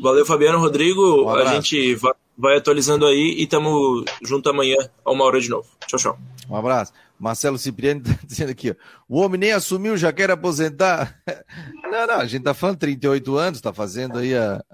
Valeu, 0.02 0.26
Fabiano 0.26 0.58
Rodrigo. 0.58 1.24
Um 1.24 1.30
a 1.30 1.54
gente 1.54 1.94
vai, 1.94 2.12
vai 2.36 2.56
atualizando 2.56 3.06
aí 3.06 3.36
e 3.38 3.44
estamos 3.44 4.04
junto 4.22 4.48
amanhã 4.48 4.76
a 5.04 5.10
uma 5.10 5.24
hora 5.24 5.40
de 5.40 5.48
novo. 5.48 5.68
Tchau, 5.86 5.98
tchau. 5.98 6.18
Um 6.48 6.56
abraço. 6.56 6.92
Marcelo 7.18 7.58
Cipriani 7.58 8.00
está 8.00 8.18
dizendo 8.24 8.50
aqui, 8.50 8.70
ó, 8.70 8.74
o 9.08 9.20
homem 9.20 9.38
nem 9.38 9.52
assumiu, 9.52 9.96
já 9.96 10.12
quer 10.12 10.30
aposentar. 10.30 11.20
Não, 11.90 12.06
não, 12.06 12.20
a 12.20 12.24
gente 12.24 12.42
está 12.42 12.54
falando 12.54 12.78
38 12.78 13.36
anos, 13.36 13.58
está 13.58 13.72
fazendo 13.72 14.18
aí 14.18 14.32
a, 14.32 14.64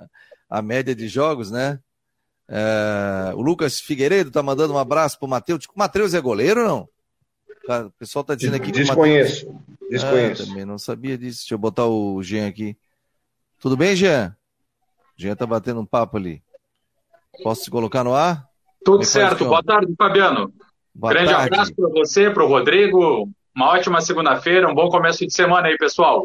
a 0.49 0.63
média 0.63 0.95
de 0.95 1.09
jogos, 1.09 1.51
né? 1.51 1.79
É, 2.49 3.33
o 3.35 3.41
Lucas 3.41 3.81
Figueiredo 3.81 4.31
tá 4.31 4.43
mandando 4.43 4.73
um 4.73 4.79
abraço 4.79 5.19
pro 5.19 5.29
Matheus. 5.29 5.65
O 5.65 5.79
Matheus 5.79 6.15
é 6.15 6.21
goleiro 6.21 6.63
ou 6.63 6.69
não? 6.69 6.89
O 7.87 7.91
pessoal 7.99 8.25
tá 8.25 8.35
dizendo 8.35 8.55
aqui 8.55 8.67
que 8.67 8.79
Desconheço. 8.79 9.47
Mateus... 9.47 9.67
Desconheço. 9.91 10.43
Ah, 10.43 10.47
também 10.47 10.65
não 10.65 10.79
sabia 10.79 11.19
disso. 11.19 11.41
Deixa 11.41 11.55
eu 11.55 11.59
botar 11.59 11.87
o 11.87 12.23
Jean 12.23 12.47
aqui. 12.47 12.77
Tudo 13.61 13.77
bem, 13.77 13.97
Jean? 13.97 14.37
O 15.19 15.21
Jean 15.21 15.35
tá 15.35 15.47
batendo 15.47 15.81
um 15.81 15.87
papo 15.87 16.17
ali. 16.17 16.43
Posso 17.43 17.65
te 17.65 17.71
colocar 17.71 18.05
no 18.05 18.15
ar? 18.15 18.47
Tudo 18.85 19.05
certo. 19.05 19.45
Boa 19.45 19.63
tarde, 19.63 19.93
Fabiano. 19.99 20.53
Boa 20.95 21.13
Grande 21.13 21.31
tarde. 21.31 21.47
abraço 21.47 21.75
para 21.75 21.89
você, 21.89 22.31
para 22.31 22.45
o 22.45 22.49
Rodrigo. 22.49 23.29
Uma 23.55 23.71
ótima 23.71 24.01
segunda-feira, 24.01 24.71
um 24.71 24.75
bom 24.75 24.89
começo 24.89 25.27
de 25.27 25.33
semana 25.33 25.69
aí, 25.69 25.77
pessoal. 25.77 26.25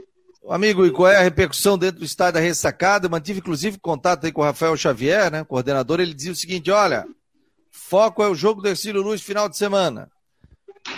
Amigo, 0.50 0.86
e 0.86 0.92
qual 0.92 1.10
é 1.10 1.18
a 1.18 1.22
repercussão 1.22 1.78
dentro 1.78 2.00
do 2.00 2.06
estádio 2.06 2.34
da 2.34 2.40
ressacada? 2.40 3.06
Eu 3.06 3.12
mantive, 3.12 3.40
inclusive, 3.40 3.80
contato 3.80 4.26
aí 4.26 4.32
com 4.32 4.42
o 4.42 4.44
Rafael 4.44 4.76
Xavier, 4.76 5.32
né, 5.32 5.44
coordenador. 5.44 6.00
Ele 6.00 6.14
dizia 6.14 6.32
o 6.32 6.36
seguinte: 6.36 6.72
olha, 6.72 7.06
foco 7.70 8.24
é 8.24 8.28
o 8.28 8.36
jogo 8.36 8.62
do 8.62 8.68
Ercílio 8.68 9.02
Luz 9.02 9.22
final 9.22 9.48
de 9.48 9.58
semana. 9.58 10.10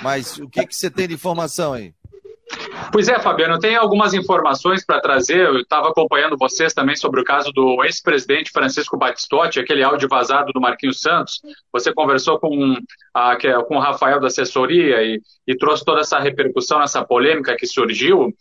Mas 0.02 0.38
o 0.38 0.50
que, 0.50 0.66
que 0.66 0.76
você 0.76 0.90
tem 0.90 1.08
de 1.08 1.14
informação 1.14 1.74
aí? 1.74 1.94
Pois 2.92 3.08
é, 3.08 3.20
Fabiano, 3.20 3.60
tem 3.60 3.76
algumas 3.76 4.14
informações 4.14 4.86
para 4.86 5.02
trazer. 5.02 5.46
Eu 5.48 5.60
estava 5.60 5.90
acompanhando 5.90 6.38
vocês 6.38 6.74
também 6.74 6.96
sobre 6.96 7.20
o 7.20 7.24
caso 7.24 7.52
do 7.52 7.84
ex-presidente 7.84 8.52
Francisco 8.52 8.98
Batistotti, 8.98 9.60
aquele 9.60 9.84
áudio 9.84 10.08
vazado 10.08 10.52
do 10.54 10.62
Marquinhos 10.62 11.02
Santos. 11.02 11.42
Você 11.72 11.94
conversou 11.94 12.40
com, 12.40 12.78
a, 13.14 13.34
é, 13.34 13.64
com 13.64 13.78
o 13.78 13.80
Rafael 13.80 14.20
da 14.20 14.28
assessoria 14.28 15.02
e, 15.02 15.22
e 15.48 15.58
trouxe 15.58 15.84
toda 15.84 16.02
essa 16.02 16.20
repercussão, 16.20 16.82
essa 16.82 17.04
polêmica 17.04 17.56
que 17.56 17.66
surgiu. 17.66 18.34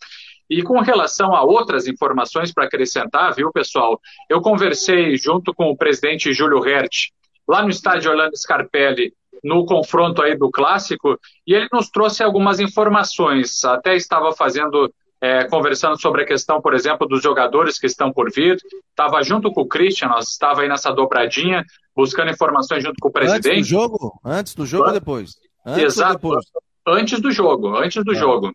E 0.53 0.61
com 0.61 0.79
relação 0.81 1.33
a 1.33 1.41
outras 1.41 1.87
informações 1.87 2.53
para 2.53 2.65
acrescentar, 2.65 3.33
viu, 3.33 3.51
pessoal? 3.51 3.99
Eu 4.29 4.39
conversei 4.39 5.17
junto 5.17 5.51
com 5.51 5.71
o 5.71 5.75
presidente 5.75 6.31
Júlio 6.31 6.63
Hert, 6.63 7.07
lá 7.47 7.63
no 7.63 7.69
estádio 7.69 8.11
Orlando 8.11 8.37
Scarpelli, 8.37 9.11
no 9.43 9.65
confronto 9.65 10.21
aí 10.21 10.37
do 10.37 10.51
clássico, 10.51 11.19
e 11.47 11.55
ele 11.55 11.67
nos 11.73 11.89
trouxe 11.89 12.21
algumas 12.21 12.59
informações. 12.59 13.65
Até 13.65 13.95
estava 13.95 14.31
fazendo, 14.31 14.93
é, 15.19 15.45
conversando 15.45 15.99
sobre 15.99 16.21
a 16.21 16.25
questão, 16.25 16.61
por 16.61 16.75
exemplo, 16.75 17.07
dos 17.07 17.23
jogadores 17.23 17.79
que 17.79 17.87
estão 17.87 18.13
por 18.13 18.31
vir. 18.31 18.57
Estava 18.91 19.23
junto 19.23 19.51
com 19.51 19.61
o 19.61 19.67
Christian, 19.67 20.09
nós 20.09 20.29
estava 20.29 20.61
aí 20.61 20.69
nessa 20.69 20.91
dobradinha, 20.91 21.65
buscando 21.95 22.29
informações 22.29 22.83
junto 22.83 22.97
com 23.01 23.07
o 23.07 23.11
presidente. 23.11 23.49
Antes 23.49 23.61
do 23.63 23.69
jogo? 23.69 24.19
Antes 24.23 24.53
do 24.53 24.65
jogo 24.67 24.85
ou 24.85 24.93
depois? 24.93 25.31
Antes 25.65 25.83
Exato. 25.83 26.13
Depois? 26.13 26.45
Antes 26.85 27.19
do 27.19 27.31
jogo, 27.31 27.75
antes 27.75 28.03
do 28.03 28.11
é. 28.11 28.15
jogo. 28.15 28.53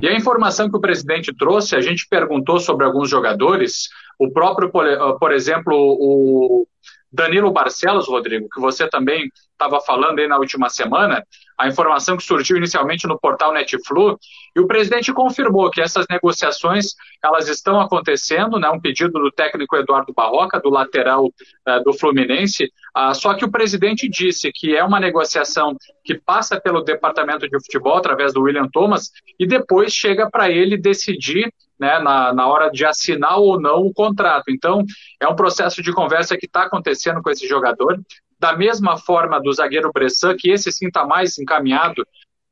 E 0.00 0.08
a 0.08 0.14
informação 0.14 0.70
que 0.70 0.76
o 0.76 0.80
presidente 0.80 1.34
trouxe, 1.34 1.76
a 1.76 1.80
gente 1.80 2.06
perguntou 2.08 2.58
sobre 2.58 2.84
alguns 2.84 3.08
jogadores, 3.08 3.88
o 4.18 4.30
próprio, 4.30 4.70
por 4.70 5.32
exemplo, 5.32 5.74
o 5.74 6.66
Danilo 7.12 7.52
Barcelos, 7.52 8.08
Rodrigo, 8.08 8.48
que 8.52 8.60
você 8.60 8.88
também 8.88 9.30
estava 9.52 9.80
falando 9.80 10.18
aí 10.18 10.26
na 10.26 10.38
última 10.38 10.68
semana, 10.68 11.24
a 11.58 11.68
informação 11.68 12.16
que 12.16 12.22
surgiu 12.22 12.56
inicialmente 12.56 13.06
no 13.06 13.18
portal 13.18 13.52
Netflu, 13.52 14.18
e 14.54 14.60
o 14.60 14.66
presidente 14.66 15.12
confirmou 15.12 15.70
que 15.70 15.80
essas 15.80 16.06
negociações 16.08 16.94
elas 17.22 17.48
estão 17.48 17.80
acontecendo, 17.80 18.58
né, 18.58 18.68
um 18.70 18.80
pedido 18.80 19.12
do 19.12 19.30
técnico 19.30 19.76
Eduardo 19.76 20.12
Barroca, 20.12 20.60
do 20.60 20.70
lateral 20.70 21.26
uh, 21.26 21.84
do 21.84 21.92
Fluminense, 21.92 22.70
uh, 22.96 23.14
só 23.14 23.34
que 23.34 23.44
o 23.44 23.50
presidente 23.50 24.08
disse 24.08 24.50
que 24.52 24.76
é 24.76 24.84
uma 24.84 25.00
negociação 25.00 25.76
que 26.04 26.14
passa 26.14 26.60
pelo 26.60 26.82
departamento 26.82 27.48
de 27.48 27.58
futebol, 27.58 27.96
através 27.96 28.32
do 28.32 28.42
William 28.42 28.68
Thomas, 28.72 29.10
e 29.38 29.46
depois 29.46 29.92
chega 29.92 30.30
para 30.30 30.50
ele 30.50 30.76
decidir 30.76 31.52
né, 31.78 31.98
na, 31.98 32.32
na 32.32 32.46
hora 32.46 32.70
de 32.70 32.84
assinar 32.84 33.38
ou 33.38 33.60
não 33.60 33.80
o 33.80 33.92
contrato. 33.92 34.44
Então, 34.48 34.84
é 35.20 35.26
um 35.26 35.36
processo 35.36 35.82
de 35.82 35.92
conversa 35.92 36.36
que 36.36 36.46
está 36.46 36.64
acontecendo 36.64 37.22
com 37.22 37.30
esse 37.30 37.46
jogador. 37.46 38.00
Da 38.44 38.54
mesma 38.54 38.98
forma 38.98 39.40
do 39.40 39.50
zagueiro 39.54 39.90
Bressan, 39.90 40.36
que 40.36 40.50
esse 40.50 40.70
sim 40.70 40.88
está 40.88 41.06
mais 41.06 41.38
encaminhado 41.38 42.06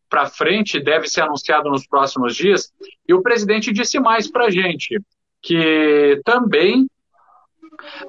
para 0.09 0.25
frente, 0.25 0.81
deve 0.81 1.07
ser 1.07 1.21
anunciado 1.21 1.69
nos 1.69 1.87
próximos 1.87 2.35
dias. 2.35 2.73
E 3.07 3.13
o 3.13 3.21
presidente 3.21 3.71
disse 3.71 4.01
mais 4.01 4.27
para 4.27 4.47
a 4.47 4.51
gente, 4.51 4.99
que 5.43 6.19
também 6.25 6.87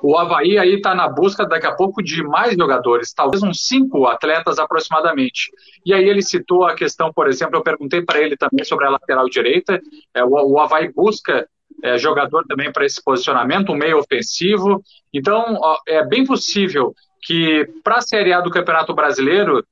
o 0.01 0.17
Havaí 0.17 0.57
aí 0.57 0.75
está 0.75 0.95
na 0.95 1.09
busca 1.09 1.45
daqui 1.45 1.67
a 1.67 1.75
pouco 1.75 2.01
de 2.01 2.23
mais 2.23 2.55
jogadores, 2.55 3.13
talvez 3.13 3.43
uns 3.43 3.67
cinco 3.67 4.07
atletas 4.07 4.59
aproximadamente. 4.59 5.51
E 5.85 5.93
aí 5.93 6.07
ele 6.07 6.21
citou 6.21 6.63
a 6.63 6.75
questão, 6.75 7.11
por 7.11 7.27
exemplo, 7.27 7.57
eu 7.57 7.63
perguntei 7.63 8.01
para 8.01 8.21
ele 8.21 8.37
também 8.37 8.63
sobre 8.63 8.85
a 8.85 8.91
lateral 8.91 9.27
direita. 9.27 9.81
É, 10.13 10.23
o, 10.23 10.29
o 10.29 10.57
Havaí 10.57 10.89
busca 10.89 11.45
é, 11.83 11.97
jogador 11.97 12.45
também 12.47 12.71
para 12.71 12.85
esse 12.85 13.03
posicionamento, 13.03 13.73
um 13.73 13.77
meio 13.77 13.97
ofensivo. 13.97 14.81
Então, 15.13 15.57
ó, 15.61 15.75
é 15.85 16.01
bem 16.05 16.23
possível 16.23 16.95
que 17.25 17.67
para 17.83 17.97
a 17.97 18.01
Série 18.01 18.33
A 18.33 18.41
do 18.41 18.49
Campeonato 18.49 18.93
Brasileiro 18.93 19.63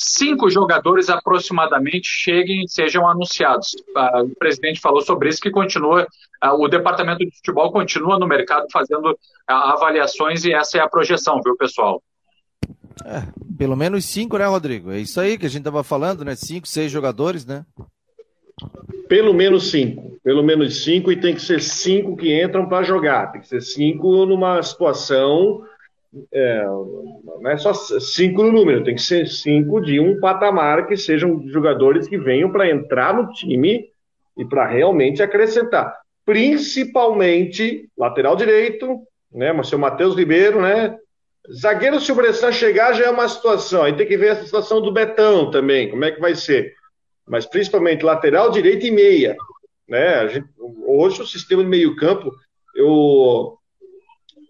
cinco 0.00 0.48
jogadores 0.48 1.10
aproximadamente 1.10 2.08
cheguem 2.08 2.64
e 2.64 2.68
sejam 2.68 3.06
anunciados. 3.06 3.74
Uh, 3.94 4.24
o 4.24 4.36
presidente 4.36 4.80
falou 4.80 5.02
sobre 5.02 5.28
isso, 5.28 5.40
que 5.40 5.50
continua, 5.50 6.06
uh, 6.42 6.54
o 6.54 6.68
departamento 6.68 7.18
de 7.18 7.36
futebol 7.36 7.70
continua 7.70 8.18
no 8.18 8.26
mercado 8.26 8.66
fazendo 8.72 9.10
uh, 9.10 9.16
avaliações 9.46 10.44
e 10.44 10.54
essa 10.54 10.78
é 10.78 10.80
a 10.80 10.88
projeção, 10.88 11.40
viu, 11.44 11.54
pessoal? 11.54 12.02
É, 13.04 13.24
pelo 13.58 13.76
menos 13.76 14.06
cinco, 14.06 14.38
né, 14.38 14.46
Rodrigo? 14.46 14.90
É 14.90 14.98
isso 14.98 15.20
aí 15.20 15.36
que 15.36 15.44
a 15.44 15.50
gente 15.50 15.60
estava 15.60 15.84
falando, 15.84 16.24
né? 16.24 16.34
Cinco, 16.34 16.66
seis 16.66 16.90
jogadores, 16.90 17.44
né? 17.44 17.64
Pelo 19.06 19.34
menos 19.34 19.70
cinco. 19.70 20.18
Pelo 20.22 20.42
menos 20.42 20.84
cinco, 20.84 21.10
e 21.12 21.20
tem 21.20 21.34
que 21.34 21.42
ser 21.42 21.62
cinco 21.62 22.16
que 22.16 22.42
entram 22.42 22.68
para 22.68 22.84
jogar. 22.84 23.32
Tem 23.32 23.40
que 23.40 23.48
ser 23.48 23.60
cinco 23.60 24.24
numa 24.26 24.62
situação 24.62 25.62
é, 26.32 26.64
não 26.64 27.50
é 27.50 27.56
só 27.56 27.72
cinco 27.72 28.42
no 28.42 28.52
número, 28.52 28.82
tem 28.82 28.94
que 28.94 29.02
ser 29.02 29.28
cinco 29.28 29.80
de 29.80 30.00
um 30.00 30.18
patamar 30.18 30.86
que 30.86 30.96
sejam 30.96 31.46
jogadores 31.48 32.08
que 32.08 32.18
venham 32.18 32.50
para 32.50 32.68
entrar 32.68 33.14
no 33.14 33.32
time 33.32 33.88
e 34.36 34.44
para 34.44 34.66
realmente 34.66 35.22
acrescentar. 35.22 35.96
Principalmente 36.24 37.88
lateral 37.96 38.36
direito, 38.36 39.00
né? 39.32 39.52
O 39.52 39.64
seu 39.64 39.78
Matheus 39.78 40.16
Ribeiro, 40.16 40.60
né? 40.60 40.96
Zagueiro, 41.52 42.00
se 42.00 42.12
o 42.12 42.14
Bressan 42.14 42.52
chegar, 42.52 42.92
já 42.92 43.06
é 43.06 43.10
uma 43.10 43.28
situação. 43.28 43.82
Aí 43.82 43.92
tem 43.92 44.06
que 44.06 44.16
ver 44.16 44.30
a 44.30 44.44
situação 44.44 44.80
do 44.80 44.92
Betão 44.92 45.50
também, 45.50 45.90
como 45.90 46.04
é 46.04 46.10
que 46.10 46.20
vai 46.20 46.34
ser. 46.34 46.74
Mas 47.26 47.46
principalmente 47.46 48.04
lateral 48.04 48.50
direito 48.50 48.86
e 48.86 48.90
meia. 48.90 49.36
Né? 49.88 50.28
Gente, 50.28 50.48
hoje 50.86 51.22
o 51.22 51.26
sistema 51.26 51.62
de 51.62 51.68
meio-campo, 51.68 52.32
eu 52.74 53.58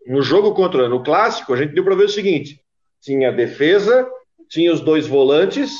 no 0.07 0.22
jogo 0.22 0.55
contra 0.55 0.88
no 0.88 1.03
clássico, 1.03 1.53
a 1.53 1.57
gente 1.57 1.74
deu 1.74 1.84
para 1.84 1.94
ver 1.94 2.05
o 2.05 2.09
seguinte: 2.09 2.61
tinha 3.01 3.28
a 3.28 3.32
defesa, 3.32 4.09
tinha 4.48 4.72
os 4.72 4.80
dois 4.80 5.07
volantes, 5.07 5.72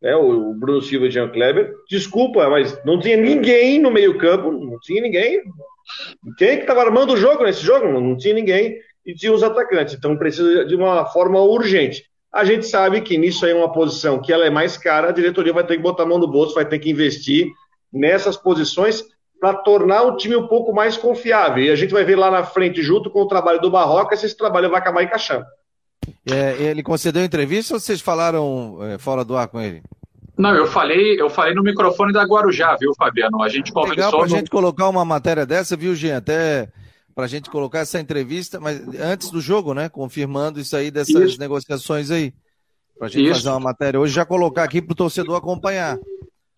né, 0.00 0.14
o 0.16 0.54
Bruno 0.54 0.82
Silva 0.82 1.06
e 1.06 1.08
o 1.08 1.12
Jean 1.12 1.28
Kleber. 1.28 1.72
Desculpa, 1.88 2.48
mas 2.48 2.82
não 2.84 2.98
tinha 2.98 3.16
ninguém 3.16 3.78
no 3.78 3.90
meio-campo, 3.90 4.50
não 4.50 4.78
tinha 4.80 5.00
ninguém. 5.00 5.42
Quem 6.38 6.56
que 6.56 6.62
estava 6.62 6.82
armando 6.82 7.12
o 7.12 7.16
jogo 7.16 7.44
nesse 7.44 7.62
jogo? 7.62 7.88
Não, 7.88 8.00
não 8.00 8.16
tinha 8.16 8.34
ninguém. 8.34 8.78
E 9.04 9.14
tinha 9.14 9.32
os 9.32 9.42
atacantes. 9.42 9.94
Então 9.94 10.16
precisa 10.16 10.64
de 10.64 10.74
uma 10.74 11.04
forma 11.06 11.40
urgente. 11.40 12.04
A 12.32 12.44
gente 12.44 12.66
sabe 12.66 13.00
que 13.02 13.18
nisso 13.18 13.44
aí 13.44 13.52
é 13.52 13.54
uma 13.54 13.72
posição 13.72 14.20
que 14.20 14.32
ela 14.32 14.46
é 14.46 14.50
mais 14.50 14.78
cara, 14.78 15.08
a 15.08 15.12
diretoria 15.12 15.52
vai 15.52 15.66
ter 15.66 15.76
que 15.76 15.82
botar 15.82 16.04
a 16.04 16.06
mão 16.06 16.18
no 16.18 16.26
bolso, 16.26 16.54
vai 16.54 16.64
ter 16.66 16.78
que 16.78 16.90
investir 16.90 17.48
nessas 17.92 18.38
posições 18.38 19.04
para 19.42 19.54
tornar 19.54 20.02
o 20.02 20.16
time 20.16 20.36
um 20.36 20.46
pouco 20.46 20.72
mais 20.72 20.96
confiável. 20.96 21.64
E 21.64 21.68
a 21.68 21.74
gente 21.74 21.92
vai 21.92 22.04
ver 22.04 22.14
lá 22.14 22.30
na 22.30 22.44
frente, 22.44 22.80
junto 22.80 23.10
com 23.10 23.22
o 23.22 23.26
trabalho 23.26 23.60
do 23.60 23.72
Barroca, 23.72 24.16
se 24.16 24.24
esse 24.24 24.36
trabalho 24.36 24.70
vai 24.70 24.78
acabar 24.78 25.02
encaixando. 25.02 25.44
É, 26.30 26.52
ele 26.62 26.80
concedeu 26.80 27.24
entrevista 27.24 27.74
ou 27.74 27.80
vocês 27.80 28.00
falaram 28.00 28.78
é, 28.82 28.98
fora 28.98 29.24
do 29.24 29.36
ar 29.36 29.48
com 29.48 29.60
ele? 29.60 29.82
Não, 30.38 30.54
eu 30.54 30.68
falei, 30.68 31.20
eu 31.20 31.28
falei 31.28 31.54
no 31.54 31.62
microfone 31.64 32.12
da 32.12 32.22
Guarujá, 32.22 32.76
viu, 32.78 32.94
Fabiano? 32.96 33.42
A 33.42 33.48
gente 33.48 33.72
conversou. 33.72 33.96
Legal 33.96 34.10
pra 34.12 34.20
no... 34.20 34.28
gente 34.28 34.48
colocar 34.48 34.88
uma 34.88 35.04
matéria 35.04 35.44
dessa, 35.44 35.76
viu, 35.76 35.92
Jean? 35.92 36.18
Até 36.18 36.68
pra 37.12 37.26
gente 37.26 37.50
colocar 37.50 37.80
essa 37.80 37.98
entrevista, 37.98 38.60
mas 38.60 38.80
antes 39.00 39.28
do 39.28 39.40
jogo, 39.40 39.74
né? 39.74 39.88
Confirmando 39.88 40.60
isso 40.60 40.76
aí 40.76 40.88
dessas 40.88 41.30
isso. 41.30 41.40
negociações 41.40 42.12
aí. 42.12 42.32
Pra 42.96 43.08
gente 43.08 43.24
isso. 43.24 43.40
fazer 43.40 43.48
uma 43.48 43.58
matéria 43.58 43.98
hoje, 43.98 44.14
já 44.14 44.24
colocar 44.24 44.62
aqui 44.62 44.80
pro 44.80 44.94
torcedor 44.94 45.34
acompanhar. 45.34 45.98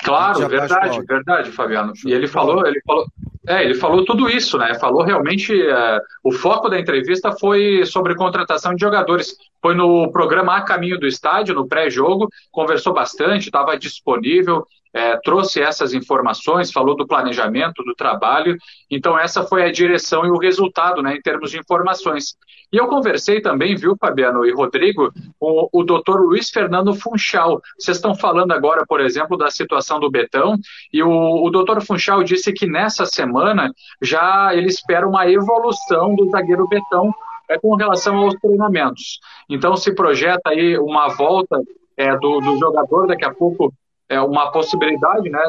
Claro, 0.03 0.49
verdade, 0.49 1.01
verdade, 1.07 1.51
Fabiano. 1.51 1.93
E 2.05 2.13
ele 2.13 2.27
falou, 2.27 2.67
ele 2.67 2.81
falou, 2.87 3.07
é, 3.47 3.65
ele 3.65 3.75
falou 3.75 4.05
tudo 4.05 4.29
isso, 4.29 4.59
né? 4.59 4.75
Falou 4.75 5.03
realmente, 5.03 5.53
é, 5.55 6.01
o 6.23 6.33
foco 6.33 6.69
da 6.69 6.79
entrevista 6.79 7.33
foi 7.33 7.85
sobre 7.87 8.15
contratação 8.15 8.75
de 8.75 8.81
jogadores. 8.81 9.37
Foi 9.63 9.75
no 9.75 10.11
programa 10.11 10.57
A 10.57 10.63
Caminho 10.63 10.99
do 10.99 11.07
Estádio, 11.07 11.55
no 11.55 11.67
pré-jogo, 11.67 12.29
conversou 12.51 12.93
bastante, 12.93 13.47
estava 13.47 13.79
disponível, 13.79 14.67
é, 14.95 15.17
trouxe 15.17 15.61
essas 15.61 15.93
informações, 15.93 16.71
falou 16.71 16.97
do 16.97 17.07
planejamento, 17.07 17.83
do 17.83 17.95
trabalho. 17.95 18.57
Então, 18.89 19.19
essa 19.19 19.43
foi 19.43 19.65
a 19.65 19.73
direção 19.73 20.25
e 20.25 20.31
o 20.31 20.39
resultado, 20.39 21.03
né, 21.03 21.17
em 21.17 21.21
termos 21.21 21.51
de 21.51 21.59
informações. 21.59 22.37
E 22.73 22.77
eu 22.77 22.87
conversei 22.87 23.41
também, 23.41 23.75
viu, 23.75 23.97
Fabiano 23.97 24.47
e 24.47 24.53
Rodrigo, 24.53 25.13
com 25.39 25.69
o 25.73 25.83
doutor 25.83 26.21
Luiz 26.21 26.49
Fernando 26.49 26.95
Funchal. 26.95 27.61
Vocês 27.77 27.97
estão 27.97 28.15
falando 28.15 28.53
agora, 28.53 28.85
por 28.87 29.01
exemplo, 29.01 29.37
da 29.37 29.51
situação 29.51 29.99
do 29.99 30.11
Betão, 30.11 30.57
e 30.93 31.03
o, 31.03 31.45
o 31.45 31.51
doutor 31.51 31.83
Funchal 31.83 32.23
disse 32.23 32.53
que 32.53 32.67
nessa 32.67 33.05
semana 33.05 33.73
já 34.01 34.55
ele 34.55 34.69
espera 34.69 35.09
uma 35.09 35.29
evolução 35.29 36.15
do 36.15 36.31
zagueiro 36.31 36.69
Betão 36.69 37.13
é, 37.49 37.59
com 37.59 37.75
relação 37.75 38.17
aos 38.17 38.35
treinamentos. 38.37 39.19
Então, 39.51 39.77
se 39.77 39.93
projeta 39.93 40.51
aí 40.51 40.79
uma 40.79 41.09
volta 41.09 41.61
é, 41.97 42.17
do, 42.17 42.41
do 42.41 42.57
jogador 42.59 43.09
daqui 43.09 43.25
a 43.25 43.35
pouco 43.35 43.73
é 44.09 44.21
uma 44.21 44.51
possibilidade, 44.51 45.31
né, 45.31 45.43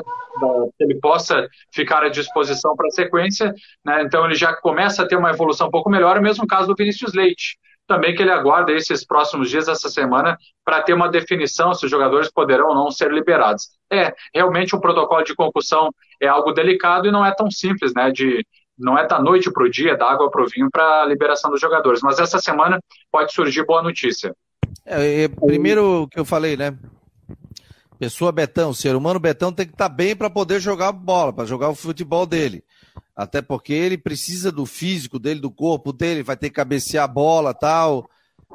que 0.78 0.84
ele 0.84 0.96
possa 1.00 1.48
ficar 1.74 2.04
à 2.04 2.10
disposição 2.10 2.76
para 2.76 2.88
a 2.88 2.92
sequência, 2.92 3.54
né, 3.84 4.04
então 4.04 4.26
ele 4.26 4.36
já 4.36 4.54
começa 4.54 5.04
a 5.04 5.08
ter 5.08 5.16
uma 5.16 5.32
evolução 5.32 5.68
um 5.68 5.72
pouco 5.72 5.90
melhor, 5.90 6.18
o 6.18 6.22
mesmo 6.22 6.48
caso 6.48 6.68
do 6.68 6.76
Vinícius 6.76 7.14
Leite, 7.14 7.58
também 7.88 8.16
que 8.16 8.22
ele 8.22 8.32
aguarda 8.32 8.72
esses 8.72 9.06
próximos 9.06 9.50
dias, 9.50 9.68
essa 9.68 9.90
semana, 9.90 10.38
para 10.64 10.82
ter 10.82 10.94
uma 10.94 11.08
definição 11.08 11.74
se 11.74 11.86
os 11.86 11.92
jogadores 11.92 12.32
poderão 12.32 12.70
ou 12.70 12.76
não 12.76 12.90
ser 12.90 13.12
liberados. 13.12 13.70
É, 13.92 14.14
realmente 14.34 14.76
um 14.76 14.80
protocolo 14.80 15.24
de 15.24 15.36
concussão 15.36 15.92
é 16.20 16.28
algo 16.28 16.52
delicado 16.52 17.08
e 17.08 17.12
não 17.12 17.24
é 17.24 17.34
tão 17.34 17.52
simples, 17.52 17.94
né, 17.94 18.12
de, 18.12 18.46
não 18.78 18.98
é 18.98 19.06
da 19.06 19.20
noite 19.20 19.52
para 19.52 19.64
o 19.64 19.70
dia, 19.70 19.96
da 19.96 20.10
água 20.10 20.32
para 20.32 20.44
o 20.44 20.48
vinho 20.48 20.70
para 20.72 21.04
a 21.04 21.06
liberação 21.06 21.52
dos 21.52 21.62
jogadores, 21.62 22.02
mas 22.02 22.20
essa 22.20 22.40
semana 22.40 22.80
pode 23.12 23.34
surgir 23.34 23.66
boa 23.66 23.84
notícia. 23.84 24.34
É, 24.86 25.28
primeiro 25.28 26.08
que 26.10 26.20
eu 26.20 26.26
falei, 26.26 26.58
né? 26.58 26.76
Pessoa 27.98 28.32
Betão, 28.32 28.74
ser 28.74 28.96
humano 28.96 29.20
Betão 29.20 29.52
tem 29.52 29.66
que 29.66 29.74
estar 29.74 29.90
tá 29.90 29.96
bem 29.96 30.16
para 30.16 30.30
poder 30.30 30.60
jogar 30.60 30.92
bola, 30.92 31.32
para 31.32 31.46
jogar 31.46 31.70
o 31.70 31.76
futebol 31.76 32.26
dele. 32.26 32.64
Até 33.16 33.42
porque 33.42 33.74
ele 33.74 33.98
precisa 33.98 34.52
do 34.52 34.66
físico 34.66 35.18
dele, 35.18 35.40
do 35.40 35.50
corpo 35.50 35.94
dele, 35.94 36.22
vai 36.24 36.36
ter 36.36 36.50
que 36.50 36.56
cabecear 36.56 37.06
a 37.06 37.08
bola 37.08 37.54
tal. 37.54 38.10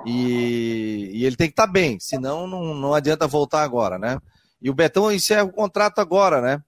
E, 0.05 1.11
e 1.15 1.25
ele 1.25 1.37
tem 1.37 1.49
que 1.49 1.53
estar 1.53 1.67
tá 1.67 1.73
bem, 1.73 1.99
senão 1.99 2.47
não, 2.47 2.75
não 2.75 2.95
adianta 2.95 3.27
voltar 3.27 3.63
agora, 3.63 3.99
né? 3.99 4.19
E 4.61 4.69
o 4.69 4.75
Betão 4.75 5.11
encerra 5.11 5.45
o 5.45 5.53
contrato 5.53 5.99
agora, 6.01 6.41
né? 6.41 6.63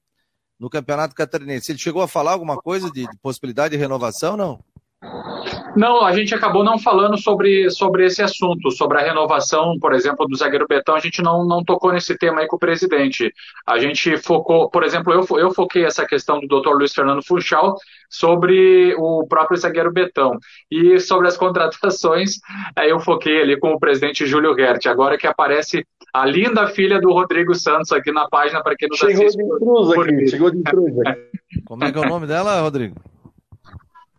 No 0.58 0.70
Campeonato 0.70 1.14
Catarinense. 1.14 1.72
Ele 1.72 1.78
chegou 1.78 2.02
a 2.02 2.08
falar 2.08 2.32
alguma 2.32 2.56
coisa 2.56 2.90
de, 2.90 3.06
de 3.06 3.18
possibilidade 3.18 3.72
de 3.72 3.80
renovação, 3.80 4.36
não? 4.36 4.64
Não, 5.74 6.04
a 6.04 6.12
gente 6.12 6.34
acabou 6.34 6.62
não 6.62 6.78
falando 6.78 7.16
sobre, 7.16 7.70
sobre 7.70 8.04
esse 8.04 8.22
assunto, 8.22 8.70
sobre 8.70 8.98
a 8.98 9.02
renovação, 9.02 9.78
por 9.80 9.94
exemplo, 9.94 10.26
do 10.26 10.36
zagueiro 10.36 10.66
Betão, 10.68 10.94
a 10.94 11.00
gente 11.00 11.22
não, 11.22 11.46
não 11.46 11.64
tocou 11.64 11.92
nesse 11.92 12.16
tema 12.16 12.40
aí 12.40 12.46
com 12.46 12.56
o 12.56 12.58
presidente. 12.58 13.32
A 13.66 13.78
gente 13.78 14.16
focou, 14.18 14.68
por 14.68 14.84
exemplo, 14.84 15.12
eu, 15.12 15.38
eu 15.38 15.50
foquei 15.50 15.84
essa 15.84 16.06
questão 16.06 16.40
do 16.40 16.46
Dr. 16.46 16.70
Luiz 16.70 16.92
Fernando 16.92 17.24
Funchal 17.24 17.76
sobre 18.10 18.94
o 18.98 19.26
próprio 19.26 19.56
zagueiro 19.56 19.90
Betão. 19.90 20.38
E 20.70 21.00
sobre 21.00 21.28
as 21.28 21.36
contratações, 21.38 22.36
eu 22.84 23.00
foquei 23.00 23.40
ali 23.40 23.58
com 23.58 23.72
o 23.72 23.80
presidente 23.80 24.26
Júlio 24.26 24.58
Hert, 24.58 24.86
agora 24.86 25.16
que 25.16 25.26
aparece 25.26 25.86
a 26.12 26.26
linda 26.26 26.66
filha 26.66 27.00
do 27.00 27.12
Rodrigo 27.12 27.54
Santos 27.54 27.90
aqui 27.92 28.12
na 28.12 28.28
página 28.28 28.62
para 28.62 28.76
quem 28.76 28.88
nos 28.88 28.98
chegou 28.98 29.24
assiste. 29.24 29.38
De 29.38 29.44
intruso 29.44 30.00
aqui, 30.00 30.28
chegou 30.28 30.50
de 30.50 30.58
intruso 30.58 31.00
aqui. 31.06 31.20
Como 31.64 31.84
é 31.84 31.90
que 31.90 31.96
é 31.96 32.00
o 32.00 32.08
nome 32.08 32.26
dela, 32.26 32.60
Rodrigo? 32.60 32.96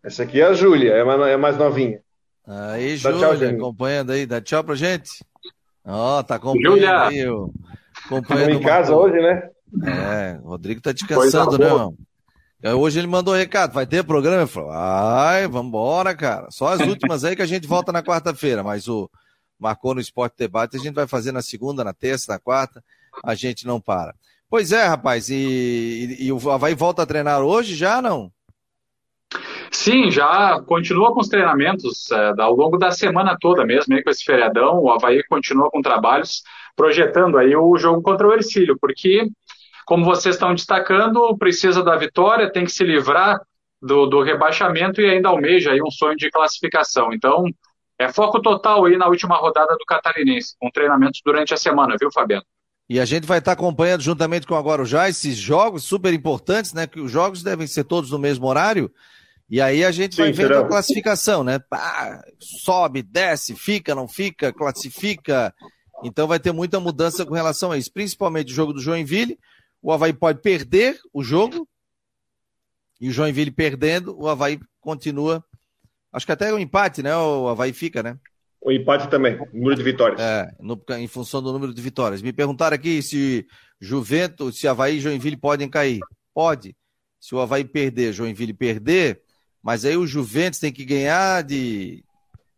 Essa 0.03 0.23
aqui 0.23 0.41
é 0.41 0.45
a 0.45 0.53
Júlia, 0.53 0.91
é 0.91 1.03
mais, 1.03 1.21
é 1.21 1.37
mais 1.37 1.57
novinha. 1.57 1.99
Aí, 2.45 2.97
Júlia, 2.97 3.51
acompanhando 3.51 4.11
aí. 4.11 4.25
Dá 4.25 4.41
tchau 4.41 4.63
pra 4.63 4.75
gente. 4.75 5.09
Ó, 5.85 6.19
oh, 6.19 6.23
tá 6.23 6.35
acompanhando 6.35 6.75
Julia. 6.75 7.01
aí. 7.03 7.25
Acompanhando 8.05 8.51
em 8.51 8.61
casa 8.61 8.93
hoje, 8.93 9.15
né? 9.15 9.49
É, 9.85 10.39
o 10.43 10.49
Rodrigo 10.49 10.81
tá 10.81 10.91
descansando, 10.91 11.57
né, 11.57 11.65
irmão? 11.65 11.95
Hoje 12.79 12.99
ele 12.99 13.07
mandou 13.07 13.33
um 13.33 13.37
recado, 13.37 13.73
vai 13.73 13.85
ter 13.85 14.03
programa? 14.03 14.43
Eu 14.43 14.47
falei, 14.47 14.69
ai, 14.71 15.47
vambora, 15.47 16.15
cara. 16.15 16.47
Só 16.49 16.67
as 16.67 16.79
últimas 16.81 17.23
aí 17.23 17.35
que 17.35 17.41
a 17.41 17.45
gente 17.45 17.67
volta 17.67 17.91
na 17.91 18.01
quarta-feira, 18.01 18.63
mas 18.63 18.87
o 18.87 19.09
marcou 19.59 19.93
no 19.93 20.01
Esporte 20.01 20.35
Debate, 20.37 20.77
a 20.77 20.79
gente 20.79 20.93
vai 20.93 21.07
fazer 21.07 21.31
na 21.31 21.41
segunda, 21.41 21.83
na 21.83 21.93
terça, 21.93 22.31
na 22.31 22.39
quarta, 22.39 22.83
a 23.23 23.35
gente 23.35 23.65
não 23.65 23.81
para. 23.81 24.15
Pois 24.49 24.71
é, 24.71 24.85
rapaz, 24.85 25.29
e, 25.29 25.35
e, 26.19 26.25
e 26.25 26.31
o 26.31 26.51
Havaí 26.51 26.73
volta 26.73 27.03
a 27.03 27.05
treinar 27.05 27.41
hoje 27.41 27.75
já, 27.75 28.01
não? 28.01 28.31
Sim, 29.73 30.11
já 30.11 30.61
continua 30.61 31.13
com 31.13 31.19
os 31.19 31.27
treinamentos 31.27 32.09
é, 32.11 32.33
ao 32.39 32.55
longo 32.55 32.77
da 32.77 32.91
semana 32.91 33.35
toda 33.39 33.65
mesmo, 33.65 33.93
aí 33.93 34.03
com 34.03 34.09
esse 34.09 34.23
feriadão, 34.23 34.79
o 34.79 34.91
Havaí 34.91 35.23
continua 35.23 35.69
com 35.69 35.81
trabalhos, 35.81 36.43
projetando 36.75 37.37
aí 37.37 37.55
o 37.55 37.75
jogo 37.75 38.01
contra 38.01 38.27
o 38.27 38.33
Ercílio, 38.33 38.77
porque, 38.79 39.27
como 39.85 40.05
vocês 40.05 40.35
estão 40.35 40.53
destacando, 40.53 41.35
precisa 41.37 41.83
da 41.83 41.97
vitória, 41.97 42.51
tem 42.51 42.65
que 42.65 42.71
se 42.71 42.83
livrar 42.83 43.41
do, 43.81 44.05
do 44.05 44.21
rebaixamento 44.21 45.01
e 45.01 45.09
ainda 45.09 45.29
almeja 45.29 45.71
aí 45.71 45.81
um 45.81 45.91
sonho 45.91 46.15
de 46.15 46.29
classificação. 46.29 47.11
Então, 47.11 47.43
é 47.99 48.11
foco 48.11 48.41
total 48.41 48.85
aí 48.85 48.95
na 48.95 49.07
última 49.07 49.35
rodada 49.37 49.75
do 49.75 49.85
Catarinense, 49.85 50.55
com 50.59 50.69
treinamentos 50.69 51.19
durante 51.25 51.53
a 51.53 51.57
semana, 51.57 51.95
viu, 51.99 52.11
Fabiano? 52.11 52.45
E 52.89 52.99
a 52.99 53.05
gente 53.05 53.25
vai 53.25 53.39
estar 53.39 53.53
acompanhando 53.53 54.01
juntamente 54.01 54.45
com 54.45 54.55
o 54.55 54.61
Guarujá 54.61 55.09
esses 55.09 55.35
jogos 55.35 55.83
super 55.83 56.13
importantes, 56.13 56.73
né? 56.73 56.85
Que 56.85 56.99
os 56.99 57.11
jogos 57.11 57.41
devem 57.41 57.65
ser 57.65 57.85
todos 57.85 58.11
no 58.11 58.19
mesmo 58.19 58.45
horário. 58.45 58.91
E 59.53 59.61
aí 59.61 59.85
a 59.85 59.91
gente 59.91 60.15
Sim, 60.15 60.23
vai 60.23 60.31
vendo 60.31 60.47
será? 60.47 60.61
a 60.61 60.67
classificação, 60.67 61.43
né? 61.43 61.59
Pá, 61.59 62.25
sobe, 62.39 63.03
desce, 63.03 63.55
fica, 63.55 63.93
não 63.93 64.07
fica, 64.07 64.51
classifica. 64.51 65.53
Então 66.03 66.25
vai 66.25 66.39
ter 66.39 66.51
muita 66.51 66.79
mudança 66.79 67.23
com 67.23 67.35
relação 67.35 67.71
a 67.71 67.77
isso, 67.77 67.93
principalmente 67.93 68.51
o 68.51 68.55
jogo 68.55 68.73
do 68.73 68.81
Joinville. 68.81 69.37
O 69.79 69.91
Havaí 69.91 70.11
pode 70.11 70.41
perder 70.41 70.99
o 71.13 71.23
jogo, 71.23 71.69
e 72.99 73.09
o 73.09 73.11
Joinville 73.11 73.51
perdendo, 73.51 74.19
o 74.19 74.27
Havaí 74.27 74.59
continua. 74.81 75.45
Acho 76.11 76.25
que 76.25 76.31
até 76.31 76.51
o 76.51 76.57
empate, 76.57 77.03
né? 77.03 77.15
O 77.15 77.47
Havaí 77.47 77.73
fica, 77.73 78.01
né? 78.01 78.17
O 78.59 78.71
empate 78.71 79.07
também, 79.07 79.37
número 79.53 79.75
de 79.75 79.83
vitórias. 79.83 80.19
É, 80.19 80.51
no, 80.59 80.83
em 80.97 81.07
função 81.07 81.43
do 81.43 81.53
número 81.53 81.75
de 81.75 81.81
vitórias. 81.83 82.23
Me 82.23 82.33
perguntaram 82.33 82.73
aqui 82.73 83.03
se 83.03 83.45
Juventus, 83.79 84.57
se 84.57 84.67
Havaí 84.67 84.97
e 84.97 84.99
Joinville 84.99 85.37
podem 85.37 85.69
cair. 85.69 85.99
Pode. 86.33 86.75
Se 87.19 87.35
o 87.35 87.39
Havaí 87.39 87.63
perder, 87.63 88.13
Joinville 88.13 88.51
perder, 88.51 89.21
mas 89.63 89.85
aí 89.85 89.95
o 89.95 90.05
Juventus 90.05 90.59
tem 90.59 90.71
que 90.71 90.83
ganhar 90.83 91.41
de. 91.43 92.03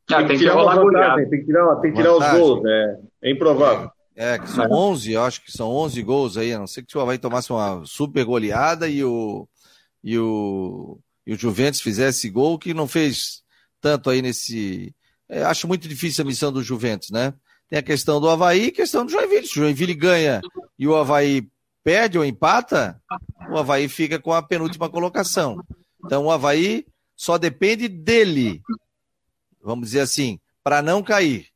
Ah, 0.09 0.23
tem, 0.23 0.37
que 0.37 0.37
tirar 0.39 0.55
uma 0.55 0.75
vantagem, 0.75 1.29
tem 1.29 1.39
que 1.39 1.45
tirar, 1.45 1.75
tem 1.77 1.91
que 1.91 1.97
tirar 1.97 2.15
os 2.15 2.39
gols, 2.39 2.63
né? 2.63 2.97
É 3.21 3.31
improvável. 3.31 3.91
É, 4.15 4.39
que 4.39 4.49
são 4.49 4.71
11, 4.71 5.11
eu 5.11 5.23
acho 5.23 5.43
que 5.43 5.51
são 5.51 5.69
11 5.69 6.01
gols 6.01 6.37
aí, 6.37 6.53
a 6.53 6.59
não 6.59 6.67
ser 6.67 6.83
que 6.83 6.97
o 6.97 7.01
Havaí 7.01 7.17
tomasse 7.17 7.51
uma 7.51 7.83
super 7.85 8.23
goleada 8.23 8.87
e 8.87 9.03
o, 9.03 9.47
e 10.03 10.17
o, 10.17 10.97
e 11.27 11.33
o 11.33 11.37
Juventus 11.37 11.81
fizesse 11.81 12.29
gol, 12.29 12.57
que 12.57 12.73
não 12.73 12.87
fez 12.87 13.43
tanto 13.81 14.09
aí 14.09 14.21
nesse. 14.21 14.95
É, 15.27 15.43
acho 15.43 15.67
muito 15.67 15.87
difícil 15.87 16.23
a 16.23 16.27
missão 16.27 16.51
do 16.51 16.63
Juventus, 16.63 17.09
né? 17.11 17.33
Tem 17.69 17.79
a 17.79 17.83
questão 17.83 18.21
do 18.21 18.29
Havaí 18.29 18.65
e 18.65 18.69
a 18.69 18.73
questão 18.73 19.05
do 19.05 19.11
Joinville. 19.11 19.47
Se 19.47 19.59
o 19.59 19.63
Joinville 19.63 19.95
ganha 19.95 20.39
e 20.77 20.87
o 20.87 20.95
Havaí 20.95 21.47
perde 21.83 22.17
ou 22.17 22.23
empata, 22.23 23.01
o 23.51 23.57
Havaí 23.57 23.89
fica 23.89 24.17
com 24.19 24.31
a 24.31 24.41
penúltima 24.41 24.89
colocação. 24.89 25.61
Então 26.03 26.25
o 26.25 26.31
Havaí 26.31 26.85
só 27.15 27.37
depende 27.37 27.87
dele, 27.87 28.61
vamos 29.63 29.87
dizer 29.87 30.01
assim, 30.01 30.39
para 30.63 30.81
não 30.81 31.01
cair. 31.01 31.47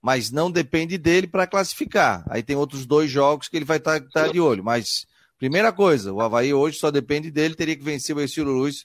Mas 0.00 0.30
não 0.30 0.50
depende 0.50 0.98
dele 0.98 1.26
para 1.26 1.46
classificar. 1.46 2.24
Aí 2.28 2.42
tem 2.42 2.56
outros 2.56 2.86
dois 2.86 3.10
jogos 3.10 3.48
que 3.48 3.56
ele 3.56 3.64
vai 3.64 3.76
estar 3.76 4.00
tá, 4.00 4.24
tá 4.24 4.28
de 4.28 4.40
olho. 4.40 4.64
Mas, 4.64 5.06
primeira 5.38 5.72
coisa, 5.72 6.12
o 6.12 6.20
Havaí 6.20 6.52
hoje 6.52 6.78
só 6.78 6.90
depende 6.90 7.30
dele, 7.30 7.54
teria 7.54 7.76
que 7.76 7.84
vencer 7.84 8.16
o 8.16 8.20
Estilo 8.20 8.50
Luz 8.50 8.84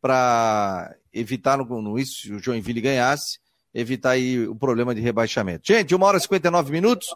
para 0.00 0.94
evitar, 1.12 1.58
no, 1.58 1.82
no, 1.82 1.98
isso, 1.98 2.34
o 2.34 2.38
Joinville 2.38 2.80
ganhasse, 2.80 3.38
evitar 3.74 4.10
aí 4.10 4.46
o 4.46 4.54
problema 4.54 4.94
de 4.94 5.00
rebaixamento. 5.00 5.66
Gente, 5.66 5.94
uma 5.94 6.06
hora 6.06 6.18
e 6.18 6.20
59 6.20 6.72
minutos. 6.72 7.08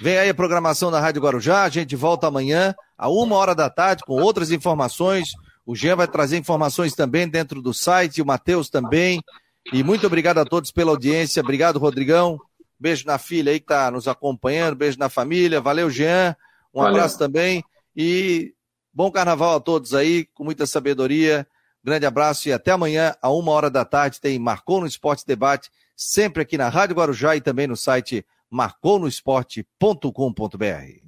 Vem 0.00 0.18
aí 0.18 0.28
a 0.28 0.34
programação 0.34 0.90
da 0.90 1.00
Rádio 1.00 1.22
Guarujá. 1.22 1.64
A 1.64 1.68
gente 1.68 1.96
volta 1.96 2.26
amanhã, 2.26 2.74
a 2.96 3.08
uma 3.08 3.36
hora 3.36 3.54
da 3.54 3.70
tarde, 3.70 4.04
com 4.04 4.14
outras 4.14 4.50
informações 4.50 5.28
o 5.68 5.76
Jean 5.76 5.94
vai 5.96 6.08
trazer 6.08 6.38
informações 6.38 6.94
também 6.94 7.28
dentro 7.28 7.60
do 7.60 7.74
site, 7.74 8.22
o 8.22 8.26
Matheus 8.26 8.70
também. 8.70 9.22
E 9.70 9.84
muito 9.84 10.06
obrigado 10.06 10.38
a 10.38 10.44
todos 10.46 10.72
pela 10.72 10.92
audiência. 10.92 11.42
Obrigado, 11.42 11.78
Rodrigão. 11.78 12.40
Beijo 12.80 13.04
na 13.04 13.18
filha 13.18 13.52
aí 13.52 13.60
que 13.60 13.64
está 13.64 13.90
nos 13.90 14.08
acompanhando. 14.08 14.76
Beijo 14.76 14.98
na 14.98 15.10
família. 15.10 15.60
Valeu, 15.60 15.90
Jean. 15.90 16.34
Um 16.72 16.80
Valeu. 16.80 16.96
abraço 16.96 17.18
também. 17.18 17.62
E 17.94 18.54
bom 18.94 19.10
carnaval 19.10 19.56
a 19.56 19.60
todos 19.60 19.92
aí, 19.92 20.24
com 20.32 20.42
muita 20.42 20.66
sabedoria. 20.66 21.46
Grande 21.84 22.06
abraço 22.06 22.48
e 22.48 22.52
até 22.52 22.70
amanhã, 22.70 23.14
a 23.20 23.30
uma 23.30 23.52
hora 23.52 23.68
da 23.68 23.84
tarde, 23.84 24.22
tem 24.22 24.38
Marcou 24.38 24.80
no 24.80 24.86
Esporte 24.86 25.26
Debate, 25.26 25.70
sempre 25.94 26.44
aqui 26.44 26.56
na 26.56 26.70
Rádio 26.70 26.96
Guarujá 26.96 27.36
e 27.36 27.42
também 27.42 27.66
no 27.66 27.76
site 27.76 28.24
marconosport.com.br. 28.50 31.02